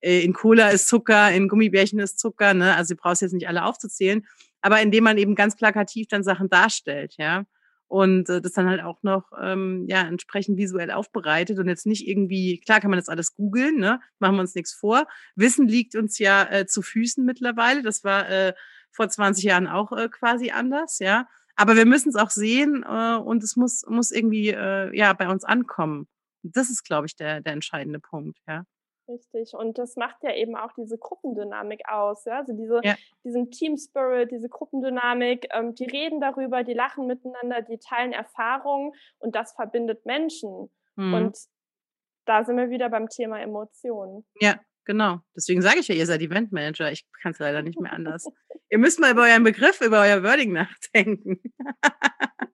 äh, 0.00 0.20
in 0.20 0.32
Cola 0.32 0.70
ist 0.70 0.88
Zucker, 0.88 1.30
in 1.32 1.48
Gummibärchen 1.48 1.98
ist 1.98 2.18
Zucker, 2.18 2.54
ne, 2.54 2.74
also 2.76 2.94
du 2.94 3.00
brauchst 3.00 3.22
jetzt 3.22 3.32
nicht 3.32 3.48
alle 3.48 3.64
aufzuzählen, 3.64 4.26
aber 4.60 4.80
indem 4.80 5.04
man 5.04 5.18
eben 5.18 5.34
ganz 5.34 5.56
plakativ 5.56 6.08
dann 6.08 6.24
Sachen 6.24 6.48
darstellt, 6.48 7.14
ja, 7.18 7.44
und 7.88 8.28
äh, 8.28 8.40
das 8.40 8.52
dann 8.52 8.68
halt 8.68 8.82
auch 8.82 9.02
noch 9.02 9.30
ähm, 9.40 9.86
ja 9.88 10.02
entsprechend 10.02 10.56
visuell 10.58 10.90
aufbereitet 10.90 11.58
und 11.58 11.68
jetzt 11.68 11.86
nicht 11.86 12.06
irgendwie 12.08 12.60
klar 12.60 12.80
kann 12.80 12.90
man 12.90 12.98
das 12.98 13.08
alles 13.08 13.34
googeln 13.34 13.76
ne? 13.76 14.00
Machen 14.18 14.36
wir 14.36 14.40
uns 14.40 14.54
nichts 14.54 14.72
vor. 14.74 15.06
Wissen 15.36 15.68
liegt 15.68 15.94
uns 15.94 16.18
ja 16.18 16.44
äh, 16.50 16.66
zu 16.66 16.82
Füßen 16.82 17.24
mittlerweile. 17.24 17.82
Das 17.82 18.04
war 18.04 18.28
äh, 18.28 18.54
vor 18.90 19.08
20 19.08 19.44
Jahren 19.44 19.66
auch 19.68 19.92
äh, 19.92 20.08
quasi 20.08 20.50
anders 20.50 20.98
ja. 20.98 21.26
Aber 21.56 21.76
wir 21.76 21.86
müssen 21.86 22.08
es 22.08 22.16
auch 22.16 22.30
sehen 22.30 22.84
äh, 22.88 23.16
und 23.16 23.42
es 23.44 23.56
muss 23.56 23.84
muss 23.88 24.10
irgendwie 24.10 24.50
äh, 24.50 24.96
ja 24.96 25.12
bei 25.12 25.28
uns 25.28 25.44
ankommen. 25.44 26.08
Das 26.42 26.70
ist 26.70 26.84
glaube 26.84 27.06
ich 27.06 27.16
der 27.16 27.40
der 27.40 27.52
entscheidende 27.54 28.00
Punkt 28.00 28.38
ja 28.48 28.64
Richtig. 29.08 29.52
Und 29.54 29.76
das 29.76 29.96
macht 29.96 30.22
ja 30.22 30.34
eben 30.34 30.56
auch 30.56 30.72
diese 30.72 30.96
Gruppendynamik 30.96 31.82
aus. 31.88 32.24
Ja? 32.24 32.38
Also 32.38 32.54
diese, 32.54 32.80
ja. 32.82 32.94
diesen 33.22 33.50
Team 33.50 33.76
Spirit, 33.76 34.30
diese 34.30 34.48
Gruppendynamik, 34.48 35.48
ähm, 35.52 35.74
die 35.74 35.84
reden 35.84 36.20
darüber, 36.20 36.64
die 36.64 36.72
lachen 36.72 37.06
miteinander, 37.06 37.62
die 37.62 37.78
teilen 37.78 38.12
Erfahrungen 38.12 38.92
und 39.18 39.34
das 39.34 39.52
verbindet 39.52 40.06
Menschen. 40.06 40.70
Mhm. 40.96 41.14
Und 41.14 41.38
da 42.24 42.44
sind 42.44 42.56
wir 42.56 42.70
wieder 42.70 42.88
beim 42.88 43.08
Thema 43.08 43.40
Emotionen. 43.40 44.24
Ja, 44.40 44.58
genau. 44.84 45.18
Deswegen 45.36 45.60
sage 45.60 45.80
ich 45.80 45.88
ja, 45.88 45.94
ihr 45.94 46.06
seid 46.06 46.22
Eventmanager. 46.22 46.90
Ich 46.90 47.04
kann 47.22 47.32
es 47.32 47.38
leider 47.38 47.60
nicht 47.60 47.78
mehr 47.78 47.92
anders. 47.92 48.26
ihr 48.70 48.78
müsst 48.78 49.00
mal 49.00 49.12
über 49.12 49.22
euren 49.22 49.44
Begriff, 49.44 49.82
über 49.82 50.00
euer 50.00 50.22
Wording 50.22 50.52
nachdenken. 50.52 51.42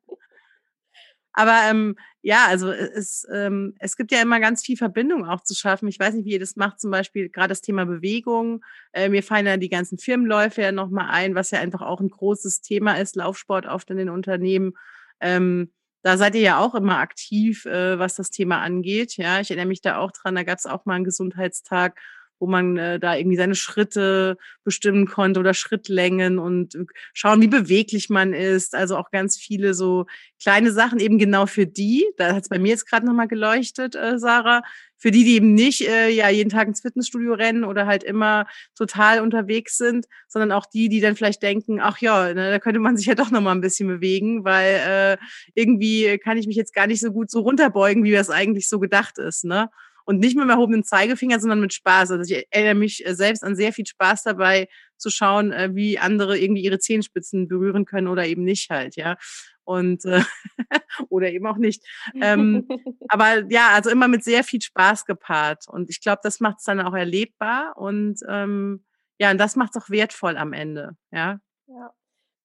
Aber 1.41 1.59
ähm, 1.71 1.97
ja, 2.21 2.45
also 2.49 2.71
äh, 2.71 2.91
es, 2.95 3.27
ähm, 3.33 3.75
es 3.79 3.97
gibt 3.97 4.13
ja 4.13 4.21
immer 4.21 4.41
ganz 4.41 4.63
viel 4.63 4.77
Verbindung 4.77 5.25
auch 5.25 5.43
zu 5.43 5.55
schaffen. 5.55 5.89
Ich 5.89 5.99
weiß 5.99 6.15
nicht, 6.15 6.27
wie 6.27 6.33
ihr 6.33 6.39
das 6.41 6.55
macht, 6.55 6.79
zum 6.79 6.91
Beispiel 6.91 7.31
gerade 7.31 7.49
das 7.49 7.63
Thema 7.63 7.87
Bewegung. 7.87 8.63
Äh, 8.93 9.09
mir 9.09 9.23
fallen 9.23 9.47
ja 9.47 9.57
die 9.57 9.71
ganzen 9.71 9.97
Firmenläufe 9.97 10.61
ja 10.61 10.71
nochmal 10.71 11.09
ein, 11.11 11.35
was 11.35 11.51
ja 11.51 11.61
einfach 11.61 11.81
auch 11.81 12.01
ein 12.01 12.11
großes 12.11 12.61
Thema 12.61 12.99
ist, 12.99 13.17
Laufsport 13.17 13.65
oft 13.65 13.89
in 13.89 13.97
den 13.97 14.11
Unternehmen. 14.11 14.75
Ähm, 15.21 15.73
da 16.03 16.19
seid 16.19 16.35
ihr 16.35 16.43
ja 16.43 16.59
auch 16.59 16.75
immer 16.75 16.99
aktiv, 16.99 17.65
äh, 17.65 17.99
was 17.99 18.17
das 18.17 18.29
Thema 18.29 18.61
angeht. 18.61 19.17
Ja, 19.17 19.41
ich 19.41 19.51
erinnere 19.51 19.69
mich 19.69 19.81
da 19.81 19.97
auch 19.97 20.13
dran, 20.13 20.35
da 20.35 20.43
gab 20.43 20.59
es 20.59 20.67
auch 20.67 20.85
mal 20.85 20.97
einen 20.97 21.05
Gesundheitstag 21.05 21.99
wo 22.41 22.47
man 22.47 22.77
äh, 22.79 22.99
da 22.99 23.15
irgendwie 23.15 23.37
seine 23.37 23.55
Schritte 23.55 24.37
bestimmen 24.65 25.07
konnte 25.07 25.39
oder 25.39 25.55
Schrittlängen 25.55 26.39
und 26.39 26.75
äh, 26.75 26.85
schauen, 27.13 27.41
wie 27.43 27.49
beweglich 27.49 28.09
man 28.09 28.33
ist. 28.33 28.75
Also 28.75 28.97
auch 28.97 29.11
ganz 29.11 29.37
viele 29.37 29.75
so 29.75 30.07
kleine 30.43 30.73
Sachen 30.73 30.99
eben 30.99 31.19
genau 31.19 31.47
für 31.47 31.67
die. 31.67 32.07
Da 32.17 32.35
hat 32.35 32.43
es 32.43 32.49
bei 32.49 32.59
mir 32.59 32.71
jetzt 32.71 32.89
gerade 32.89 33.07
nochmal 33.07 33.29
geleuchtet, 33.29 33.95
äh, 33.95 34.19
Sarah. 34.19 34.63
Für 34.97 35.11
die, 35.11 35.25
die 35.25 35.37
eben 35.37 35.55
nicht 35.55 35.89
äh, 35.89 36.11
ja 36.11 36.29
jeden 36.29 36.51
Tag 36.51 36.69
ins 36.69 36.83
Fitnessstudio 36.83 37.33
rennen 37.33 37.65
oder 37.65 37.87
halt 37.87 38.05
immer 38.05 38.47
total 38.77 39.21
unterwegs 39.21 39.79
sind, 39.79 40.07
sondern 40.29 40.53
auch 40.53 40.67
die, 40.67 40.91
die 40.91 41.01
dann 41.01 41.17
vielleicht 41.17 41.43
denken, 41.43 41.81
ach 41.81 41.99
ja, 41.99 42.35
ne, 42.35 42.51
da 42.51 42.59
könnte 42.59 42.81
man 42.81 42.99
sich 42.99 43.07
ja 43.07 43.15
doch 43.15 43.31
nochmal 43.31 43.55
ein 43.55 43.63
bisschen 43.63 43.89
bewegen, 43.89 44.45
weil 44.45 44.75
äh, 44.87 45.25
irgendwie 45.55 46.19
kann 46.19 46.37
ich 46.37 46.47
mich 46.47 46.57
jetzt 46.57 46.75
gar 46.75 46.87
nicht 46.87 47.01
so 47.01 47.13
gut 47.13 47.31
so 47.31 47.41
runterbeugen, 47.41 48.05
wie 48.05 48.13
das 48.13 48.29
eigentlich 48.29 48.69
so 48.69 48.79
gedacht 48.79 49.19
ist. 49.19 49.45
Ne? 49.45 49.71
Und 50.11 50.19
nicht 50.19 50.35
mit 50.35 50.43
dem 50.43 50.51
erhobenen 50.51 50.83
Zeigefinger, 50.83 51.39
sondern 51.39 51.61
mit 51.61 51.73
Spaß. 51.73 52.11
Also 52.11 52.35
ich 52.35 52.45
erinnere 52.51 52.75
mich 52.75 53.07
äh, 53.07 53.15
selbst 53.15 53.45
an 53.45 53.55
sehr 53.55 53.73
viel 53.73 53.87
Spaß 53.87 54.25
dabei 54.25 54.67
zu 54.97 55.09
schauen, 55.09 55.53
äh, 55.53 55.71
wie 55.73 56.01
andere 56.01 56.37
irgendwie 56.37 56.65
ihre 56.65 56.81
Zehenspitzen 56.81 57.47
berühren 57.47 57.85
können 57.85 58.09
oder 58.09 58.27
eben 58.27 58.43
nicht 58.43 58.71
halt, 58.71 58.97
ja. 58.97 59.17
Und 59.63 60.05
äh, 60.07 60.23
oder 61.11 61.31
eben 61.31 61.47
auch 61.47 61.59
nicht. 61.59 61.87
Ähm, 62.21 62.67
aber 63.09 63.45
ja, 63.53 63.69
also 63.69 63.89
immer 63.89 64.09
mit 64.09 64.25
sehr 64.25 64.43
viel 64.43 64.61
Spaß 64.61 65.05
gepaart. 65.05 65.69
Und 65.69 65.91
ich 65.91 66.01
glaube, 66.01 66.23
das 66.25 66.41
macht 66.41 66.57
es 66.59 66.65
dann 66.65 66.81
auch 66.81 66.95
erlebbar 66.95 67.77
und 67.77 68.19
ähm, 68.29 68.85
ja, 69.21 69.31
und 69.31 69.39
das 69.39 69.55
macht 69.55 69.77
es 69.77 69.81
auch 69.81 69.91
wertvoll 69.91 70.37
am 70.37 70.53
Ende, 70.53 70.97
ja. 71.13 71.39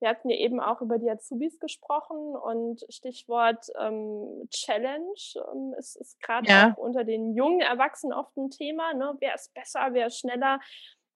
Wir 0.05 0.11
hatten 0.11 0.29
ja 0.29 0.37
eben 0.37 0.59
auch 0.59 0.81
über 0.81 0.99
die 0.99 1.09
Azubis 1.09 1.57
gesprochen 1.57 2.35
und 2.35 2.85
Stichwort 2.89 3.71
ähm, 3.79 4.47
Challenge 4.51 5.15
ähm, 5.51 5.73
ist, 5.79 5.95
ist 5.95 6.21
gerade 6.21 6.47
ja. 6.47 6.73
auch 6.73 6.77
unter 6.77 7.03
den 7.03 7.33
jungen 7.33 7.61
Erwachsenen 7.61 8.13
oft 8.13 8.37
ein 8.37 8.51
Thema. 8.51 8.93
Ne? 8.93 9.15
Wer 9.19 9.33
ist 9.33 9.51
besser, 9.55 9.79
wer 9.93 10.05
ist 10.05 10.19
schneller? 10.19 10.59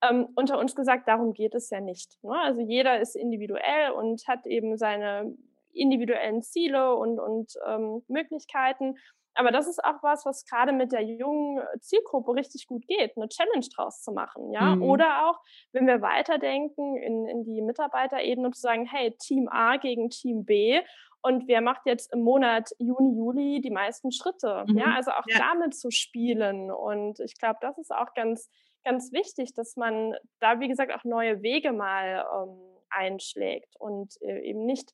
Ähm, 0.02 0.30
unter 0.34 0.58
uns 0.58 0.76
gesagt, 0.76 1.08
darum 1.08 1.34
geht 1.34 1.54
es 1.54 1.70
ja 1.70 1.82
nicht. 1.82 2.18
Ne? 2.24 2.34
Also 2.36 2.62
jeder 2.62 3.00
ist 3.00 3.16
individuell 3.16 3.92
und 3.92 4.28
hat 4.28 4.48
eben 4.48 4.76
seine 4.76 5.38
individuellen 5.72 6.42
Ziele 6.42 6.96
und, 6.96 7.20
und 7.20 7.54
ähm, 7.68 8.02
Möglichkeiten. 8.08 8.96
Aber 9.36 9.52
das 9.52 9.68
ist 9.68 9.84
auch 9.84 10.02
was, 10.02 10.26
was 10.26 10.46
gerade 10.46 10.74
mit 10.74 10.92
der 10.92 11.02
jungen 11.02 11.62
Zielgruppe 11.80 12.34
richtig 12.34 12.68
gut 12.68 12.86
geht, 12.88 13.16
eine 13.16 13.30
Challenge 13.30 13.66
draus 13.74 14.02
zu 14.02 14.12
machen, 14.12 14.52
ja. 14.52 14.76
Mhm. 14.76 14.84
Oder 14.84 15.30
auch, 15.30 15.40
wenn 15.72 15.88
wir 15.88 16.02
weiterdenken 16.02 16.98
in, 16.98 17.28
in 17.28 17.44
die 17.44 17.62
Mitarbeiterebene 17.62 18.52
zu 18.52 18.60
sagen, 18.60 18.86
hey, 18.86 19.16
Team 19.20 19.48
A 19.50 19.78
gegen 19.78 20.10
Team 20.10 20.46
B 20.46 20.82
und 21.22 21.48
wer 21.48 21.62
macht 21.62 21.82
jetzt 21.86 22.14
im 22.14 22.22
Monat 22.22 22.70
Juni, 22.80 23.18
Juli 23.18 23.62
die 23.62 23.72
meisten 23.72 24.12
Schritte? 24.12 24.66
Mhm. 24.68 24.78
Ja, 24.78 24.94
also 24.96 25.12
auch 25.12 25.26
ja. 25.28 25.38
damit 25.38 25.76
zu 25.76 25.92
spielen. 25.92 26.72
Und 26.72 27.20
ich 27.20 27.38
glaube, 27.38 27.60
das 27.62 27.78
ist 27.78 27.92
auch 27.92 28.14
ganz, 28.14 28.50
ganz 28.86 29.12
wichtig, 29.12 29.54
dass 29.54 29.76
man 29.76 30.16
da, 30.40 30.60
wie 30.60 30.70
gesagt, 30.70 30.94
auch 30.94 31.04
neue 31.04 31.42
Wege 31.42 31.74
mal 31.74 32.26
ähm, 32.34 32.58
einschlägt 32.90 33.76
und 33.80 34.16
äh, 34.22 34.40
eben 34.42 34.66
nicht, 34.66 34.94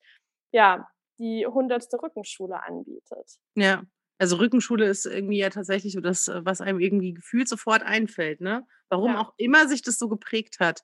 ja, 0.52 0.88
die 1.20 1.46
hundertste 1.46 2.02
Rückenschule 2.02 2.62
anbietet. 2.62 3.40
Ja, 3.56 3.84
also 4.18 4.38
Rückenschule 4.38 4.86
ist 4.86 5.06
irgendwie 5.06 5.38
ja 5.38 5.50
tatsächlich 5.50 5.94
so 5.94 6.02
das, 6.02 6.28
äh, 6.28 6.42
was 6.44 6.62
einem 6.62 6.80
irgendwie 6.80 7.14
gefühlt 7.14 7.48
sofort 7.48 7.84
einfällt, 7.84 8.42
ne? 8.42 8.66
Warum 8.90 9.14
ja. 9.14 9.22
auch 9.22 9.34
immer 9.38 9.68
sich 9.68 9.82
das 9.82 9.98
so 9.98 10.08
geprägt 10.08 10.60
hat. 10.60 10.82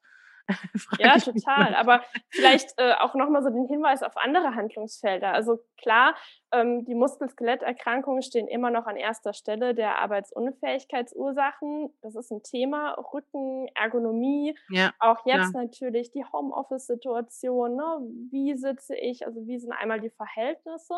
ja, 0.99 1.17
total. 1.17 1.75
Aber 1.75 2.01
vielleicht 2.29 2.73
äh, 2.77 2.93
auch 2.93 3.15
nochmal 3.15 3.43
so 3.43 3.49
den 3.49 3.67
Hinweis 3.67 4.03
auf 4.03 4.17
andere 4.17 4.55
Handlungsfelder. 4.55 5.33
Also 5.33 5.59
klar, 5.77 6.15
ähm, 6.51 6.83
die 6.85 6.95
Muskel-Skeletterkrankungen 6.95 8.21
stehen 8.21 8.47
immer 8.47 8.71
noch 8.71 8.85
an 8.85 8.97
erster 8.97 9.33
Stelle 9.33 9.73
der 9.73 9.99
Arbeitsunfähigkeitsursachen. 9.99 11.93
Das 12.01 12.15
ist 12.15 12.31
ein 12.31 12.43
Thema. 12.43 12.93
Rücken, 13.13 13.67
Ergonomie, 13.75 14.57
ja, 14.69 14.91
auch 14.99 15.25
jetzt 15.25 15.53
ja. 15.53 15.61
natürlich 15.61 16.11
die 16.11 16.25
Homeoffice-Situation. 16.25 17.75
Ne? 17.75 17.99
Wie 18.31 18.55
sitze 18.55 18.95
ich? 18.95 19.25
Also 19.25 19.45
wie 19.47 19.59
sind 19.59 19.71
einmal 19.71 20.01
die 20.01 20.11
Verhältnisse, 20.11 20.95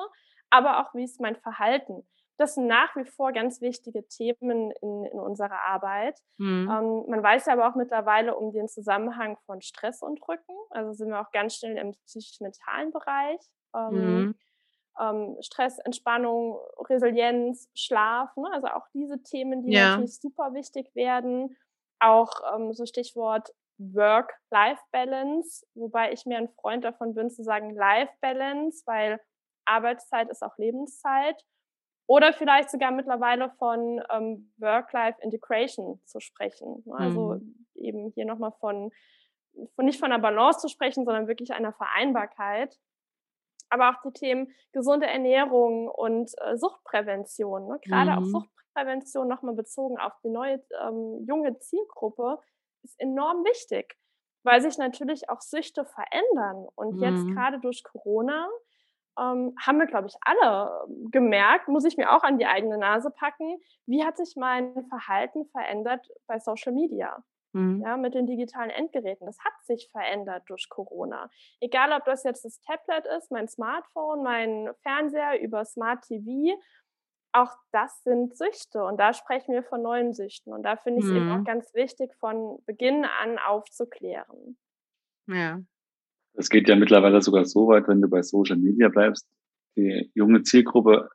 aber 0.50 0.82
auch 0.82 0.94
wie 0.94 1.04
ist 1.04 1.22
mein 1.22 1.36
Verhalten? 1.36 2.04
Das 2.44 2.56
sind 2.56 2.68
nach 2.68 2.94
wie 2.98 3.06
vor 3.06 3.32
ganz 3.32 3.62
wichtige 3.62 4.06
Themen 4.08 4.72
in, 4.82 5.06
in 5.06 5.20
unserer 5.20 5.62
Arbeit. 5.62 6.20
Mhm. 6.38 6.70
Ähm, 6.70 7.06
man 7.08 7.24
weiß 7.24 7.46
ja 7.46 7.54
aber 7.54 7.70
auch 7.70 7.76
mittlerweile 7.76 8.36
um 8.36 8.52
den 8.52 8.68
Zusammenhang 8.68 9.38
von 9.46 9.62
Stress 9.62 10.02
und 10.02 10.20
Rücken. 10.28 10.54
Also 10.72 10.92
sind 10.92 11.10
wir 11.10 11.22
auch 11.22 11.32
ganz 11.32 11.56
schnell 11.56 11.78
im 11.78 11.94
psychisch-mentalen 12.06 12.92
Bereich. 12.92 13.40
Ähm, 13.74 13.94
mhm. 13.94 14.36
ähm, 15.00 15.38
Stress, 15.40 15.80
Entspannung, 15.80 16.60
Resilienz, 16.90 17.70
Schlaf. 17.74 18.36
Ne? 18.36 18.50
Also 18.52 18.68
auch 18.68 18.88
diese 18.94 19.24
Themen, 19.24 19.64
die 19.64 19.72
ja. 19.72 19.92
natürlich 19.92 20.20
super 20.20 20.54
wichtig 20.54 20.94
werden. 20.96 21.56
Auch 22.00 22.34
ähm, 22.54 22.74
so 22.74 22.86
Stichwort 22.86 23.54
Work-Life-Balance, 23.78 25.66
wobei 25.76 26.12
ich 26.12 26.26
mir 26.26 26.38
ein 26.38 26.50
Freund 26.50 26.84
davon 26.84 27.16
bin 27.16 27.30
zu 27.30 27.44
sagen 27.44 27.74
Life-Balance, 27.74 28.84
weil 28.86 29.20
Arbeitszeit 29.66 30.30
ist 30.30 30.44
auch 30.44 30.58
Lebenszeit. 30.58 31.42
Oder 32.06 32.34
vielleicht 32.34 32.70
sogar 32.70 32.92
mittlerweile 32.92 33.50
von 33.52 34.02
ähm, 34.12 34.52
Work-Life-Integration 34.58 36.02
zu 36.06 36.20
sprechen. 36.20 36.84
Ne? 36.86 36.96
Also 36.96 37.36
mhm. 37.36 37.66
eben 37.76 38.12
hier 38.14 38.26
nochmal 38.26 38.52
von, 38.60 38.92
von, 39.76 39.86
nicht 39.86 40.00
von 40.00 40.12
einer 40.12 40.22
Balance 40.22 40.60
zu 40.60 40.68
sprechen, 40.68 41.06
sondern 41.06 41.28
wirklich 41.28 41.54
einer 41.54 41.72
Vereinbarkeit. 41.72 42.78
Aber 43.70 43.90
auch 43.90 44.02
die 44.06 44.12
Themen 44.12 44.54
gesunde 44.74 45.08
Ernährung 45.08 45.88
und 45.88 46.32
äh, 46.42 46.58
Suchtprävention. 46.58 47.68
Ne? 47.68 47.80
Gerade 47.82 48.12
mhm. 48.12 48.18
auch 48.18 48.26
Suchtprävention 48.26 49.28
nochmal 49.28 49.56
bezogen 49.56 49.98
auf 49.98 50.14
die 50.24 50.30
neue 50.30 50.62
ähm, 50.86 51.24
junge 51.26 51.58
Zielgruppe 51.60 52.40
ist 52.84 53.00
enorm 53.00 53.46
wichtig, 53.46 53.98
weil 54.44 54.62
sich 54.62 54.78
natürlich 54.78 55.30
auch 55.30 55.40
Süchte 55.40 55.86
verändern. 55.86 56.68
Und 56.76 56.98
mhm. 56.98 57.04
jetzt 57.04 57.26
gerade 57.28 57.62
durch 57.62 57.82
Corona 57.84 58.50
ähm, 59.20 59.56
haben 59.60 59.80
wir, 59.80 59.86
glaube 59.86 60.08
ich, 60.08 60.16
alle 60.22 60.86
ähm, 60.88 61.10
gemerkt, 61.12 61.68
muss 61.68 61.86
ich 61.86 61.98
mir 61.98 62.12
auch 62.12 62.24
an 62.24 62.38
die 62.38 62.46
eigene 62.46 62.78
Nase 62.78 63.12
packen, 63.12 63.58
wie 63.86 64.04
hat 64.04 64.18
sich 64.18 64.36
mein 64.36 64.86
Verhalten 64.88 65.46
verändert 65.48 66.08
bei 66.28 66.40
Social 66.40 66.74
Media? 66.74 67.24
Mhm. 67.54 67.84
Ja, 67.86 67.98
mit 67.98 68.16
den 68.16 68.26
digitalen 68.26 68.72
Endgeräten. 68.72 69.28
Das 69.28 69.40
hat 69.40 69.54
sich 69.64 69.90
verändert 69.92 70.44
durch 70.48 70.70
Corona. 70.70 71.30
Egal, 71.60 71.92
ob 71.92 72.04
das 72.06 72.24
jetzt 72.24 72.46
das 72.46 72.60
Tablet 72.62 73.06
ist, 73.18 73.32
mein 73.32 73.48
Smartphone, 73.48 74.24
mein 74.24 74.72
Fernseher 74.82 75.40
über 75.40 75.64
Smart 75.64 76.04
TV, 76.04 76.60
auch 77.32 77.52
das 77.72 78.02
sind 78.04 78.36
Süchte. 78.36 78.84
Und 78.84 78.98
da 79.00 79.14
sprechen 79.14 79.54
wir 79.54 79.64
von 79.64 79.84
neuen 79.84 80.14
Süchten. 80.14 80.52
Und 80.52 80.64
da 80.64 80.78
finde 80.78 81.00
ich 81.00 81.06
es 81.06 81.12
mhm. 81.12 81.18
eben 81.18 81.32
auch 81.32 81.38
mhm. 81.38 81.46
ganz 81.46 81.74
wichtig, 81.76 82.16
von 82.16 82.64
Beginn 82.66 83.06
an 83.06 83.38
aufzuklären. 83.38 84.58
Ja, 85.28 85.62
es 86.36 86.50
geht 86.50 86.68
ja 86.68 86.76
mittlerweile 86.76 87.22
sogar 87.22 87.46
so 87.46 87.68
weit, 87.68 87.88
wenn 87.88 88.02
du 88.02 88.10
bei 88.10 88.22
Social 88.22 88.58
Media 88.58 88.90
bleibst. 88.90 89.28
Die 89.76 90.12
junge 90.14 90.44
Zielgruppe 90.44 91.10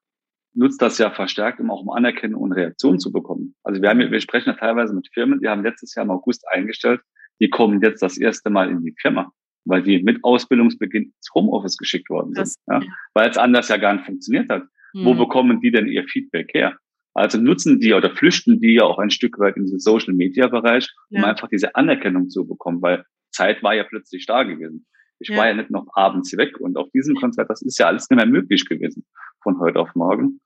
nutzt 0.55 0.83
das 0.83 0.99
ja 0.99 1.11
verstärkt, 1.11 1.61
um 1.61 1.71
auch 1.71 1.83
um 1.83 1.91
Anerkennung 1.91 2.43
und 2.43 2.53
Reaktion 2.53 2.99
zu 2.99 3.13
bekommen. 3.13 3.55
Also 3.63 3.81
wir 3.81 3.89
haben, 3.89 3.99
wir 3.99 4.21
sprechen 4.21 4.51
ja 4.51 4.57
teilweise 4.57 4.95
mit 4.95 5.09
Firmen, 5.13 5.41
die 5.41 5.49
haben 5.49 5.63
letztes 5.63 5.95
Jahr 5.95 6.05
im 6.05 6.11
August 6.11 6.45
eingestellt, 6.49 7.01
die 7.41 7.51
kommen 7.51 7.81
jetzt 7.83 8.03
das 8.03 8.19
erste 8.19 8.51
Mal 8.51 8.71
in 8.71 8.83
die 8.83 8.95
Firma, 9.01 9.33
weil 9.65 9.83
die 9.83 10.03
mit 10.03 10.25
Ausbildungsbeginn 10.25 11.05
ins 11.05 11.29
Homeoffice 11.35 11.77
geschickt 11.77 12.11
worden 12.11 12.35
sind, 12.35 12.55
ja, 12.67 12.81
weil 13.15 13.31
es 13.31 13.39
anders 13.39 13.69
ja 13.69 13.77
gar 13.77 13.95
nicht 13.95 14.07
funktioniert 14.07 14.51
hat. 14.51 14.65
Mhm. 14.95 15.05
Wo 15.05 15.15
bekommen 15.15 15.61
die 15.61 15.71
denn 15.71 15.87
ihr 15.87 16.05
Feedback 16.05 16.53
her? 16.55 16.77
Also 17.15 17.39
nutzen 17.39 17.81
die 17.81 17.93
oder 17.93 18.11
flüchten 18.11 18.61
die 18.61 18.75
ja 18.75 18.85
auch 18.85 18.99
ein 18.99 19.11
Stück 19.11 19.39
weit 19.39 19.57
in 19.57 19.67
den 19.67 19.79
Social 19.79 20.15
Media 20.15 20.49
Bereich, 20.49 20.89
um 21.11 21.23
ja. 21.23 21.27
einfach 21.27 21.49
diese 21.49 21.75
Anerkennung 21.75 22.31
zu 22.31 22.47
bekommen, 22.47 22.81
weil 22.81 23.05
Zeit 23.31 23.63
war 23.63 23.75
ja 23.75 23.85
plötzlich 23.85 24.27
da 24.27 24.43
gewesen. 24.43 24.87
Ich 25.19 25.29
ja. 25.29 25.37
war 25.37 25.49
ja 25.49 25.55
nicht 25.55 25.71
noch 25.71 25.87
abends 25.95 26.37
weg 26.37 26.59
und 26.59 26.77
auf 26.77 26.91
diesem 26.91 27.17
Konzert, 27.17 27.51
das 27.51 27.63
ist 27.63 27.79
ja 27.79 27.87
alles 27.87 28.09
nicht 28.09 28.17
mehr 28.17 28.27
möglich 28.27 28.69
gewesen 28.69 29.05
von 29.43 29.59
heute 29.59 29.81
auf 29.81 29.95
morgen. 29.95 30.41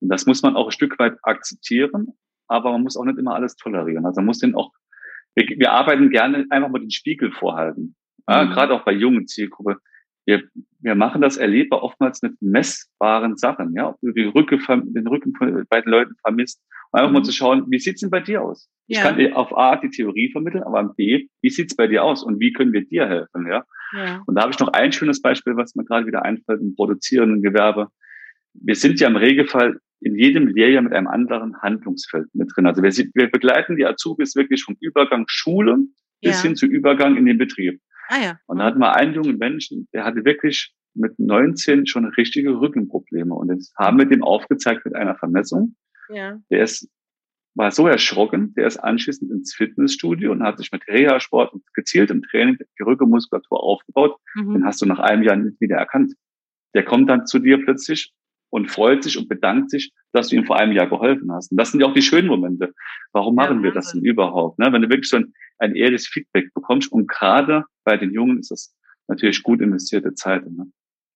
Und 0.00 0.08
das 0.08 0.26
muss 0.26 0.42
man 0.42 0.56
auch 0.56 0.66
ein 0.66 0.72
Stück 0.72 0.98
weit 0.98 1.16
akzeptieren, 1.22 2.08
aber 2.48 2.72
man 2.72 2.82
muss 2.82 2.96
auch 2.96 3.04
nicht 3.04 3.18
immer 3.18 3.34
alles 3.34 3.56
tolerieren. 3.56 4.06
Also 4.06 4.20
man 4.20 4.26
muss 4.26 4.38
den 4.38 4.54
auch, 4.54 4.72
wir, 5.34 5.46
wir 5.46 5.72
arbeiten 5.72 6.10
gerne 6.10 6.46
einfach 6.50 6.68
mal 6.68 6.80
den 6.80 6.90
Spiegel 6.90 7.32
vorhalten. 7.32 7.96
Ja, 8.28 8.44
mhm. 8.44 8.50
Gerade 8.50 8.74
auch 8.74 8.84
bei 8.84 8.92
jungen 8.92 9.26
Zielgruppe. 9.26 9.78
Wir 10.26 10.42
wir 10.82 10.94
machen 10.94 11.20
das 11.20 11.36
erlebbar 11.36 11.82
oftmals 11.82 12.22
mit 12.22 12.32
messbaren 12.40 13.36
Sachen, 13.36 13.74
ja, 13.74 13.90
ob 13.90 14.00
du 14.00 14.12
den 14.12 14.30
Rücken, 14.30 14.58
den 14.92 15.06
Rücken 15.06 15.34
von 15.34 15.64
beiden 15.68 15.90
Leuten 15.90 16.14
vermisst, 16.22 16.62
um 16.90 16.98
einfach 16.98 17.10
mhm. 17.10 17.14
mal 17.14 17.22
zu 17.22 17.32
schauen, 17.32 17.66
wie 17.68 17.78
sieht's 17.78 18.00
denn 18.00 18.10
bei 18.10 18.20
dir 18.20 18.42
aus? 18.42 18.68
Ja. 18.86 18.98
Ich 18.98 19.04
kann 19.04 19.18
dir 19.18 19.36
auf 19.36 19.56
A 19.56 19.76
die 19.76 19.90
Theorie 19.90 20.30
vermitteln, 20.32 20.62
aber 20.62 20.78
am 20.78 20.94
B, 20.94 21.28
wie 21.42 21.50
sieht's 21.50 21.76
bei 21.76 21.86
dir 21.86 22.04
aus 22.04 22.22
und 22.22 22.40
wie 22.40 22.52
können 22.52 22.72
wir 22.72 22.86
dir 22.86 23.06
helfen, 23.06 23.46
ja? 23.48 23.64
Ja. 23.92 24.22
Und 24.26 24.34
da 24.34 24.42
habe 24.42 24.52
ich 24.52 24.58
noch 24.58 24.72
ein 24.72 24.92
schönes 24.92 25.20
Beispiel, 25.20 25.56
was 25.56 25.74
mir 25.74 25.84
gerade 25.84 26.06
wieder 26.06 26.24
einfällt 26.24 26.60
im 26.60 26.74
produzierenden 26.74 27.42
Gewerbe. 27.42 27.88
Wir 28.54 28.74
sind 28.74 29.00
ja 29.00 29.08
im 29.08 29.16
Regelfall 29.16 29.78
in 30.00 30.16
jedem 30.16 30.46
Lehrjahr 30.46 30.82
mit 30.82 30.92
einem 30.92 31.06
anderen 31.06 31.60
Handlungsfeld 31.60 32.26
mit 32.34 32.50
drin. 32.54 32.66
Also 32.66 32.82
wir, 32.82 32.90
wir 32.90 33.30
begleiten 33.30 33.76
die 33.76 33.86
Azubis 33.86 34.34
wirklich 34.34 34.64
vom 34.64 34.76
Übergang 34.80 35.24
Schule 35.28 35.78
bis 36.22 36.42
ja. 36.42 36.48
hin 36.48 36.56
zu 36.56 36.66
Übergang 36.66 37.16
in 37.16 37.26
den 37.26 37.38
Betrieb. 37.38 37.80
Ah, 38.08 38.22
ja. 38.22 38.38
Und 38.46 38.58
da 38.58 38.64
hatten 38.64 38.80
wir 38.80 38.94
einen 38.96 39.14
jungen 39.14 39.38
Menschen, 39.38 39.88
der 39.92 40.04
hatte 40.04 40.24
wirklich 40.24 40.74
mit 40.94 41.18
19 41.18 41.86
schon 41.86 42.06
richtige 42.06 42.60
Rückenprobleme. 42.60 43.34
Und 43.34 43.50
jetzt 43.52 43.74
haben 43.76 43.98
wir 43.98 44.06
dem 44.06 44.24
aufgezeigt 44.24 44.84
mit 44.84 44.94
einer 44.94 45.16
Vermessung. 45.16 45.76
Ja. 46.08 46.38
Der 46.50 46.64
ist, 46.64 46.88
war 47.54 47.70
so 47.70 47.86
erschrocken, 47.86 48.54
der 48.54 48.66
ist 48.66 48.78
anschließend 48.78 49.30
ins 49.30 49.54
Fitnessstudio 49.54 50.32
und 50.32 50.42
hat 50.42 50.58
sich 50.58 50.70
mit 50.72 50.86
Reha-Sport 50.86 51.52
und 51.52 51.62
gezieltem 51.74 52.22
Training 52.22 52.58
die 52.58 52.82
Rückenmuskulatur 52.82 53.62
aufgebaut. 53.62 54.16
Mhm. 54.34 54.54
Den 54.54 54.64
hast 54.64 54.80
du 54.82 54.86
nach 54.86 55.00
einem 55.00 55.22
Jahr 55.22 55.36
nicht 55.36 55.60
wieder 55.60 55.76
erkannt. 55.76 56.14
Der 56.74 56.84
kommt 56.84 57.10
dann 57.10 57.26
zu 57.26 57.40
dir 57.40 57.58
plötzlich 57.58 58.12
und 58.50 58.70
freut 58.70 59.02
sich 59.02 59.18
und 59.18 59.28
bedankt 59.28 59.70
sich, 59.70 59.92
dass 60.12 60.28
du 60.28 60.36
ihm 60.36 60.44
vor 60.44 60.58
einem 60.58 60.72
Jahr 60.72 60.88
geholfen 60.88 61.32
hast. 61.32 61.50
Und 61.50 61.58
das 61.58 61.70
sind 61.70 61.80
ja 61.80 61.86
auch 61.86 61.94
die 61.94 62.02
schönen 62.02 62.28
Momente. 62.28 62.72
Warum 63.12 63.34
machen 63.34 63.58
ja, 63.58 63.62
wir 63.64 63.72
das 63.72 63.92
denn 63.92 64.02
überhaupt? 64.02 64.58
Ne? 64.58 64.72
Wenn 64.72 64.82
du 64.82 64.88
wirklich 64.88 65.08
so 65.08 65.16
ein, 65.16 65.32
ein 65.58 65.74
ehrliches 65.74 66.08
Feedback 66.08 66.52
bekommst 66.54 66.90
und 66.92 67.08
gerade 67.08 67.64
bei 67.84 67.96
den 67.96 68.12
Jungen 68.12 68.38
ist 68.38 68.50
das 68.50 68.74
natürlich 69.08 69.42
gut 69.42 69.60
investierte 69.60 70.14
Zeit. 70.14 70.48
Ne? 70.48 70.66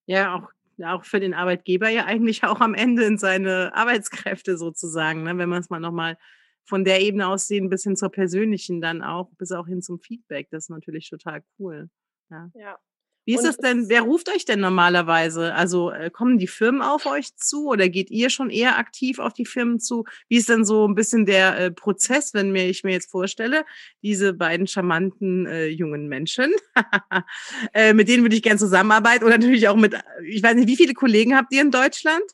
Ja, 0.06 0.34
auch 0.34 0.48
auch 0.82 1.04
für 1.04 1.20
den 1.20 1.34
Arbeitgeber 1.34 1.88
ja 1.88 2.04
eigentlich 2.04 2.44
auch 2.44 2.60
am 2.60 2.74
Ende 2.74 3.04
in 3.04 3.18
seine 3.18 3.74
Arbeitskräfte 3.74 4.56
sozusagen, 4.56 5.22
ne? 5.22 5.36
wenn 5.36 5.48
man 5.48 5.60
es 5.60 5.70
mal 5.70 5.80
nochmal 5.80 6.16
von 6.64 6.84
der 6.84 7.00
Ebene 7.00 7.28
aus 7.28 7.46
sehen, 7.46 7.68
bis 7.68 7.82
hin 7.84 7.96
zur 7.96 8.10
persönlichen 8.10 8.80
dann 8.80 9.02
auch, 9.02 9.30
bis 9.36 9.52
auch 9.52 9.66
hin 9.66 9.82
zum 9.82 10.00
Feedback. 10.00 10.48
Das 10.50 10.64
ist 10.64 10.70
natürlich 10.70 11.10
total 11.10 11.42
cool. 11.58 11.90
Ja. 12.30 12.50
ja. 12.54 12.78
Wie 13.24 13.34
ist 13.34 13.44
das 13.44 13.56
denn? 13.56 13.88
Wer 13.88 14.02
ruft 14.02 14.28
euch 14.28 14.44
denn 14.44 14.60
normalerweise? 14.60 15.54
Also 15.54 15.90
äh, 15.90 16.10
kommen 16.10 16.38
die 16.38 16.46
Firmen 16.46 16.82
auf 16.82 17.06
euch 17.06 17.34
zu 17.36 17.68
oder 17.68 17.88
geht 17.88 18.10
ihr 18.10 18.28
schon 18.28 18.50
eher 18.50 18.78
aktiv 18.78 19.18
auf 19.18 19.32
die 19.32 19.46
Firmen 19.46 19.80
zu? 19.80 20.04
Wie 20.28 20.36
ist 20.36 20.48
denn 20.48 20.64
so 20.64 20.86
ein 20.86 20.94
bisschen 20.94 21.24
der 21.24 21.58
äh, 21.58 21.70
Prozess, 21.70 22.34
wenn 22.34 22.52
mir 22.52 22.68
ich 22.68 22.84
mir 22.84 22.92
jetzt 22.92 23.10
vorstelle, 23.10 23.64
diese 24.02 24.34
beiden 24.34 24.66
charmanten 24.66 25.46
äh, 25.46 25.66
jungen 25.66 26.08
Menschen, 26.08 26.52
äh, 27.72 27.94
mit 27.94 28.08
denen 28.08 28.24
würde 28.24 28.36
ich 28.36 28.42
gerne 28.42 28.58
zusammenarbeiten 28.58 29.24
oder 29.24 29.38
natürlich 29.38 29.68
auch 29.68 29.76
mit, 29.76 29.94
ich 30.26 30.42
weiß 30.42 30.54
nicht, 30.56 30.68
wie 30.68 30.76
viele 30.76 30.94
Kollegen 30.94 31.34
habt 31.34 31.52
ihr 31.52 31.62
in 31.62 31.70
Deutschland? 31.70 32.24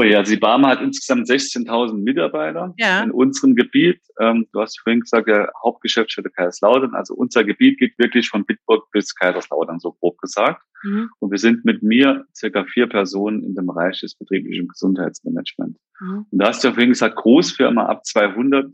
Oh 0.00 0.04
ja, 0.04 0.24
Sibama 0.24 0.68
hat 0.68 0.80
insgesamt 0.80 1.28
16.000 1.28 1.94
Mitarbeiter 1.94 2.72
ja. 2.76 3.02
in 3.02 3.10
unserem 3.10 3.56
Gebiet. 3.56 4.00
Ähm, 4.20 4.46
du 4.52 4.60
hast 4.60 4.78
vorhin 4.78 5.00
gesagt, 5.00 5.26
der 5.26 5.50
Hauptgeschäftsstelle 5.64 6.30
Kaiserslautern. 6.30 6.94
Also 6.94 7.14
unser 7.14 7.42
Gebiet 7.42 7.80
geht 7.80 7.98
wirklich 7.98 8.28
von 8.28 8.46
Bitburg 8.46 8.88
bis 8.92 9.12
Kaiserslautern, 9.16 9.80
so 9.80 9.94
grob 9.94 10.16
gesagt. 10.18 10.62
Mhm. 10.84 11.10
Und 11.18 11.32
wir 11.32 11.38
sind 11.38 11.64
mit 11.64 11.82
mir 11.82 12.24
circa 12.32 12.64
vier 12.64 12.86
Personen 12.86 13.42
in 13.42 13.56
dem 13.56 13.66
Bereich 13.66 14.00
des 14.00 14.14
betrieblichen 14.14 14.68
Gesundheitsmanagements. 14.68 15.80
Mhm. 15.98 16.26
Und 16.30 16.38
da 16.38 16.46
hast 16.46 16.62
du 16.62 16.68
vorhin 16.68 16.90
gesagt, 16.90 17.16
Großfirma 17.16 17.86
ab 17.86 18.06
200. 18.06 18.66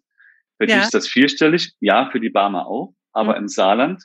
Für 0.59 0.69
ja. 0.69 0.75
dich 0.75 0.85
ist 0.85 0.95
das 0.95 1.09
vierstellig. 1.09 1.73
Ja, 1.81 2.11
für 2.11 2.21
die 2.21 2.29
Barmer 2.29 2.67
auch. 2.67 2.93
Aber 3.15 3.33
mhm. 3.37 3.45
im 3.45 3.49
Saarland 3.49 4.05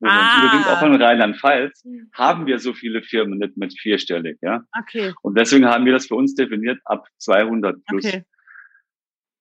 wo 0.00 0.08
ah. 0.08 0.38
überwiegend 0.38 0.66
auch 0.68 0.82
in 0.82 1.02
Rheinland-Pfalz, 1.02 1.82
hm. 1.84 2.10
haben 2.12 2.46
wir 2.46 2.58
so 2.58 2.72
viele 2.74 3.02
Firmen 3.02 3.38
nicht 3.38 3.56
mit 3.56 3.78
vierstellig, 3.78 4.38
ja. 4.42 4.62
Okay. 4.80 5.12
Und 5.22 5.38
deswegen 5.38 5.66
haben 5.66 5.84
wir 5.84 5.92
das 5.92 6.06
für 6.06 6.14
uns 6.14 6.34
definiert 6.34 6.78
ab 6.84 7.06
200 7.18 7.84
plus. 7.84 8.04
Okay. 8.04 8.24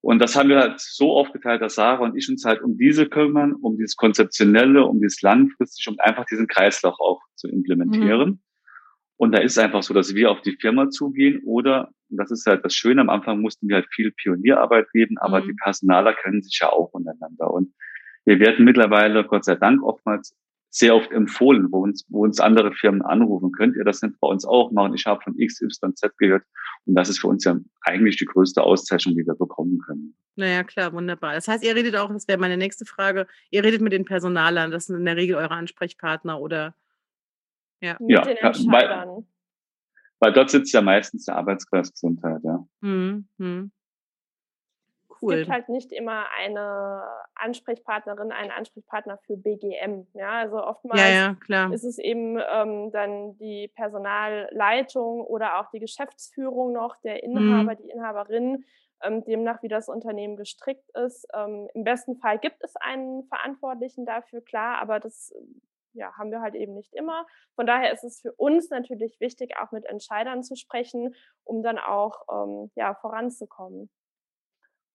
Und 0.01 0.20
das 0.20 0.36
haben 0.36 0.49
wir 0.49 0.60
halt 0.60 0.80
so 0.80 1.18
aufgeteilt, 1.18 1.64
dass 1.64 1.76
Sarah 1.76 2.03
und 2.03 2.16
ich 2.16 2.30
uns 2.30 2.45
halt 2.45 2.62
um 2.62 2.78
diese 2.78 3.08
kümmern, 3.08 3.53
um 3.53 3.76
dieses 3.76 3.95
Konzeptionelle, 3.95 4.86
um 4.86 4.99
dieses 4.99 5.24
langfristig, 5.24 5.88
um 5.88 5.95
einfach 5.97 6.26
diesen 6.26 6.45
Kreislauf 6.45 6.93
auch 6.99 7.22
zu 7.34 7.47
implementieren. 7.47 8.30
Mhm. 8.30 8.39
Und 9.18 9.32
da 9.32 9.39
ist 9.39 9.58
einfach 9.58 9.82
so, 9.82 9.95
dass 9.95 10.14
wir 10.14 10.30
auf 10.30 10.41
die 10.41 10.58
Firma 10.62 10.91
zugehen 10.91 11.41
oder, 11.43 11.89
und 12.10 12.18
das 12.18 12.30
ist 12.30 12.45
halt 12.45 12.64
das 12.64 12.76
Schöne, 12.76 13.01
am 13.01 13.10
Anfang 13.10 13.41
mussten 13.41 13.68
wir 13.68 13.78
halt 13.78 13.88
viel 13.95 14.12
Pionierarbeit 14.12 14.91
geben, 14.91 15.18
aber 15.18 15.41
mhm. 15.41 15.47
die 15.47 15.53
Personaler 15.53 16.14
kennen 16.14 16.43
sich 16.43 16.60
ja 16.62 16.70
auch 16.70 16.93
untereinander. 16.93 17.51
Und 17.51 17.74
wir 18.26 18.39
werden 18.39 18.64
mittlerweile, 18.64 19.24
Gott 19.24 19.45
sei 19.45 19.56
Dank, 19.56 19.82
oftmals 19.82 20.36
sehr 20.76 20.93
oft 20.93 21.09
empfohlen, 21.11 21.71
wo 21.71 21.84
uns, 21.84 22.05
wo 22.09 22.26
uns 22.26 22.41
andere 22.41 22.73
Firmen 22.73 23.01
anrufen. 23.01 23.53
Könnt 23.53 23.78
ihr 23.78 23.86
das 23.86 24.01
nicht 24.01 24.19
bei 24.19 24.28
uns 24.28 24.43
auch 24.43 24.71
machen? 24.71 24.93
Ich 24.93 25.05
habe 25.05 25.21
von 25.21 25.34
X, 25.39 25.61
Y, 25.61 25.95
Z 25.95 26.17
gehört. 26.17 26.43
Und 26.86 26.95
das 26.95 27.07
ist 27.07 27.19
für 27.19 27.28
uns 27.28 27.45
ja 27.45 27.55
eigentlich 27.84 28.17
die 28.17 28.26
größte 28.26 28.61
Auszeichnung, 28.61 29.15
die 29.15 29.26
wir 29.26 29.36
bekommen 29.36 29.80
können. 29.80 30.17
Naja, 30.36 30.65
klar, 30.65 30.91
wunderbar. 30.91 31.34
Das 31.34 31.47
heißt, 31.47 31.63
ihr 31.63 31.76
redet 31.76 31.95
auch, 31.95 32.11
das 32.11 32.28
wäre 32.28 32.38
meine 32.38 32.57
nächste 32.57 32.86
Frage, 32.86 33.26
ihr 33.51 33.63
redet 33.63 33.80
mit 33.80 33.93
den 33.93 34.03
Personalern, 34.03 34.69
das 34.69 34.88
sind 34.88 34.97
in 34.97 35.05
der 35.05 35.15
Regel 35.15 35.38
eure 35.38 35.51
Ansprechpartner 35.51 36.41
oder 36.41 36.76
ja. 37.80 37.95
Mit 38.01 38.11
ja, 38.11 38.21
den 38.23 38.36
Entscheidern. 38.36 39.07
Weil, 39.07 39.26
weil 40.19 40.34
dort 40.34 40.49
sitzt 40.49 40.73
ja 40.73 40.82
meistens 40.82 41.23
der 41.23 41.38
Arbeitskreis 41.38 41.93
Gesundheit, 41.93 42.41
ja. 42.43 42.67
Mhm. 42.82 43.71
Cool. 45.22 45.34
Es 45.34 45.39
gibt 45.39 45.51
halt 45.51 45.70
nicht 45.70 45.91
immer 45.91 46.26
eine 46.38 47.03
Ansprechpartnerin, 47.36 48.32
einen 48.32 48.51
Ansprechpartner 48.51 49.18
für 49.26 49.38
BGM. 49.38 50.07
Ja, 50.13 50.39
also 50.39 50.63
oftmals 50.63 51.01
ja, 51.01 51.36
ja, 51.47 51.74
ist 51.74 51.84
es 51.84 51.97
eben 51.97 52.38
ähm, 52.38 52.91
dann 52.91 53.38
die 53.38 53.70
Personalleitung 53.76 55.22
oder 55.22 55.59
auch 55.59 55.70
die 55.72 55.80
Geschäftsführung 55.80 56.74
noch, 56.74 56.95
der 57.01 57.24
Inhaber, 57.24 57.74
mhm. 57.74 57.78
die 57.78 57.89
Inhaberin, 57.89 58.66
ähm, 59.03 59.24
demnach 59.24 59.61
wie 59.61 59.68
das 59.68 59.89
Unternehmen 59.89 60.36
gestrickt 60.36 60.89
ist. 60.91 61.28
Ähm, 61.34 61.68
Im 61.74 61.84
besten 61.84 62.18
Fall 62.18 62.39
gibt 62.39 62.63
es 62.63 62.76
einen 62.78 63.24
Verantwortlichen 63.26 64.05
dafür, 64.05 64.41
klar, 64.41 64.80
aber 64.80 64.99
das 64.99 65.34
ja, 65.95 66.13
haben 66.18 66.32
wir 66.32 66.41
halt 66.41 66.55
eben 66.55 66.74
nicht 66.74 66.93
immer. 66.93 67.26
Von 67.55 67.66
daher 67.66 67.91
ist 67.91 68.03
es 68.03 68.22
für 68.22 68.34
uns 68.34 68.70
natürlich 68.70 69.20
wichtig, 69.20 69.57
auch 69.57 69.72
mit 69.72 69.86
Entscheidern 69.86 70.43
zu 70.43 70.55
sprechen, 70.55 71.16
um 71.43 71.63
dann 71.63 71.80
auch 71.80 72.24
ähm, 72.32 72.72
ja, 72.76 72.93
voranzukommen. 72.95 73.89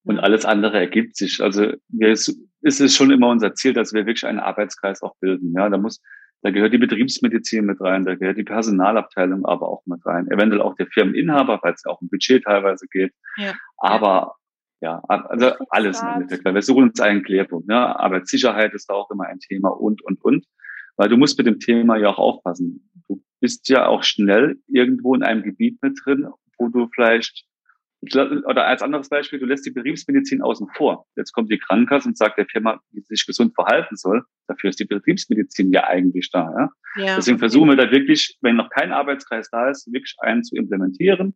Und 0.04 0.18
alles 0.18 0.44
andere 0.44 0.78
ergibt 0.78 1.16
sich. 1.16 1.42
Also 1.42 1.72
wir, 1.88 2.10
es 2.10 2.28
ist 2.62 2.96
schon 2.96 3.10
immer 3.10 3.28
unser 3.28 3.54
Ziel, 3.54 3.72
dass 3.72 3.92
wir 3.92 4.06
wirklich 4.06 4.26
einen 4.26 4.38
Arbeitskreis 4.38 5.02
auch 5.02 5.14
bilden. 5.20 5.52
Ja, 5.54 5.68
da 5.68 5.76
muss, 5.78 6.00
da 6.42 6.50
gehört 6.50 6.72
die 6.72 6.78
Betriebsmedizin 6.78 7.66
mit 7.66 7.80
rein, 7.80 8.04
da 8.04 8.14
gehört 8.14 8.38
die 8.38 8.44
Personalabteilung 8.44 9.44
aber 9.44 9.68
auch 9.68 9.82
mit 9.86 10.04
rein. 10.06 10.26
Eventuell 10.30 10.62
auch 10.62 10.74
der 10.76 10.86
Firmeninhaber, 10.86 11.60
weil 11.62 11.74
es 11.74 11.84
auch 11.84 12.00
um 12.00 12.08
Budget 12.08 12.44
teilweise 12.44 12.86
geht. 12.90 13.12
Ja. 13.36 13.54
Aber 13.76 14.36
ja, 14.80 15.02
also 15.06 15.52
alles 15.68 16.00
im 16.00 16.08
Endeffekt. 16.08 16.44
Weil 16.44 16.54
wir 16.54 16.62
suchen 16.62 16.84
uns 16.84 17.00
einen 17.00 17.22
Klärpunkt. 17.22 17.68
Ne? 17.68 17.76
Arbeitssicherheit 17.76 18.72
ist 18.72 18.88
da 18.88 18.94
auch 18.94 19.10
immer 19.10 19.26
ein 19.26 19.38
Thema 19.38 19.68
und, 19.68 20.02
und, 20.02 20.24
und. 20.24 20.46
Weil 20.96 21.08
du 21.08 21.18
musst 21.18 21.36
mit 21.36 21.46
dem 21.46 21.60
Thema 21.60 21.96
ja 21.96 22.08
auch 22.08 22.18
aufpassen. 22.18 22.90
Du 23.06 23.22
bist 23.40 23.68
ja 23.68 23.86
auch 23.86 24.02
schnell 24.02 24.58
irgendwo 24.68 25.14
in 25.14 25.22
einem 25.22 25.42
Gebiet 25.42 25.82
mit 25.82 25.98
drin, 26.02 26.28
wo 26.58 26.68
du 26.68 26.88
vielleicht 26.94 27.44
oder 28.02 28.66
als 28.66 28.82
anderes 28.82 29.10
Beispiel, 29.10 29.38
du 29.38 29.46
lässt 29.46 29.66
die 29.66 29.70
Betriebsmedizin 29.70 30.40
außen 30.40 30.68
vor. 30.74 31.06
Jetzt 31.16 31.32
kommt 31.32 31.50
die 31.50 31.58
Krankenkasse 31.58 32.08
und 32.08 32.16
sagt 32.16 32.38
der 32.38 32.46
Firma, 32.46 32.80
wie 32.92 33.00
sie 33.00 33.14
sich 33.14 33.26
gesund 33.26 33.54
verhalten 33.54 33.96
soll. 33.96 34.24
Dafür 34.46 34.70
ist 34.70 34.80
die 34.80 34.86
Betriebsmedizin 34.86 35.70
ja 35.70 35.84
eigentlich 35.84 36.30
da. 36.30 36.50
Ja? 36.50 36.70
ja 37.04 37.16
Deswegen 37.16 37.38
versuchen 37.38 37.68
wir 37.68 37.76
da 37.76 37.90
wirklich, 37.90 38.38
wenn 38.40 38.56
noch 38.56 38.70
kein 38.70 38.92
Arbeitskreis 38.92 39.50
da 39.50 39.68
ist, 39.68 39.92
wirklich 39.92 40.16
einen 40.20 40.42
zu 40.42 40.56
implementieren 40.56 41.34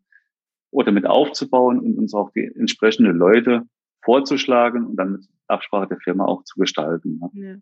oder 0.70 0.90
mit 0.90 1.06
aufzubauen 1.06 1.80
und 1.80 1.98
uns 1.98 2.14
auch 2.14 2.30
die 2.30 2.50
entsprechenden 2.56 3.16
Leute 3.16 3.62
vorzuschlagen 4.02 4.86
und 4.86 4.96
dann 4.96 5.12
mit 5.12 5.26
Absprache 5.48 5.88
der 5.88 5.98
Firma 5.98 6.24
auch 6.24 6.44
zu 6.44 6.58
gestalten. 6.58 7.20
Ja? 7.34 7.56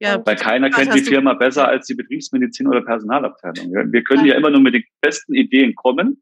Ja, 0.00 0.26
Weil 0.26 0.34
keiner 0.34 0.68
kennt 0.68 0.94
die 0.96 1.04
Firma 1.04 1.34
besser 1.34 1.68
als 1.68 1.86
die 1.86 1.94
Betriebsmedizin 1.94 2.66
oder 2.66 2.82
Personalabteilung. 2.82 3.92
Wir 3.92 4.02
können 4.02 4.24
ja 4.24 4.34
immer 4.34 4.50
nur 4.50 4.60
mit 4.60 4.74
den 4.74 4.82
besten 5.00 5.32
Ideen 5.32 5.76
kommen 5.76 6.20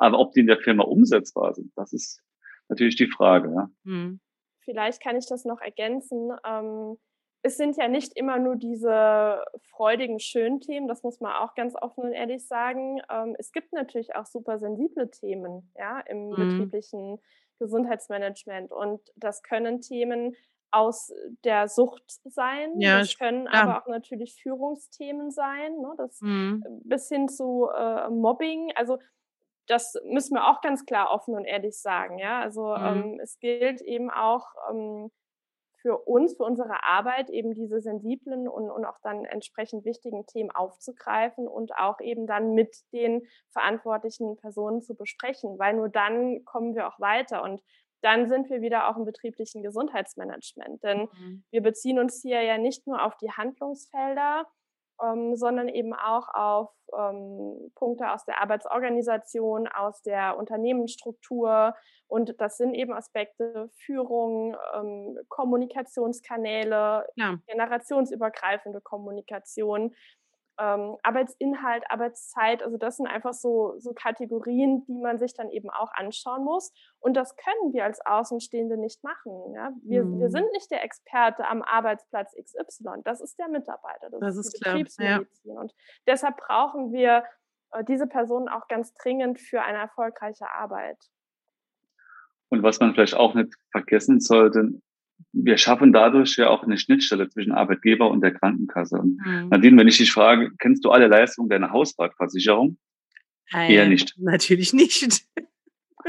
aber 0.00 0.18
ob 0.18 0.32
die 0.32 0.40
in 0.40 0.46
der 0.46 0.58
Firma 0.58 0.84
umsetzbar 0.84 1.54
sind, 1.54 1.72
das 1.76 1.92
ist 1.92 2.22
natürlich 2.68 2.96
die 2.96 3.06
Frage. 3.06 3.52
Ja. 3.54 3.70
Hm. 3.84 4.20
Vielleicht 4.64 5.02
kann 5.02 5.16
ich 5.16 5.26
das 5.26 5.44
noch 5.44 5.60
ergänzen. 5.60 6.32
Ähm, 6.44 6.96
es 7.42 7.56
sind 7.56 7.76
ja 7.76 7.88
nicht 7.88 8.16
immer 8.16 8.38
nur 8.38 8.56
diese 8.56 9.44
freudigen, 9.70 10.18
schönen 10.18 10.60
Themen, 10.60 10.88
das 10.88 11.02
muss 11.02 11.20
man 11.20 11.32
auch 11.32 11.54
ganz 11.54 11.74
offen 11.80 12.04
und 12.04 12.12
ehrlich 12.12 12.46
sagen. 12.46 13.00
Ähm, 13.10 13.36
es 13.38 13.52
gibt 13.52 13.72
natürlich 13.72 14.14
auch 14.16 14.26
super 14.26 14.58
sensible 14.58 15.10
Themen 15.10 15.70
ja, 15.78 16.00
im 16.00 16.28
mhm. 16.28 16.36
betrieblichen 16.36 17.18
Gesundheitsmanagement 17.58 18.72
und 18.72 19.00
das 19.16 19.42
können 19.42 19.80
Themen 19.80 20.34
aus 20.70 21.12
der 21.44 21.68
Sucht 21.68 22.04
sein. 22.24 22.80
Ja, 22.80 23.00
das 23.00 23.18
können 23.18 23.46
ja. 23.46 23.52
aber 23.52 23.82
auch 23.82 23.88
natürlich 23.88 24.40
Führungsthemen 24.42 25.30
sein, 25.30 25.76
ne? 25.78 25.94
das 25.98 26.20
mhm. 26.20 26.64
bis 26.84 27.08
hin 27.08 27.28
zu 27.28 27.68
äh, 27.76 28.08
Mobbing. 28.08 28.72
Also 28.76 28.98
das 29.70 29.94
müssen 30.04 30.34
wir 30.34 30.48
auch 30.48 30.60
ganz 30.62 30.84
klar 30.84 31.10
offen 31.12 31.34
und 31.34 31.44
ehrlich 31.44 31.78
sagen. 31.80 32.18
Ja, 32.18 32.40
also 32.40 32.76
mhm. 32.76 32.84
ähm, 32.84 33.20
es 33.22 33.38
gilt 33.38 33.80
eben 33.82 34.10
auch 34.10 34.46
ähm, 34.68 35.10
für 35.80 35.96
uns, 35.96 36.36
für 36.36 36.42
unsere 36.42 36.84
Arbeit 36.84 37.30
eben 37.30 37.54
diese 37.54 37.80
sensiblen 37.80 38.48
und, 38.48 38.68
und 38.68 38.84
auch 38.84 38.98
dann 39.02 39.24
entsprechend 39.24 39.84
wichtigen 39.84 40.26
Themen 40.26 40.50
aufzugreifen 40.50 41.46
und 41.46 41.72
auch 41.76 42.00
eben 42.00 42.26
dann 42.26 42.52
mit 42.54 42.76
den 42.92 43.22
verantwortlichen 43.50 44.36
Personen 44.36 44.82
zu 44.82 44.94
besprechen, 44.94 45.58
weil 45.58 45.74
nur 45.74 45.88
dann 45.88 46.44
kommen 46.44 46.74
wir 46.74 46.88
auch 46.88 46.98
weiter 46.98 47.42
und 47.42 47.62
dann 48.02 48.28
sind 48.28 48.50
wir 48.50 48.62
wieder 48.62 48.88
auch 48.88 48.96
im 48.96 49.04
betrieblichen 49.04 49.62
Gesundheitsmanagement. 49.62 50.82
Denn 50.82 51.00
mhm. 51.00 51.44
wir 51.50 51.62
beziehen 51.62 51.98
uns 51.98 52.20
hier 52.22 52.42
ja 52.42 52.58
nicht 52.58 52.86
nur 52.86 53.04
auf 53.04 53.16
die 53.18 53.30
Handlungsfelder, 53.30 54.46
ähm, 55.02 55.36
sondern 55.36 55.68
eben 55.68 55.94
auch 55.94 56.28
auf 56.32 56.70
ähm, 56.98 57.70
Punkte 57.74 58.12
aus 58.12 58.24
der 58.24 58.40
Arbeitsorganisation, 58.40 59.68
aus 59.68 60.02
der 60.02 60.36
Unternehmensstruktur. 60.36 61.74
Und 62.06 62.40
das 62.40 62.56
sind 62.56 62.74
eben 62.74 62.92
Aspekte 62.92 63.70
Führung, 63.84 64.56
ähm, 64.74 65.18
Kommunikationskanäle, 65.28 67.06
ja. 67.16 67.38
generationsübergreifende 67.46 68.80
Kommunikation 68.80 69.94
ähm, 70.60 70.96
Arbeitsinhalt, 71.02 71.84
Arbeitszeit, 71.88 72.62
also 72.62 72.76
das 72.76 72.98
sind 72.98 73.06
einfach 73.06 73.32
so, 73.32 73.74
so 73.78 73.92
Kategorien, 73.94 74.84
die 74.84 74.98
man 74.98 75.18
sich 75.18 75.32
dann 75.34 75.48
eben 75.50 75.70
auch 75.70 75.90
anschauen 75.92 76.44
muss. 76.44 76.72
Und 76.98 77.16
das 77.16 77.34
können 77.36 77.72
wir 77.72 77.84
als 77.84 78.04
Außenstehende 78.04 78.76
nicht 78.76 79.02
machen. 79.02 79.54
Ja? 79.54 79.72
Wir, 79.82 80.04
mhm. 80.04 80.20
wir 80.20 80.28
sind 80.28 80.52
nicht 80.52 80.70
der 80.70 80.84
Experte 80.84 81.46
am 81.48 81.62
Arbeitsplatz 81.62 82.34
XY, 82.34 83.02
das 83.04 83.20
ist 83.20 83.38
der 83.38 83.48
Mitarbeiter, 83.48 84.10
das, 84.10 84.20
das 84.20 84.36
ist, 84.36 84.46
ist 84.46 84.56
die 84.56 84.64
Betriebsmedizin. 84.64 85.54
Ja. 85.54 85.60
Und 85.60 85.74
deshalb 86.06 86.36
brauchen 86.36 86.92
wir 86.92 87.24
äh, 87.72 87.82
diese 87.84 88.06
Personen 88.06 88.48
auch 88.48 88.68
ganz 88.68 88.92
dringend 88.94 89.40
für 89.40 89.62
eine 89.62 89.78
erfolgreiche 89.78 90.50
Arbeit. 90.50 90.98
Und 92.50 92.62
was 92.62 92.80
man 92.80 92.92
vielleicht 92.92 93.14
auch 93.14 93.34
nicht 93.34 93.54
vergessen 93.70 94.20
sollte, 94.20 94.80
wir 95.32 95.56
schaffen 95.58 95.92
dadurch 95.92 96.36
ja 96.36 96.48
auch 96.48 96.62
eine 96.62 96.78
Schnittstelle 96.78 97.28
zwischen 97.28 97.52
Arbeitgeber 97.52 98.10
und 98.10 98.20
der 98.20 98.32
Krankenkasse. 98.32 98.96
Und 98.96 99.18
mhm. 99.24 99.48
Nadine, 99.50 99.78
wenn 99.78 99.88
ich 99.88 99.98
dich 99.98 100.12
frage, 100.12 100.50
kennst 100.58 100.84
du 100.84 100.90
alle 100.90 101.06
Leistungen 101.08 101.48
deiner 101.48 101.70
Hausratversicherung? 101.70 102.78
Ähm, 103.52 103.70
Eher 103.70 103.88
nicht. 103.88 104.14
Natürlich 104.18 104.72
nicht. 104.72 105.24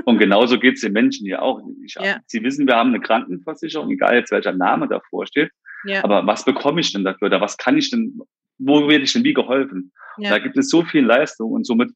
Und 0.05 0.17
genauso 0.19 0.59
geht 0.59 0.75
es 0.75 0.81
den 0.81 0.93
Menschen 0.93 1.25
hier 1.25 1.41
auch. 1.41 1.61
Ich, 1.83 1.95
ja. 1.95 2.19
Sie 2.25 2.43
wissen, 2.43 2.67
wir 2.67 2.75
haben 2.75 2.89
eine 2.89 3.01
Krankenversicherung, 3.01 3.91
egal 3.91 4.15
jetzt 4.15 4.31
welcher 4.31 4.53
Name 4.53 4.87
davor 4.87 5.25
steht. 5.27 5.51
Ja. 5.85 6.03
Aber 6.03 6.25
was 6.25 6.45
bekomme 6.45 6.81
ich 6.81 6.93
denn 6.93 7.03
dafür? 7.03 7.27
Oder 7.27 7.41
was 7.41 7.57
kann 7.57 7.77
ich 7.77 7.89
denn, 7.89 8.19
wo 8.57 8.87
werde 8.87 9.03
ich 9.03 9.13
denn 9.13 9.23
wie 9.23 9.33
geholfen? 9.33 9.91
Ja. 10.17 10.29
Da 10.29 10.39
gibt 10.39 10.57
es 10.57 10.69
so 10.69 10.83
viel 10.83 11.03
Leistung 11.03 11.51
und 11.51 11.65
somit 11.65 11.91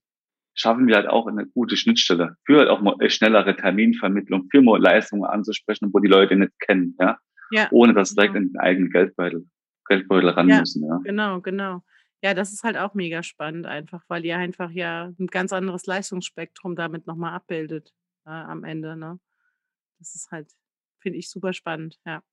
schaffen 0.55 0.87
wir 0.87 0.95
halt 0.95 1.07
auch 1.07 1.27
eine 1.27 1.45
gute 1.45 1.77
Schnittstelle 1.77 2.37
für 2.45 2.59
halt 2.59 2.69
auch 2.69 2.81
mal 2.81 2.95
schnellere 3.09 3.55
Terminvermittlung, 3.55 4.47
für 4.49 4.61
mal 4.61 4.81
Leistungen 4.81 5.25
anzusprechen, 5.25 5.89
wo 5.93 5.99
die 5.99 6.07
Leute 6.07 6.35
nicht 6.35 6.59
kennen, 6.59 6.95
ja. 6.99 7.19
ja 7.51 7.67
ohne 7.71 7.93
dass 7.93 8.09
sie 8.09 8.15
direkt 8.15 8.33
genau. 8.33 8.47
in 8.47 8.53
den 8.53 8.59
eigenen 8.61 8.89
Geldbeutel, 8.89 9.45
Geldbeutel 9.87 10.29
ran 10.29 10.49
ja, 10.49 10.59
müssen, 10.59 10.83
ja. 10.87 10.99
Genau, 11.03 11.41
genau. 11.41 11.83
Ja, 12.23 12.33
das 12.33 12.53
ist 12.53 12.63
halt 12.63 12.77
auch 12.77 12.93
mega 12.95 13.21
spannend 13.21 13.67
einfach, 13.67 14.01
weil 14.07 14.25
ihr 14.25 14.37
einfach 14.37 14.71
ja 14.71 15.11
ein 15.19 15.27
ganz 15.27 15.53
anderes 15.53 15.85
Leistungsspektrum 15.85 16.75
damit 16.75 17.05
nochmal 17.05 17.33
abbildet 17.33 17.93
äh, 18.25 18.31
am 18.31 18.63
Ende, 18.63 18.95
ne? 18.95 19.19
Das 19.99 20.15
ist 20.15 20.31
halt, 20.31 20.49
finde 20.99 21.19
ich 21.19 21.29
super 21.29 21.53
spannend, 21.53 21.99
ja. 22.05 22.23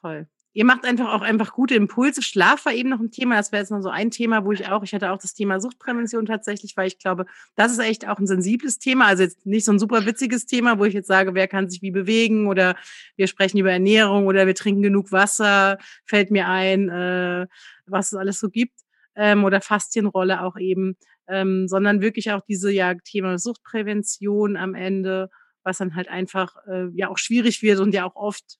Toll. 0.00 0.28
Ihr 0.54 0.64
macht 0.64 0.84
einfach 0.84 1.12
auch 1.12 1.20
einfach 1.20 1.52
gute 1.52 1.74
Impulse. 1.74 2.22
Schlaf 2.22 2.64
war 2.64 2.72
eben 2.72 2.88
noch 2.88 3.00
ein 3.00 3.10
Thema. 3.10 3.36
Das 3.36 3.52
wäre 3.52 3.60
jetzt 3.60 3.70
noch 3.70 3.82
so 3.82 3.90
ein 3.90 4.10
Thema, 4.10 4.44
wo 4.44 4.52
ich 4.52 4.68
auch, 4.68 4.82
ich 4.82 4.94
hatte 4.94 5.12
auch 5.12 5.18
das 5.18 5.34
Thema 5.34 5.60
Suchtprävention 5.60 6.26
tatsächlich, 6.26 6.76
weil 6.76 6.88
ich 6.88 6.98
glaube, 6.98 7.26
das 7.54 7.72
ist 7.72 7.78
echt 7.78 8.08
auch 8.08 8.18
ein 8.18 8.26
sensibles 8.26 8.78
Thema. 8.78 9.06
Also 9.06 9.22
jetzt 9.22 9.44
nicht 9.46 9.64
so 9.64 9.72
ein 9.72 9.78
super 9.78 10.06
witziges 10.06 10.46
Thema, 10.46 10.78
wo 10.78 10.84
ich 10.84 10.94
jetzt 10.94 11.06
sage, 11.06 11.34
wer 11.34 11.48
kann 11.48 11.68
sich 11.68 11.82
wie 11.82 11.90
bewegen 11.90 12.48
oder 12.48 12.76
wir 13.16 13.26
sprechen 13.26 13.58
über 13.58 13.70
Ernährung 13.70 14.26
oder 14.26 14.46
wir 14.46 14.54
trinken 14.54 14.82
genug 14.82 15.12
Wasser, 15.12 15.78
fällt 16.06 16.30
mir 16.30 16.48
ein, 16.48 16.88
äh, 16.88 17.46
was 17.86 18.12
es 18.12 18.18
alles 18.18 18.40
so 18.40 18.48
gibt. 18.48 18.80
Ähm, 19.14 19.44
oder 19.44 19.60
Faszienrolle 19.60 20.42
auch 20.42 20.56
eben, 20.56 20.96
ähm, 21.28 21.68
sondern 21.68 22.00
wirklich 22.00 22.32
auch 22.32 22.40
diese 22.48 22.72
ja 22.72 22.94
Thema 22.94 23.38
Suchtprävention 23.38 24.56
am 24.56 24.74
Ende, 24.74 25.28
was 25.62 25.78
dann 25.78 25.94
halt 25.94 26.08
einfach 26.08 26.56
äh, 26.66 26.88
ja 26.94 27.08
auch 27.08 27.18
schwierig 27.18 27.62
wird 27.62 27.80
und 27.80 27.92
ja 27.94 28.04
auch 28.04 28.16
oft 28.16 28.58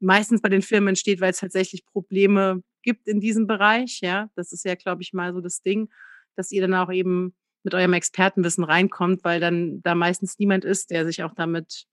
meistens 0.00 0.40
bei 0.40 0.48
den 0.48 0.62
Firmen 0.62 0.90
entsteht, 0.90 1.20
weil 1.20 1.30
es 1.30 1.40
tatsächlich 1.40 1.84
Probleme 1.84 2.62
gibt 2.82 3.08
in 3.08 3.20
diesem 3.20 3.46
Bereich. 3.46 4.00
Ja, 4.02 4.30
das 4.34 4.52
ist 4.52 4.64
ja, 4.64 4.74
glaube 4.74 5.02
ich, 5.02 5.12
mal 5.12 5.32
so 5.32 5.40
das 5.40 5.62
Ding, 5.62 5.88
dass 6.36 6.52
ihr 6.52 6.62
dann 6.62 6.74
auch 6.74 6.92
eben 6.92 7.34
mit 7.64 7.74
eurem 7.74 7.92
Expertenwissen 7.92 8.64
reinkommt, 8.64 9.24
weil 9.24 9.40
dann 9.40 9.82
da 9.82 9.94
meistens 9.94 10.38
niemand 10.38 10.64
ist, 10.64 10.90
der 10.90 11.04
sich 11.04 11.22
auch 11.22 11.34
damit 11.34 11.86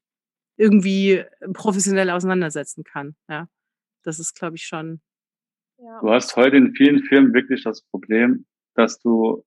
irgendwie 0.57 1.23
professionell 1.53 2.09
auseinandersetzen 2.09 2.83
kann. 2.83 3.15
Ja, 3.27 3.47
das 4.03 4.19
ist, 4.19 4.35
glaube 4.35 4.55
ich, 4.55 4.63
schon. 4.63 5.01
Ja. 5.79 5.99
Du 6.01 6.09
hast 6.09 6.35
heute 6.35 6.55
in 6.57 6.73
vielen 6.73 7.03
Firmen 7.03 7.33
wirklich 7.33 7.63
das 7.63 7.81
Problem, 7.81 8.45
dass 8.75 8.99
du, 8.99 9.43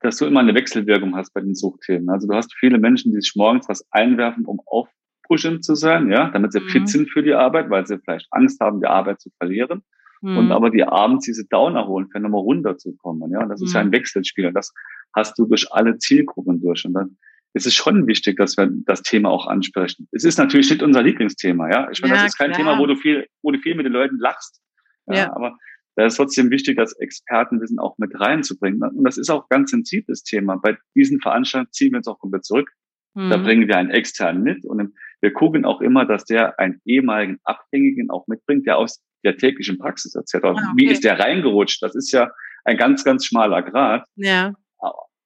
dass 0.00 0.18
du 0.18 0.26
immer 0.26 0.40
eine 0.40 0.54
Wechselwirkung 0.54 1.16
hast 1.16 1.32
bei 1.32 1.40
den 1.40 1.54
Suchthemen. 1.54 2.10
Also 2.10 2.26
du 2.26 2.34
hast 2.34 2.54
viele 2.54 2.78
Menschen, 2.78 3.12
die 3.12 3.20
sich 3.20 3.34
morgens 3.34 3.68
was 3.68 3.86
einwerfen, 3.90 4.44
um 4.44 4.60
auf, 4.66 4.90
pushend 5.28 5.64
zu 5.64 5.74
sein, 5.74 6.10
ja, 6.10 6.30
damit 6.30 6.52
sie 6.52 6.60
mhm. 6.60 6.68
fit 6.68 6.88
sind 6.88 7.10
für 7.10 7.22
die 7.22 7.34
Arbeit, 7.34 7.70
weil 7.70 7.86
sie 7.86 7.98
vielleicht 7.98 8.26
Angst 8.30 8.60
haben, 8.60 8.80
die 8.80 8.86
Arbeit 8.86 9.20
zu 9.20 9.30
verlieren. 9.38 9.82
Mhm. 10.22 10.38
Und 10.38 10.52
aber 10.52 10.70
die 10.70 10.84
abends 10.84 11.26
diese 11.26 11.46
Downer 11.46 11.86
holen, 11.86 12.08
für 12.10 12.18
nochmal 12.18 12.40
runterzukommen, 12.40 13.30
ja. 13.30 13.42
Und 13.42 13.50
das 13.50 13.60
mhm. 13.60 13.66
ist 13.66 13.74
ja 13.74 13.80
ein 13.80 13.88
mhm. 13.88 13.92
Wechselspiel. 13.92 14.46
Und 14.46 14.54
das 14.54 14.72
hast 15.14 15.38
du 15.38 15.46
durch 15.46 15.72
alle 15.72 15.98
Zielgruppen 15.98 16.60
durch. 16.60 16.84
Und 16.84 16.94
dann 16.94 17.16
ist 17.54 17.66
es 17.66 17.74
schon 17.74 18.06
wichtig, 18.06 18.36
dass 18.36 18.56
wir 18.56 18.68
das 18.86 19.02
Thema 19.02 19.30
auch 19.30 19.46
ansprechen. 19.46 20.08
Es 20.12 20.24
ist 20.24 20.38
natürlich 20.38 20.70
nicht 20.70 20.82
unser 20.82 21.02
Lieblingsthema, 21.02 21.70
ja. 21.70 21.88
Ich 21.90 22.00
meine, 22.02 22.14
ja, 22.14 22.22
das 22.22 22.32
ist 22.32 22.38
kein 22.38 22.50
klar. 22.50 22.58
Thema, 22.58 22.78
wo 22.78 22.86
du 22.86 22.96
viel, 22.96 23.26
wo 23.42 23.50
du 23.50 23.58
viel 23.58 23.74
mit 23.74 23.86
den 23.86 23.92
Leuten 23.92 24.18
lachst. 24.18 24.60
Ja, 25.06 25.14
ja. 25.14 25.32
aber 25.34 25.56
da 25.96 26.06
ist 26.06 26.16
trotzdem 26.16 26.50
wichtig, 26.50 26.76
das 26.76 26.92
Expertenwissen 26.92 27.78
auch 27.78 27.98
mit 27.98 28.18
reinzubringen. 28.18 28.82
Und 28.82 29.04
das 29.04 29.18
ist 29.18 29.30
auch 29.30 29.42
ein 29.42 29.48
ganz 29.50 29.70
sensibles 29.70 30.22
Thema. 30.22 30.56
Bei 30.56 30.76
diesen 30.94 31.20
Veranstaltungen 31.20 31.72
ziehen 31.72 31.92
wir 31.92 31.98
uns 31.98 32.06
auch 32.06 32.18
komplett 32.18 32.44
zurück. 32.44 32.70
Da 33.14 33.36
mhm. 33.36 33.42
bringen 33.42 33.68
wir 33.68 33.76
einen 33.76 33.90
externen 33.90 34.44
mit 34.44 34.64
und 34.64 34.94
wir 35.20 35.32
gucken 35.32 35.64
auch 35.64 35.80
immer, 35.80 36.04
dass 36.04 36.24
der 36.24 36.58
einen 36.58 36.80
ehemaligen 36.84 37.38
Abhängigen 37.44 38.10
auch 38.10 38.26
mitbringt, 38.26 38.66
der 38.66 38.78
aus 38.78 39.02
der 39.24 39.36
täglichen 39.36 39.78
Praxis 39.78 40.14
erzählt. 40.14 40.44
Also 40.44 40.60
ah, 40.60 40.70
okay. 40.72 40.72
Wie 40.76 40.86
ist 40.86 41.04
der 41.04 41.18
reingerutscht? 41.18 41.82
Das 41.82 41.94
ist 41.94 42.12
ja 42.12 42.30
ein 42.64 42.76
ganz, 42.76 43.04
ganz 43.04 43.26
schmaler 43.26 43.62
Grad. 43.62 44.06
Ja. 44.14 44.52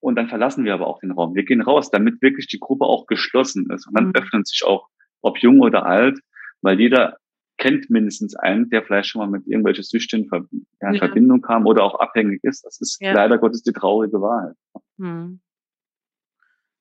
Und 0.00 0.16
dann 0.16 0.28
verlassen 0.28 0.64
wir 0.64 0.74
aber 0.74 0.88
auch 0.88 0.98
den 1.00 1.12
Raum. 1.12 1.34
Wir 1.34 1.44
gehen 1.44 1.60
raus, 1.60 1.90
damit 1.90 2.20
wirklich 2.22 2.48
die 2.48 2.58
Gruppe 2.58 2.86
auch 2.86 3.06
geschlossen 3.06 3.70
ist. 3.70 3.86
Und 3.86 3.96
dann 3.96 4.06
mhm. 4.06 4.14
öffnen 4.14 4.44
sich 4.44 4.64
auch, 4.64 4.88
ob 5.20 5.38
jung 5.38 5.60
oder 5.60 5.86
alt, 5.86 6.18
weil 6.62 6.80
jeder 6.80 7.18
kennt 7.58 7.88
mindestens 7.90 8.34
einen, 8.34 8.68
der 8.70 8.82
vielleicht 8.82 9.10
schon 9.10 9.20
mal 9.20 9.28
mit 9.28 9.46
irgendwelchen 9.46 9.84
Süchten 9.84 10.28
in 10.32 10.66
ja. 10.80 10.94
Verbindung 10.94 11.42
kam 11.42 11.66
oder 11.66 11.84
auch 11.84 12.00
abhängig 12.00 12.42
ist. 12.42 12.64
Das 12.64 12.80
ist 12.80 13.00
ja. 13.00 13.12
leider 13.12 13.38
Gottes 13.38 13.62
die 13.62 13.72
traurige 13.72 14.20
Wahrheit. 14.20 14.56
Mhm. 14.96 15.40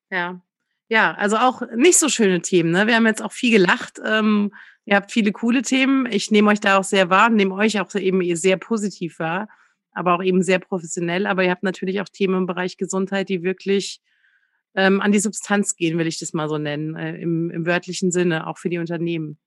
Ja, 0.09 0.41
ja, 0.91 1.13
also 1.13 1.37
auch 1.37 1.61
nicht 1.73 1.97
so 1.97 2.09
schöne 2.09 2.41
Themen. 2.41 2.71
Ne? 2.71 2.85
Wir 2.85 2.95
haben 2.95 3.05
jetzt 3.05 3.21
auch 3.21 3.31
viel 3.31 3.49
gelacht. 3.49 4.01
Ähm, 4.03 4.51
ihr 4.83 4.97
habt 4.97 5.09
viele 5.13 5.31
coole 5.31 5.61
Themen. 5.61 6.05
Ich 6.05 6.31
nehme 6.31 6.49
euch 6.49 6.59
da 6.59 6.77
auch 6.77 6.83
sehr 6.83 7.09
wahr, 7.09 7.29
nehme 7.29 7.55
euch 7.55 7.79
auch 7.79 7.95
eben 7.95 8.35
sehr 8.35 8.57
positiv 8.57 9.17
wahr, 9.17 9.47
aber 9.93 10.13
auch 10.13 10.21
eben 10.21 10.43
sehr 10.43 10.59
professionell. 10.59 11.27
Aber 11.27 11.45
ihr 11.45 11.49
habt 11.49 11.63
natürlich 11.63 12.01
auch 12.01 12.09
Themen 12.09 12.39
im 12.39 12.45
Bereich 12.45 12.75
Gesundheit, 12.75 13.29
die 13.29 13.41
wirklich 13.41 14.01
ähm, 14.75 14.99
an 14.99 15.13
die 15.13 15.19
Substanz 15.19 15.77
gehen, 15.77 15.97
will 15.97 16.07
ich 16.07 16.19
das 16.19 16.33
mal 16.33 16.49
so 16.49 16.57
nennen, 16.57 16.97
äh, 16.97 17.15
im, 17.21 17.49
im 17.51 17.65
wörtlichen 17.65 18.11
Sinne, 18.11 18.45
auch 18.45 18.57
für 18.57 18.69
die 18.69 18.79
Unternehmen. 18.79 19.39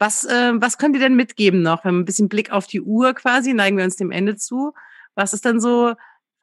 Was, 0.00 0.24
äh, 0.24 0.52
was 0.56 0.78
könnt 0.78 0.96
ihr 0.96 1.00
denn 1.00 1.14
mitgeben 1.14 1.62
noch? 1.62 1.84
Wir 1.84 1.90
haben 1.90 2.00
ein 2.00 2.04
bisschen 2.06 2.28
Blick 2.28 2.50
auf 2.50 2.66
die 2.66 2.80
Uhr 2.80 3.14
quasi, 3.14 3.54
neigen 3.54 3.76
wir 3.76 3.84
uns 3.84 3.94
dem 3.94 4.10
Ende 4.10 4.34
zu. 4.34 4.72
Was 5.14 5.32
ist 5.32 5.44
denn 5.44 5.60
so 5.60 5.94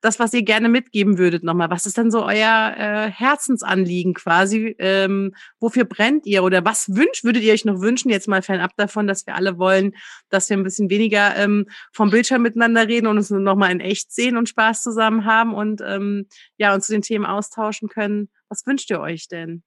das, 0.08 0.20
was 0.20 0.34
ihr 0.34 0.44
gerne 0.44 0.70
mitgeben 0.70 1.18
würdet 1.18 1.44
nochmal. 1.44 1.70
Was 1.70 1.86
ist 1.86 1.98
denn 1.98 2.12
so 2.12 2.26
euer 2.26 2.74
äh, 2.78 3.12
Herzensanliegen 3.12 4.14
quasi? 4.14 4.76
Ähm, 4.80 5.36
wofür 5.60 5.84
brennt 5.84 6.26
ihr 6.26 6.44
oder 6.44 6.64
was 6.66 6.96
wünscht, 6.96 7.24
würdet 7.26 7.44
ihr 7.44 7.54
euch 7.54 7.66
noch 7.66 7.82
wünschen? 7.82 8.10
Jetzt 8.10 8.28
mal 8.28 8.42
fernab 8.42 8.72
davon, 8.78 9.06
dass 9.06 9.28
wir 9.28 9.36
alle 9.36 9.58
wollen, 9.58 9.94
dass 10.30 10.50
wir 10.50 10.58
ein 10.58 10.64
bisschen 10.64 10.90
weniger 10.90 11.36
ähm, 11.36 11.66
vom 11.92 12.10
Bildschirm 12.10 12.42
miteinander 12.42 12.88
reden 12.88 13.08
und 13.08 13.18
uns 13.18 13.30
nochmal 13.30 13.72
in 13.72 13.82
echt 13.82 14.12
sehen 14.14 14.38
und 14.38 14.48
Spaß 14.50 14.82
zusammen 14.82 15.26
haben 15.26 15.54
und 15.54 15.82
ähm, 15.86 16.28
ja, 16.58 16.74
uns 16.74 16.88
zu 16.88 16.94
den 16.94 17.02
Themen 17.02 17.26
austauschen 17.26 17.90
können. 17.90 18.30
Was 18.50 18.66
wünscht 18.66 18.90
ihr 18.90 19.02
euch 19.02 19.28
denn? 19.28 19.64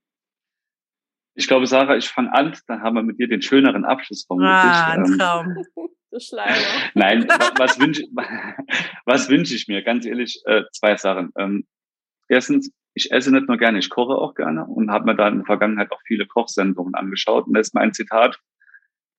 Ich 1.33 1.47
glaube, 1.47 1.65
Sarah, 1.65 1.95
ich 1.95 2.09
fange 2.09 2.33
an, 2.33 2.55
dann 2.67 2.81
haben 2.81 2.95
wir 2.95 3.03
mit 3.03 3.19
dir 3.19 3.27
den 3.27 3.41
schöneren 3.41 3.85
Abschluss 3.85 4.25
vermutlich. 4.25 4.51
Ah, 4.51 4.91
ein 4.91 5.05
ähm, 5.05 5.17
Traum. 5.17 5.65
du 6.11 6.19
Schleimer. 6.19 6.55
Nein, 6.93 7.27
was 7.57 7.79
wünsche 7.79 8.03
was 9.05 9.29
wünsch 9.29 9.51
ich 9.53 9.67
mir? 9.67 9.81
Ganz 9.81 10.05
ehrlich, 10.05 10.41
äh, 10.45 10.63
zwei 10.73 10.97
Sachen. 10.97 11.31
Ähm, 11.37 11.65
erstens, 12.27 12.71
ich 12.93 13.11
esse 13.11 13.31
nicht 13.31 13.47
nur 13.47 13.57
gerne, 13.57 13.79
ich 13.79 13.89
koche 13.89 14.15
auch 14.15 14.35
gerne 14.35 14.65
und 14.65 14.91
habe 14.91 15.05
mir 15.05 15.15
da 15.15 15.29
in 15.29 15.37
der 15.37 15.45
Vergangenheit 15.45 15.91
auch 15.91 16.01
viele 16.05 16.25
Kochsendungen 16.27 16.95
angeschaut. 16.95 17.47
Und 17.47 17.53
da 17.53 17.61
ist 17.61 17.73
mein 17.73 17.93
Zitat 17.93 18.37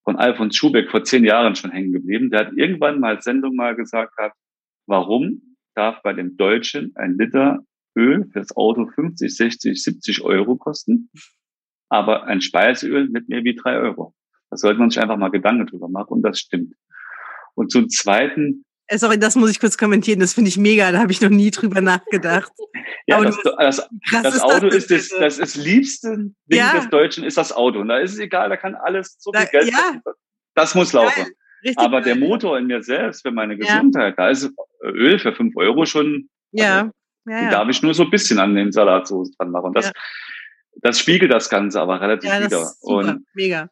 von 0.04 0.16
Alfons 0.16 0.54
Schubeck 0.54 0.90
vor 0.90 1.04
zehn 1.04 1.24
Jahren 1.24 1.54
schon 1.54 1.70
hängen 1.70 1.92
geblieben. 1.92 2.30
Der 2.30 2.40
hat 2.40 2.52
irgendwann 2.54 3.00
mal 3.00 3.22
Sendung 3.22 3.54
mal 3.54 3.74
gesagt 3.74 4.16
hat, 4.18 4.32
warum 4.86 5.56
darf 5.74 6.02
bei 6.02 6.12
dem 6.12 6.36
Deutschen 6.36 6.92
ein 6.96 7.16
Liter 7.16 7.60
Öl 7.96 8.26
fürs 8.32 8.54
Auto 8.56 8.86
50, 8.86 9.34
60, 9.34 9.82
70 9.82 10.22
Euro 10.22 10.56
kosten, 10.56 11.10
aber 11.93 12.24
ein 12.24 12.40
Speiseöl 12.40 13.09
mit 13.11 13.28
mehr 13.28 13.45
wie 13.45 13.55
drei 13.55 13.76
Euro. 13.76 14.14
Da 14.51 14.57
sollte 14.57 14.80
man 14.80 14.88
sich 14.88 15.01
einfach 15.01 15.18
mal 15.18 15.30
Gedanken 15.30 15.66
drüber 15.66 15.88
machen 15.88 16.09
und 16.09 16.22
das 16.22 16.38
stimmt. 16.38 16.74
Und 17.55 17.70
zum 17.70 17.90
Zweiten. 17.90 18.64
Äh, 18.86 18.97
sorry, 18.97 19.18
das 19.18 19.36
muss 19.36 19.51
ich 19.51 19.61
kurz 19.61 19.76
kommentieren. 19.76 20.18
Das 20.18 20.32
finde 20.32 20.49
ich 20.49 20.57
mega. 20.57 20.90
Da 20.90 21.01
habe 21.01 21.12
ich 21.12 21.20
noch 21.20 21.28
nie 21.28 21.51
drüber 21.51 21.82
nachgedacht. 21.82 22.51
ja, 23.07 23.20
das, 23.20 23.36
das, 23.43 23.88
das, 24.11 24.34
ist 24.36 24.43
Auto 24.43 24.68
ist 24.68 24.90
das, 24.90 25.09
das, 25.11 25.36
das 25.36 25.55
liebste 25.55 26.16
Ding 26.16 26.34
ja. 26.59 26.72
des 26.72 26.88
Deutschen 26.88 27.24
ist 27.24 27.36
das 27.36 27.53
Auto. 27.53 27.80
Und 27.80 27.88
da 27.88 27.99
ist 27.99 28.14
es 28.14 28.18
egal, 28.18 28.49
da 28.49 28.57
kann 28.57 28.74
alles 28.74 29.16
so 29.18 29.30
viel 29.30 29.45
da, 29.45 29.51
Geld. 29.51 29.70
Ja. 29.70 30.01
Das 30.55 30.74
muss 30.74 30.95
laufen. 30.95 31.26
Richtig 31.62 31.78
Aber 31.78 32.01
der 32.01 32.16
Motor 32.16 32.59
in 32.59 32.68
mir 32.68 32.82
selbst, 32.82 33.20
für 33.20 33.32
meine 33.32 33.59
Gesundheit, 33.59 34.14
ja. 34.16 34.24
da 34.24 34.30
ist 34.30 34.51
Öl 34.82 35.18
für 35.18 35.34
fünf 35.34 35.55
Euro 35.57 35.84
schon. 35.84 36.30
Ja. 36.53 36.78
Also, 36.78 36.90
ja, 37.26 37.43
ja. 37.43 37.51
darf 37.51 37.68
ich 37.68 37.82
nur 37.82 37.93
so 37.93 38.05
ein 38.05 38.11
bisschen 38.11 38.38
an 38.38 38.55
den 38.55 38.72
Salatsoße 38.72 39.32
dran 39.36 39.51
machen. 39.51 39.66
Und 39.66 39.76
das. 39.76 39.93
Das 40.83 40.99
spiegelt 40.99 41.33
das 41.33 41.49
Ganze 41.49 41.80
aber 41.80 42.01
relativ 42.01 42.28
ja, 42.28 42.45
wieder. 42.45 42.64
Super, 42.64 42.95
und, 42.95 43.26
mega. 43.35 43.70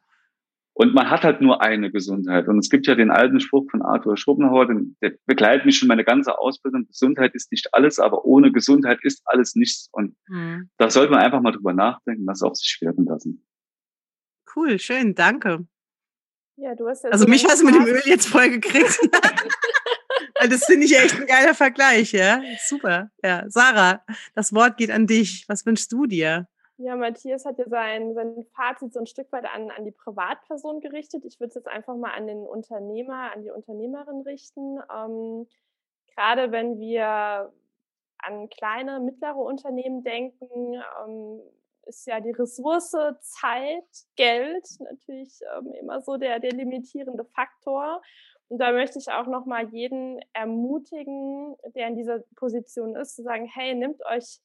Und 0.73 0.95
man 0.95 1.11
hat 1.11 1.25
halt 1.25 1.43
nur 1.43 1.61
eine 1.61 1.91
Gesundheit. 1.91 2.49
Und 2.49 2.59
es 2.59 2.71
gibt 2.71 2.87
ja 2.87 2.95
den 2.95 3.11
alten 3.11 3.41
Spruch 3.41 3.71
von 3.71 3.83
Arthur 3.83 4.17
Schopenhauer, 4.17 4.67
der 5.03 5.13
begleitet 5.27 5.67
mich 5.67 5.77
schon 5.77 5.89
meine 5.89 6.05
ganze 6.05 6.39
Ausbildung. 6.39 6.87
Gesundheit 6.87 7.35
ist 7.35 7.53
nicht 7.53 7.75
alles, 7.75 7.99
aber 7.99 8.25
ohne 8.25 8.51
Gesundheit 8.51 8.99
ist 9.03 9.21
alles 9.27 9.55
nichts. 9.57 9.91
Und 9.93 10.17
mhm. 10.29 10.71
da 10.79 10.89
sollte 10.89 11.13
man 11.13 11.21
einfach 11.21 11.43
mal 11.43 11.53
drüber 11.53 11.75
nachdenken, 11.75 12.25
das 12.25 12.43
auf 12.43 12.57
sich 12.57 12.79
wirken 12.81 13.05
lassen. 13.05 13.45
Cool, 14.55 14.79
schön, 14.79 15.15
danke. 15.15 15.67
Ja, 16.57 16.75
du 16.75 16.89
hast 16.89 17.05
ja 17.05 17.11
also 17.11 17.27
mich 17.27 17.45
hast 17.45 17.63
du 17.63 17.67
mit 17.67 17.75
dem 17.75 17.87
Öl 17.87 18.01
jetzt 18.05 18.27
voll 18.27 18.51
gekriegt. 18.51 19.01
das 20.49 20.65
finde 20.65 20.87
ich 20.87 20.97
echt 20.97 21.19
ein 21.19 21.27
geiler 21.27 21.55
Vergleich, 21.55 22.13
ja. 22.13 22.41
Super. 22.67 23.11
Ja, 23.23 23.45
Sarah, 23.49 24.05
das 24.35 24.55
Wort 24.55 24.77
geht 24.77 24.91
an 24.91 25.07
dich. 25.07 25.45
Was 25.49 25.67
wünschst 25.67 25.93
du 25.93 26.07
dir? 26.07 26.49
Ja, 26.83 26.97
Matthias 26.97 27.45
hat 27.45 27.59
ja 27.59 27.68
sein, 27.68 28.14
sein 28.14 28.43
Fazit 28.55 28.95
so 28.95 29.01
ein 29.01 29.07
Stück 29.07 29.31
weit 29.33 29.45
an, 29.45 29.70
an 29.70 29.85
die 29.85 29.91
Privatperson 29.91 30.81
gerichtet. 30.81 31.26
Ich 31.26 31.39
würde 31.39 31.49
es 31.49 31.55
jetzt 31.55 31.68
einfach 31.68 31.95
mal 31.95 32.12
an 32.12 32.26
den 32.26 32.47
Unternehmer, 32.47 33.33
an 33.33 33.43
die 33.43 33.51
Unternehmerin 33.51 34.22
richten. 34.22 34.78
Ähm, 34.91 35.47
gerade 36.14 36.53
wenn 36.53 36.78
wir 36.78 37.53
an 38.16 38.49
kleine, 38.49 38.99
mittlere 38.99 39.37
Unternehmen 39.37 40.03
denken, 40.05 40.83
ähm, 41.05 41.43
ist 41.85 42.07
ja 42.07 42.18
die 42.20 42.31
Ressource 42.31 42.97
Zeit, 43.20 44.07
Geld 44.16 44.66
natürlich 44.78 45.39
ähm, 45.59 45.72
immer 45.72 46.01
so 46.01 46.16
der, 46.16 46.41
der 46.41 46.53
limitierende 46.53 47.26
Faktor. 47.26 48.01
Und 48.49 48.57
da 48.57 48.72
möchte 48.72 48.99
ich 48.99 49.12
auch 49.12 49.26
nochmal 49.26 49.68
jeden 49.68 50.18
ermutigen, 50.33 51.57
der 51.74 51.89
in 51.89 51.97
dieser 51.97 52.20
Position 52.37 52.97
ist, 52.97 53.16
zu 53.16 53.22
sagen, 53.22 53.45
hey, 53.45 53.74
nehmt 53.74 54.01
euch 54.07 54.41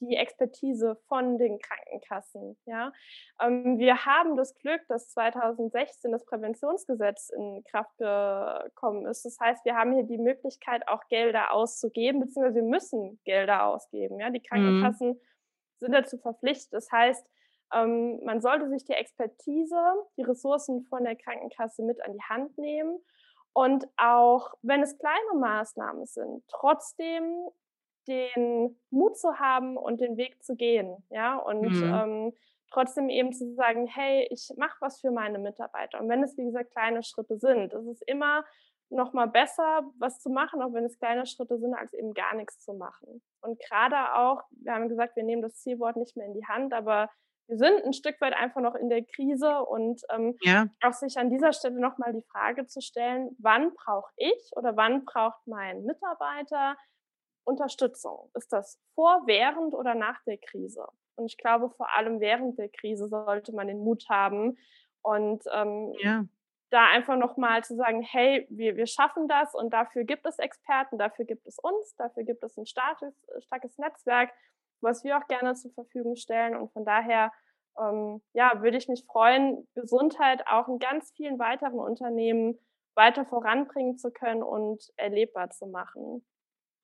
die 0.00 0.16
Expertise 0.16 0.96
von 1.08 1.38
den 1.38 1.58
Krankenkassen. 1.58 2.56
Ja, 2.66 2.92
ähm, 3.40 3.78
wir 3.78 4.04
haben 4.04 4.36
das 4.36 4.54
Glück, 4.56 4.82
dass 4.88 5.08
2016 5.10 6.12
das 6.12 6.24
Präventionsgesetz 6.24 7.30
in 7.30 7.64
Kraft 7.64 7.96
gekommen 7.98 9.06
ist. 9.06 9.24
Das 9.24 9.38
heißt, 9.40 9.64
wir 9.64 9.76
haben 9.76 9.92
hier 9.92 10.04
die 10.04 10.18
Möglichkeit, 10.18 10.86
auch 10.88 11.06
Gelder 11.08 11.52
auszugeben, 11.52 12.20
beziehungsweise 12.20 12.56
wir 12.56 12.62
müssen 12.62 13.20
Gelder 13.24 13.66
ausgeben. 13.66 14.20
Ja, 14.20 14.30
die 14.30 14.40
mhm. 14.40 14.44
Krankenkassen 14.44 15.08
mhm 15.08 15.20
sind 15.78 15.92
dazu 15.92 16.18
verpflichtet. 16.18 16.72
Das 16.72 16.90
heißt, 16.90 17.26
ähm, 17.72 18.20
man 18.24 18.40
sollte 18.40 18.68
sich 18.68 18.84
die 18.84 18.92
Expertise, 18.92 19.76
die 20.16 20.22
Ressourcen 20.22 20.84
von 20.84 21.04
der 21.04 21.16
Krankenkasse 21.16 21.82
mit 21.82 22.02
an 22.02 22.12
die 22.12 22.22
Hand 22.22 22.56
nehmen 22.58 22.98
und 23.52 23.88
auch, 23.96 24.54
wenn 24.62 24.82
es 24.82 24.98
kleine 24.98 25.40
Maßnahmen 25.40 26.06
sind, 26.06 26.44
trotzdem 26.48 27.48
den 28.06 28.78
Mut 28.90 29.18
zu 29.18 29.38
haben 29.38 29.76
und 29.76 30.00
den 30.00 30.16
Weg 30.16 30.42
zu 30.42 30.56
gehen, 30.56 31.04
ja, 31.10 31.36
und 31.36 31.62
mhm. 31.62 31.94
ähm, 31.94 32.32
trotzdem 32.70 33.08
eben 33.08 33.32
zu 33.32 33.54
sagen, 33.54 33.86
hey, 33.86 34.28
ich 34.30 34.50
mache 34.56 34.76
was 34.80 35.00
für 35.00 35.10
meine 35.10 35.38
Mitarbeiter. 35.38 36.00
Und 36.00 36.08
wenn 36.08 36.22
es, 36.22 36.36
wie 36.36 36.44
gesagt, 36.44 36.72
kleine 36.72 37.02
Schritte 37.02 37.38
sind, 37.38 37.72
es 37.72 37.86
ist 37.86 38.02
immer 38.06 38.44
noch 38.88 39.12
mal 39.12 39.26
besser, 39.26 39.82
was 39.98 40.20
zu 40.20 40.30
machen, 40.30 40.62
auch 40.62 40.72
wenn 40.72 40.84
es 40.84 40.98
kleine 40.98 41.26
Schritte 41.26 41.58
sind, 41.58 41.74
als 41.74 41.92
eben 41.92 42.14
gar 42.14 42.34
nichts 42.34 42.60
zu 42.60 42.74
machen. 42.74 43.22
Und 43.40 43.60
gerade 43.60 44.14
auch, 44.14 44.42
wir 44.50 44.72
haben 44.72 44.88
gesagt, 44.88 45.16
wir 45.16 45.24
nehmen 45.24 45.42
das 45.42 45.56
Zielwort 45.56 45.96
nicht 45.96 46.16
mehr 46.16 46.26
in 46.26 46.34
die 46.34 46.46
Hand, 46.46 46.72
aber 46.72 47.10
wir 47.48 47.58
sind 47.58 47.84
ein 47.84 47.92
Stück 47.92 48.20
weit 48.20 48.34
einfach 48.34 48.60
noch 48.60 48.74
in 48.74 48.88
der 48.88 49.04
Krise 49.04 49.62
und 49.62 50.02
ähm, 50.10 50.36
ja. 50.42 50.66
auch 50.82 50.92
sich 50.92 51.16
an 51.16 51.30
dieser 51.30 51.52
Stelle 51.52 51.80
nochmal 51.80 52.12
die 52.12 52.24
Frage 52.30 52.66
zu 52.66 52.80
stellen, 52.80 53.36
wann 53.38 53.72
brauche 53.74 54.10
ich 54.16 54.50
oder 54.52 54.76
wann 54.76 55.04
braucht 55.04 55.46
mein 55.46 55.84
Mitarbeiter 55.84 56.76
Unterstützung? 57.46 58.30
Ist 58.34 58.52
das 58.52 58.78
vor, 58.94 59.22
während 59.26 59.74
oder 59.74 59.94
nach 59.94 60.22
der 60.24 60.38
Krise? 60.38 60.86
Und 61.16 61.26
ich 61.26 61.38
glaube, 61.38 61.70
vor 61.70 61.94
allem 61.94 62.20
während 62.20 62.58
der 62.58 62.68
Krise 62.68 63.08
sollte 63.08 63.54
man 63.54 63.68
den 63.68 63.78
Mut 63.78 64.06
haben 64.08 64.58
und 65.02 65.44
ähm, 65.52 65.94
ja 66.02 66.24
da 66.70 66.88
einfach 66.88 67.16
nochmal 67.16 67.64
zu 67.64 67.76
sagen, 67.76 68.02
hey, 68.02 68.46
wir, 68.50 68.76
wir 68.76 68.86
schaffen 68.86 69.28
das 69.28 69.54
und 69.54 69.72
dafür 69.72 70.04
gibt 70.04 70.26
es 70.26 70.38
Experten, 70.38 70.98
dafür 70.98 71.24
gibt 71.24 71.46
es 71.46 71.58
uns, 71.58 71.94
dafür 71.96 72.24
gibt 72.24 72.42
es 72.42 72.56
ein 72.56 72.66
starkes, 72.66 73.14
starkes 73.38 73.78
Netzwerk, 73.78 74.30
was 74.80 75.04
wir 75.04 75.16
auch 75.16 75.26
gerne 75.28 75.54
zur 75.54 75.72
Verfügung 75.72 76.16
stellen. 76.16 76.56
Und 76.56 76.72
von 76.72 76.84
daher, 76.84 77.32
ähm, 77.78 78.20
ja, 78.32 78.62
würde 78.62 78.78
ich 78.78 78.88
mich 78.88 79.04
freuen, 79.06 79.66
Gesundheit 79.74 80.46
auch 80.48 80.68
in 80.68 80.78
ganz 80.78 81.12
vielen 81.12 81.38
weiteren 81.38 81.78
Unternehmen 81.78 82.58
weiter 82.94 83.24
voranbringen 83.26 83.96
zu 83.98 84.10
können 84.10 84.42
und 84.42 84.92
erlebbar 84.96 85.50
zu 85.50 85.66
machen. 85.66 86.24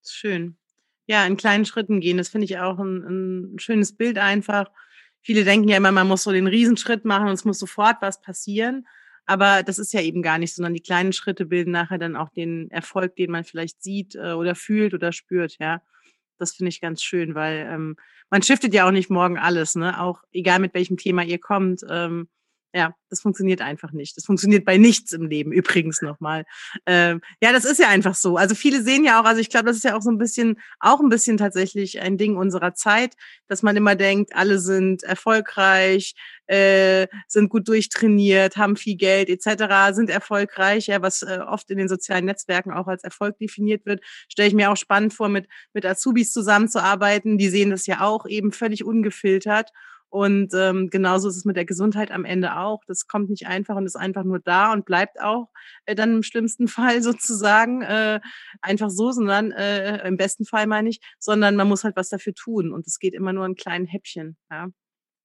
Schön. 0.04 0.56
Ja, 1.06 1.26
in 1.26 1.36
kleinen 1.36 1.64
Schritten 1.64 2.00
gehen. 2.00 2.16
Das 2.16 2.28
finde 2.28 2.44
ich 2.44 2.58
auch 2.58 2.78
ein, 2.78 3.54
ein 3.54 3.58
schönes 3.58 3.96
Bild 3.96 4.18
einfach. 4.18 4.70
Viele 5.20 5.44
denken 5.44 5.68
ja 5.68 5.76
immer, 5.76 5.92
man 5.92 6.08
muss 6.08 6.24
so 6.24 6.32
den 6.32 6.46
Riesenschritt 6.46 7.04
machen 7.04 7.28
und 7.28 7.34
es 7.34 7.44
muss 7.44 7.58
sofort 7.58 7.96
was 8.00 8.20
passieren. 8.20 8.86
Aber 9.24 9.62
das 9.62 9.78
ist 9.78 9.92
ja 9.92 10.00
eben 10.00 10.22
gar 10.22 10.38
nicht, 10.38 10.54
sondern 10.54 10.74
die 10.74 10.82
kleinen 10.82 11.12
Schritte 11.12 11.46
bilden 11.46 11.70
nachher 11.70 11.98
dann 11.98 12.16
auch 12.16 12.30
den 12.30 12.70
Erfolg, 12.70 13.14
den 13.16 13.30
man 13.30 13.44
vielleicht 13.44 13.82
sieht 13.82 14.16
äh, 14.16 14.32
oder 14.32 14.54
fühlt 14.54 14.94
oder 14.94 15.12
spürt, 15.12 15.56
ja. 15.60 15.80
Das 16.38 16.54
finde 16.54 16.70
ich 16.70 16.80
ganz 16.80 17.02
schön, 17.02 17.36
weil 17.36 17.68
ähm, 17.70 17.96
man 18.30 18.42
shiftet 18.42 18.74
ja 18.74 18.86
auch 18.86 18.90
nicht 18.90 19.10
morgen 19.10 19.38
alles, 19.38 19.76
ne? 19.76 20.00
Auch 20.00 20.24
egal 20.32 20.58
mit 20.58 20.74
welchem 20.74 20.96
Thema 20.96 21.22
ihr 21.22 21.38
kommt. 21.38 21.82
Ähm, 21.88 22.28
ja, 22.74 22.94
das 23.10 23.20
funktioniert 23.20 23.60
einfach 23.60 23.92
nicht. 23.92 24.16
Das 24.16 24.24
funktioniert 24.24 24.64
bei 24.64 24.78
nichts 24.78 25.12
im 25.12 25.26
Leben, 25.26 25.52
übrigens 25.52 26.00
nochmal. 26.00 26.44
Ähm, 26.86 27.20
ja, 27.42 27.52
das 27.52 27.66
ist 27.66 27.78
ja 27.78 27.88
einfach 27.88 28.14
so. 28.14 28.36
Also 28.36 28.54
viele 28.54 28.82
sehen 28.82 29.04
ja 29.04 29.20
auch, 29.20 29.26
also 29.26 29.40
ich 29.40 29.50
glaube, 29.50 29.66
das 29.66 29.76
ist 29.76 29.84
ja 29.84 29.94
auch 29.96 30.00
so 30.00 30.10
ein 30.10 30.16
bisschen, 30.16 30.58
auch 30.80 31.00
ein 31.00 31.10
bisschen 31.10 31.36
tatsächlich 31.36 32.00
ein 32.00 32.16
Ding 32.16 32.36
unserer 32.36 32.74
Zeit, 32.74 33.14
dass 33.46 33.62
man 33.62 33.76
immer 33.76 33.94
denkt, 33.94 34.34
alle 34.34 34.58
sind 34.58 35.02
erfolgreich, 35.02 36.14
äh, 36.46 37.06
sind 37.28 37.50
gut 37.50 37.68
durchtrainiert, 37.68 38.56
haben 38.56 38.76
viel 38.76 38.96
Geld 38.96 39.28
etc., 39.28 39.94
sind 39.94 40.08
erfolgreich, 40.08 40.86
ja, 40.86 41.02
was 41.02 41.22
äh, 41.22 41.40
oft 41.46 41.70
in 41.70 41.76
den 41.76 41.88
sozialen 41.88 42.24
Netzwerken 42.24 42.72
auch 42.72 42.86
als 42.86 43.04
Erfolg 43.04 43.38
definiert 43.38 43.84
wird, 43.84 44.00
stelle 44.28 44.48
ich 44.48 44.54
mir 44.54 44.70
auch 44.70 44.76
spannend 44.76 45.12
vor, 45.12 45.28
mit, 45.28 45.46
mit 45.74 45.84
Azubis 45.84 46.32
zusammenzuarbeiten. 46.32 47.36
Die 47.36 47.48
sehen 47.48 47.70
das 47.70 47.86
ja 47.86 48.00
auch 48.00 48.26
eben 48.26 48.52
völlig 48.52 48.84
ungefiltert 48.84 49.72
und 50.12 50.52
ähm, 50.52 50.90
genauso 50.90 51.26
ist 51.30 51.38
es 51.38 51.46
mit 51.46 51.56
der 51.56 51.64
Gesundheit 51.64 52.10
am 52.10 52.26
Ende 52.26 52.58
auch. 52.58 52.84
Das 52.86 53.06
kommt 53.06 53.30
nicht 53.30 53.46
einfach 53.46 53.76
und 53.76 53.86
ist 53.86 53.96
einfach 53.96 54.24
nur 54.24 54.40
da 54.40 54.70
und 54.70 54.84
bleibt 54.84 55.18
auch 55.18 55.48
äh, 55.86 55.94
dann 55.94 56.16
im 56.16 56.22
schlimmsten 56.22 56.68
Fall 56.68 57.02
sozusagen 57.02 57.80
äh, 57.80 58.20
einfach 58.60 58.90
so, 58.90 59.10
sondern 59.12 59.52
äh, 59.52 60.06
im 60.06 60.18
besten 60.18 60.44
Fall 60.44 60.66
meine 60.66 60.90
ich, 60.90 61.00
sondern 61.18 61.56
man 61.56 61.66
muss 61.66 61.82
halt 61.82 61.96
was 61.96 62.10
dafür 62.10 62.34
tun 62.34 62.74
und 62.74 62.86
es 62.86 62.98
geht 62.98 63.14
immer 63.14 63.32
nur 63.32 63.46
in 63.46 63.54
kleinen 63.54 63.86
Häppchen. 63.86 64.36
Ja? 64.50 64.64
Und 64.64 64.74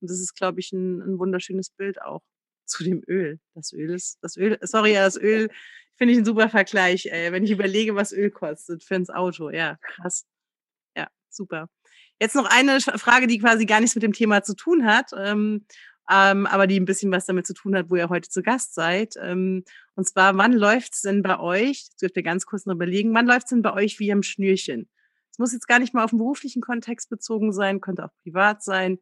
das 0.09 0.21
ist, 0.21 0.35
glaube 0.35 0.61
ich, 0.61 0.71
ein, 0.71 1.01
ein 1.01 1.19
wunderschönes 1.19 1.69
Bild 1.71 2.01
auch 2.01 2.21
zu 2.65 2.85
dem 2.85 3.03
Öl. 3.09 3.41
Das 3.55 3.73
Öl 3.73 3.93
ist, 3.93 4.19
das 4.21 4.38
Öl, 4.38 4.57
sorry, 4.61 4.93
ja, 4.93 5.03
das 5.03 5.17
Öl 5.17 5.49
finde 5.97 6.13
ich 6.13 6.19
ein 6.19 6.25
super 6.25 6.47
Vergleich, 6.47 7.07
ey, 7.07 7.33
wenn 7.33 7.43
ich 7.43 7.51
überlege, 7.51 7.95
was 7.95 8.13
Öl 8.13 8.31
kostet 8.31 8.85
für 8.85 8.95
ins 8.95 9.09
Auto. 9.09 9.49
Ja, 9.49 9.77
krass. 9.81 10.25
Ja, 10.95 11.09
super. 11.29 11.67
Jetzt 12.20 12.36
noch 12.36 12.49
eine 12.49 12.80
Frage, 12.80 13.28
die 13.28 13.39
quasi 13.39 13.65
gar 13.65 13.80
nichts 13.80 13.95
mit 13.95 14.03
dem 14.03 14.13
Thema 14.13 14.41
zu 14.43 14.55
tun 14.55 14.86
hat, 14.86 15.11
ähm, 15.15 15.65
ähm, 16.09 16.45
aber 16.47 16.68
die 16.68 16.80
ein 16.80 16.86
bisschen 16.86 17.11
was 17.11 17.26
damit 17.26 17.45
zu 17.45 17.53
tun 17.53 17.76
hat, 17.76 17.89
wo 17.89 17.95
ihr 17.95 18.09
heute 18.09 18.30
zu 18.30 18.41
Gast 18.41 18.74
seid. 18.74 19.15
Ähm, 19.22 19.63
und 19.95 20.07
zwar, 20.07 20.38
wann 20.38 20.53
läuft's 20.53 21.01
denn 21.01 21.22
bei 21.22 21.39
euch, 21.39 21.86
das 21.89 21.97
dürft 21.97 22.18
ihr 22.18 22.24
ganz 22.24 22.45
kurz 22.45 22.65
noch 22.65 22.76
überlegen, 22.76 23.13
wann 23.13 23.28
läuft's 23.28 23.49
denn 23.49 23.61
bei 23.61 23.74
euch 23.74 23.99
wie 23.99 24.11
am 24.11 24.24
Schnürchen? 24.24 24.89
Es 25.32 25.38
muss 25.39 25.53
jetzt 25.53 25.68
gar 25.68 25.80
nicht 25.80 25.93
mal 25.93 26.03
auf 26.03 26.09
den 26.11 26.20
beruflichen 26.20 26.61
Kontext 26.61 27.09
bezogen 27.09 27.53
sein, 27.53 27.82
könnte 27.82 28.05
auch 28.05 28.15
privat 28.24 28.63
sein. 28.63 28.99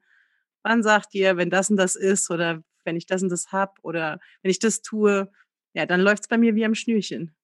Wann 0.63 0.83
sagt 0.83 1.13
ihr, 1.13 1.37
wenn 1.37 1.49
das 1.49 1.69
und 1.69 1.77
das 1.77 1.95
ist 1.95 2.29
oder 2.31 2.63
wenn 2.83 2.97
ich 2.97 3.05
das 3.05 3.23
und 3.23 3.29
das 3.29 3.51
hab 3.51 3.77
oder 3.83 4.19
wenn 4.41 4.51
ich 4.51 4.59
das 4.59 4.81
tue, 4.81 5.31
ja, 5.73 5.85
dann 5.85 6.01
läuft's 6.01 6.27
bei 6.27 6.37
mir 6.37 6.55
wie 6.55 6.65
am 6.65 6.75
Schnürchen. 6.75 7.35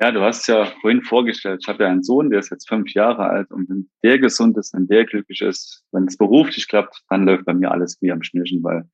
Ja, 0.00 0.12
du 0.12 0.20
hast 0.20 0.46
ja 0.46 0.66
vorhin 0.80 1.02
vorgestellt, 1.02 1.60
ich 1.62 1.68
habe 1.68 1.82
ja 1.82 1.90
einen 1.90 2.04
Sohn, 2.04 2.30
der 2.30 2.38
ist 2.38 2.50
jetzt 2.50 2.68
fünf 2.68 2.92
Jahre 2.94 3.24
alt 3.24 3.50
und 3.50 3.68
wenn 3.68 3.90
der 4.04 4.20
gesund 4.20 4.56
ist, 4.56 4.72
wenn 4.72 4.86
der 4.86 5.04
glücklich 5.04 5.40
ist, 5.40 5.84
wenn 5.90 6.04
es 6.04 6.16
beruflich 6.16 6.68
klappt, 6.68 7.02
dann 7.08 7.26
läuft 7.26 7.46
bei 7.46 7.54
mir 7.54 7.72
alles 7.72 8.00
wie 8.00 8.12
am 8.12 8.22
Schnürchen, 8.22 8.62
weil 8.62 8.88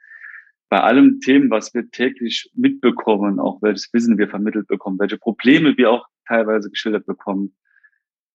bei 0.70 0.80
allem 0.80 1.20
Themen, 1.20 1.50
was 1.50 1.74
wir 1.74 1.90
täglich 1.90 2.50
mitbekommen, 2.54 3.38
auch 3.38 3.60
welches 3.60 3.92
Wissen 3.92 4.16
wir 4.16 4.28
vermittelt 4.28 4.66
bekommen, 4.66 4.98
welche 4.98 5.18
Probleme 5.18 5.76
wir 5.76 5.90
auch 5.90 6.06
teilweise 6.26 6.70
geschildert 6.70 7.04
bekommen, 7.04 7.54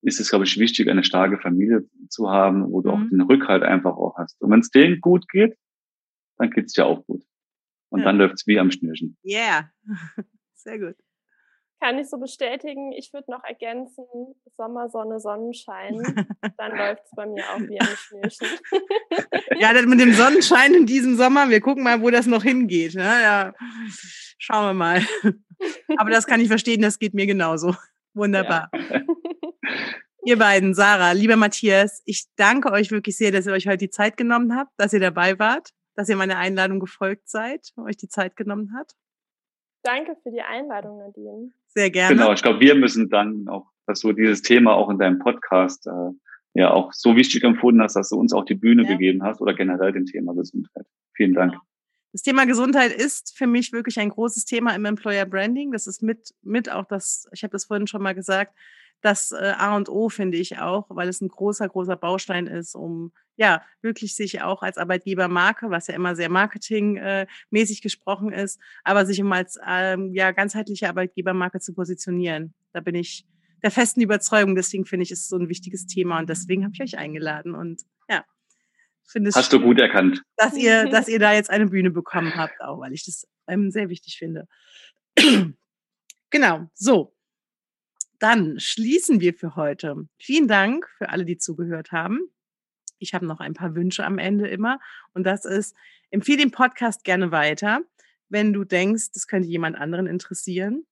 ist 0.02 0.20
es, 0.20 0.30
glaube 0.30 0.44
ich, 0.44 0.58
wichtig, 0.58 0.88
eine 0.88 1.04
starke 1.04 1.38
Familie 1.38 1.84
zu 2.08 2.30
haben, 2.30 2.70
wo 2.70 2.80
du 2.80 2.90
mhm. 2.90 2.94
auch 2.94 3.08
den 3.10 3.20
Rückhalt 3.22 3.62
einfach 3.64 3.96
auch 3.96 4.16
hast. 4.16 4.40
Und 4.40 4.50
wenn 4.50 4.60
es 4.60 4.70
denen 4.70 5.00
gut 5.00 5.28
geht, 5.28 5.56
dann 6.38 6.50
geht 6.50 6.66
es 6.66 6.72
dir 6.72 6.86
auch 6.86 7.04
gut. 7.04 7.24
Und 7.90 8.00
ja. 8.00 8.06
dann 8.06 8.16
läuft's 8.16 8.46
wie 8.46 8.58
am 8.58 8.70
Schnürchen. 8.70 9.18
Yeah, 9.24 9.70
sehr 10.54 10.78
gut. 10.78 10.96
Kann 11.80 11.98
ich 11.98 12.10
so 12.10 12.18
bestätigen. 12.18 12.92
Ich 12.92 13.12
würde 13.14 13.30
noch 13.30 13.42
ergänzen, 13.42 14.04
Sommer, 14.54 14.90
Sonne, 14.90 15.18
Sonnenschein. 15.18 15.94
Dann 16.58 16.76
läuft 16.76 17.04
es 17.06 17.10
bei 17.16 17.24
mir 17.24 17.42
auch 17.50 17.60
wie 17.60 17.80
am 17.80 17.86
Schnürchen. 17.86 18.48
ja, 19.58 19.72
das 19.72 19.86
mit 19.86 19.98
dem 19.98 20.12
Sonnenschein 20.12 20.74
in 20.74 20.84
diesem 20.84 21.16
Sommer, 21.16 21.48
wir 21.48 21.60
gucken 21.62 21.82
mal, 21.82 22.02
wo 22.02 22.10
das 22.10 22.26
noch 22.26 22.42
hingeht. 22.42 22.94
Ne? 22.94 23.02
Ja, 23.02 23.54
schauen 24.38 24.66
wir 24.66 24.74
mal. 24.74 25.02
Aber 25.96 26.10
das 26.10 26.26
kann 26.26 26.40
ich 26.40 26.48
verstehen, 26.48 26.82
das 26.82 26.98
geht 26.98 27.14
mir 27.14 27.26
genauso. 27.26 27.74
Wunderbar. 28.12 28.70
Ja. 28.72 29.00
Ihr 30.24 30.38
beiden, 30.38 30.74
Sarah, 30.74 31.12
lieber 31.12 31.36
Matthias, 31.36 32.02
ich 32.04 32.26
danke 32.36 32.72
euch 32.72 32.90
wirklich 32.90 33.16
sehr, 33.16 33.32
dass 33.32 33.46
ihr 33.46 33.54
euch 33.54 33.66
heute 33.66 33.78
die 33.78 33.90
Zeit 33.90 34.18
genommen 34.18 34.54
habt, 34.54 34.72
dass 34.76 34.92
ihr 34.92 35.00
dabei 35.00 35.38
wart, 35.38 35.70
dass 35.94 36.10
ihr 36.10 36.16
meiner 36.16 36.36
Einladung 36.36 36.78
gefolgt 36.78 37.30
seid, 37.30 37.72
euch 37.78 37.96
die 37.96 38.08
Zeit 38.08 38.36
genommen 38.36 38.74
habt. 38.76 38.92
Danke 39.82 40.14
für 40.22 40.30
die 40.30 40.42
Einladung, 40.42 40.98
Nadine. 40.98 41.52
Sehr 41.74 41.90
gerne. 41.90 42.16
Genau, 42.16 42.32
ich 42.32 42.42
glaube, 42.42 42.60
wir 42.60 42.74
müssen 42.74 43.08
dann 43.08 43.46
auch, 43.48 43.66
dass 43.86 44.00
du 44.00 44.12
dieses 44.12 44.42
Thema 44.42 44.74
auch 44.74 44.90
in 44.90 44.98
deinem 44.98 45.18
Podcast 45.18 45.86
äh, 45.86 46.10
ja 46.54 46.70
auch 46.70 46.92
so 46.92 47.16
wichtig 47.16 47.44
empfunden 47.44 47.82
hast, 47.82 47.94
dass 47.94 48.10
du 48.10 48.16
uns 48.16 48.32
auch 48.32 48.44
die 48.44 48.54
Bühne 48.54 48.82
ja. 48.82 48.88
gegeben 48.88 49.22
hast 49.22 49.40
oder 49.40 49.54
generell 49.54 49.92
dem 49.92 50.06
Thema 50.06 50.34
Gesundheit. 50.34 50.86
Vielen 51.14 51.34
Dank. 51.34 51.52
Genau. 51.52 51.62
Das 52.12 52.22
Thema 52.22 52.44
Gesundheit 52.44 52.92
ist 52.92 53.36
für 53.38 53.46
mich 53.46 53.72
wirklich 53.72 54.00
ein 54.00 54.08
großes 54.08 54.44
Thema 54.44 54.74
im 54.74 54.84
Employer 54.84 55.26
Branding. 55.26 55.70
Das 55.70 55.86
ist 55.86 56.02
mit, 56.02 56.34
mit 56.42 56.70
auch 56.70 56.84
das, 56.86 57.28
ich 57.32 57.44
habe 57.44 57.52
das 57.52 57.66
vorhin 57.66 57.86
schon 57.86 58.02
mal 58.02 58.16
gesagt, 58.16 58.52
das 59.00 59.32
äh, 59.32 59.54
A 59.56 59.76
und 59.76 59.88
O 59.88 60.08
finde 60.08 60.36
ich 60.38 60.58
auch, 60.58 60.86
weil 60.90 61.08
es 61.08 61.20
ein 61.20 61.28
großer, 61.28 61.68
großer 61.68 61.96
Baustein 61.96 62.46
ist, 62.46 62.74
um 62.74 63.12
ja 63.36 63.62
wirklich 63.80 64.14
sich 64.14 64.42
auch 64.42 64.62
als 64.62 64.76
Arbeitgebermarke, 64.76 65.70
was 65.70 65.86
ja 65.86 65.94
immer 65.94 66.14
sehr 66.14 66.28
marketingmäßig 66.28 67.78
äh, 67.78 67.82
gesprochen 67.82 68.32
ist, 68.32 68.60
aber 68.84 69.06
sich 69.06 69.20
um 69.22 69.32
als 69.32 69.58
ähm, 69.66 70.12
ja 70.14 70.32
ganzheitliche 70.32 70.88
Arbeitgebermarke 70.88 71.60
zu 71.60 71.72
positionieren. 71.72 72.54
Da 72.72 72.80
bin 72.80 72.94
ich 72.94 73.26
der 73.62 73.70
festen 73.70 74.00
Überzeugung. 74.00 74.54
Deswegen 74.54 74.84
finde 74.84 75.04
ich, 75.04 75.10
ist 75.10 75.20
es 75.20 75.28
so 75.28 75.36
ein 75.36 75.48
wichtiges 75.48 75.86
Thema 75.86 76.18
und 76.18 76.28
deswegen 76.28 76.64
habe 76.64 76.74
ich 76.74 76.82
euch 76.82 76.98
eingeladen 76.98 77.54
und 77.54 77.82
ja. 78.08 78.24
Finde 79.06 79.30
Hast 79.34 79.52
du 79.52 79.60
gut 79.60 79.80
erkannt. 79.80 80.22
Dass 80.36 80.56
ihr, 80.56 80.88
dass 80.88 81.08
ihr 81.08 81.18
da 81.18 81.32
jetzt 81.32 81.50
eine 81.50 81.66
Bühne 81.66 81.90
bekommen 81.90 82.36
habt, 82.36 82.60
auch 82.60 82.78
weil 82.78 82.92
ich 82.92 83.04
das 83.04 83.26
ähm, 83.48 83.70
sehr 83.70 83.88
wichtig 83.88 84.18
finde. 84.18 84.46
genau, 86.30 86.70
so 86.74 87.12
dann 88.20 88.60
schließen 88.60 89.20
wir 89.20 89.34
für 89.34 89.56
heute. 89.56 90.06
Vielen 90.18 90.46
Dank 90.46 90.88
für 90.98 91.08
alle, 91.08 91.24
die 91.24 91.38
zugehört 91.38 91.90
haben. 91.90 92.20
Ich 92.98 93.14
habe 93.14 93.26
noch 93.26 93.40
ein 93.40 93.54
paar 93.54 93.74
Wünsche 93.74 94.04
am 94.04 94.18
Ende 94.18 94.46
immer. 94.46 94.78
Und 95.14 95.24
das 95.24 95.44
ist, 95.44 95.74
empfehle 96.10 96.38
den 96.38 96.50
Podcast 96.50 97.02
gerne 97.02 97.32
weiter, 97.32 97.80
wenn 98.28 98.52
du 98.52 98.64
denkst, 98.64 99.12
das 99.12 99.26
könnte 99.26 99.48
jemand 99.48 99.76
anderen 99.76 100.06
interessieren. 100.06 100.86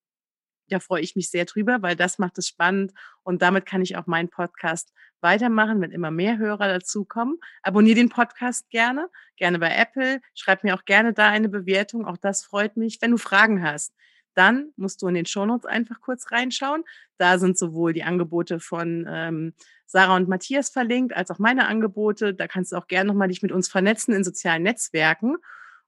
Da 0.70 0.80
freue 0.80 1.02
ich 1.02 1.16
mich 1.16 1.30
sehr 1.30 1.44
drüber, 1.44 1.82
weil 1.82 1.96
das 1.96 2.18
macht 2.18 2.36
es 2.38 2.48
spannend 2.48 2.92
und 3.22 3.42
damit 3.42 3.64
kann 3.64 3.80
ich 3.80 3.96
auch 3.96 4.06
meinen 4.06 4.28
Podcast 4.28 4.92
weitermachen, 5.20 5.80
wenn 5.80 5.92
immer 5.92 6.10
mehr 6.10 6.38
Hörer 6.38 6.68
dazukommen. 6.68 7.38
Abonniere 7.62 7.96
den 7.96 8.08
Podcast 8.08 8.68
gerne, 8.70 9.08
gerne 9.36 9.58
bei 9.58 9.74
Apple. 9.74 10.20
Schreib 10.34 10.64
mir 10.64 10.74
auch 10.74 10.84
gerne 10.84 11.12
da 11.12 11.28
eine 11.28 11.48
Bewertung. 11.48 12.06
Auch 12.06 12.18
das 12.18 12.44
freut 12.44 12.76
mich. 12.76 12.98
Wenn 13.00 13.12
du 13.12 13.18
Fragen 13.18 13.62
hast, 13.62 13.94
dann 14.34 14.72
musst 14.76 15.02
du 15.02 15.08
in 15.08 15.14
den 15.14 15.26
Shownotes 15.26 15.66
einfach 15.66 16.00
kurz 16.00 16.30
reinschauen. 16.30 16.84
Da 17.16 17.38
sind 17.38 17.58
sowohl 17.58 17.92
die 17.92 18.04
Angebote 18.04 18.60
von 18.60 19.06
ähm, 19.08 19.52
Sarah 19.86 20.16
und 20.16 20.28
Matthias 20.28 20.70
verlinkt, 20.70 21.16
als 21.16 21.30
auch 21.30 21.38
meine 21.38 21.66
Angebote. 21.66 22.34
Da 22.34 22.46
kannst 22.46 22.72
du 22.72 22.76
auch 22.76 22.86
gerne 22.86 23.08
nochmal 23.08 23.28
dich 23.28 23.42
mit 23.42 23.52
uns 23.52 23.68
vernetzen 23.68 24.14
in 24.14 24.24
sozialen 24.24 24.62
Netzwerken. 24.62 25.36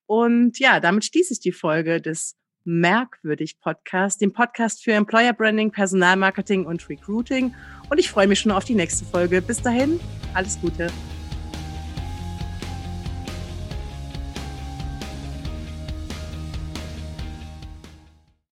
Und 0.07 0.59
ja, 0.59 0.81
damit 0.81 1.05
schließe 1.05 1.35
ich 1.35 1.41
die 1.41 1.53
Folge 1.53 2.01
des 2.01 2.37
Merkwürdig 2.65 3.61
Podcast, 3.61 4.21
dem 4.21 4.33
Podcast 4.33 4.83
für 4.83 4.93
Employer 4.93 5.33
Branding, 5.33 5.71
Personalmarketing 5.71 6.67
und 6.67 6.89
Recruiting. 6.89 7.55
Und 7.89 7.99
ich 7.99 8.11
freue 8.11 8.27
mich 8.27 8.41
schon 8.41 8.53
auf 8.53 8.65
die 8.65 8.75
nächste 8.75 9.05
Folge. 9.05 9.41
Bis 9.41 9.63
dahin, 9.63 10.01
alles 10.35 10.61
Gute. 10.61 10.89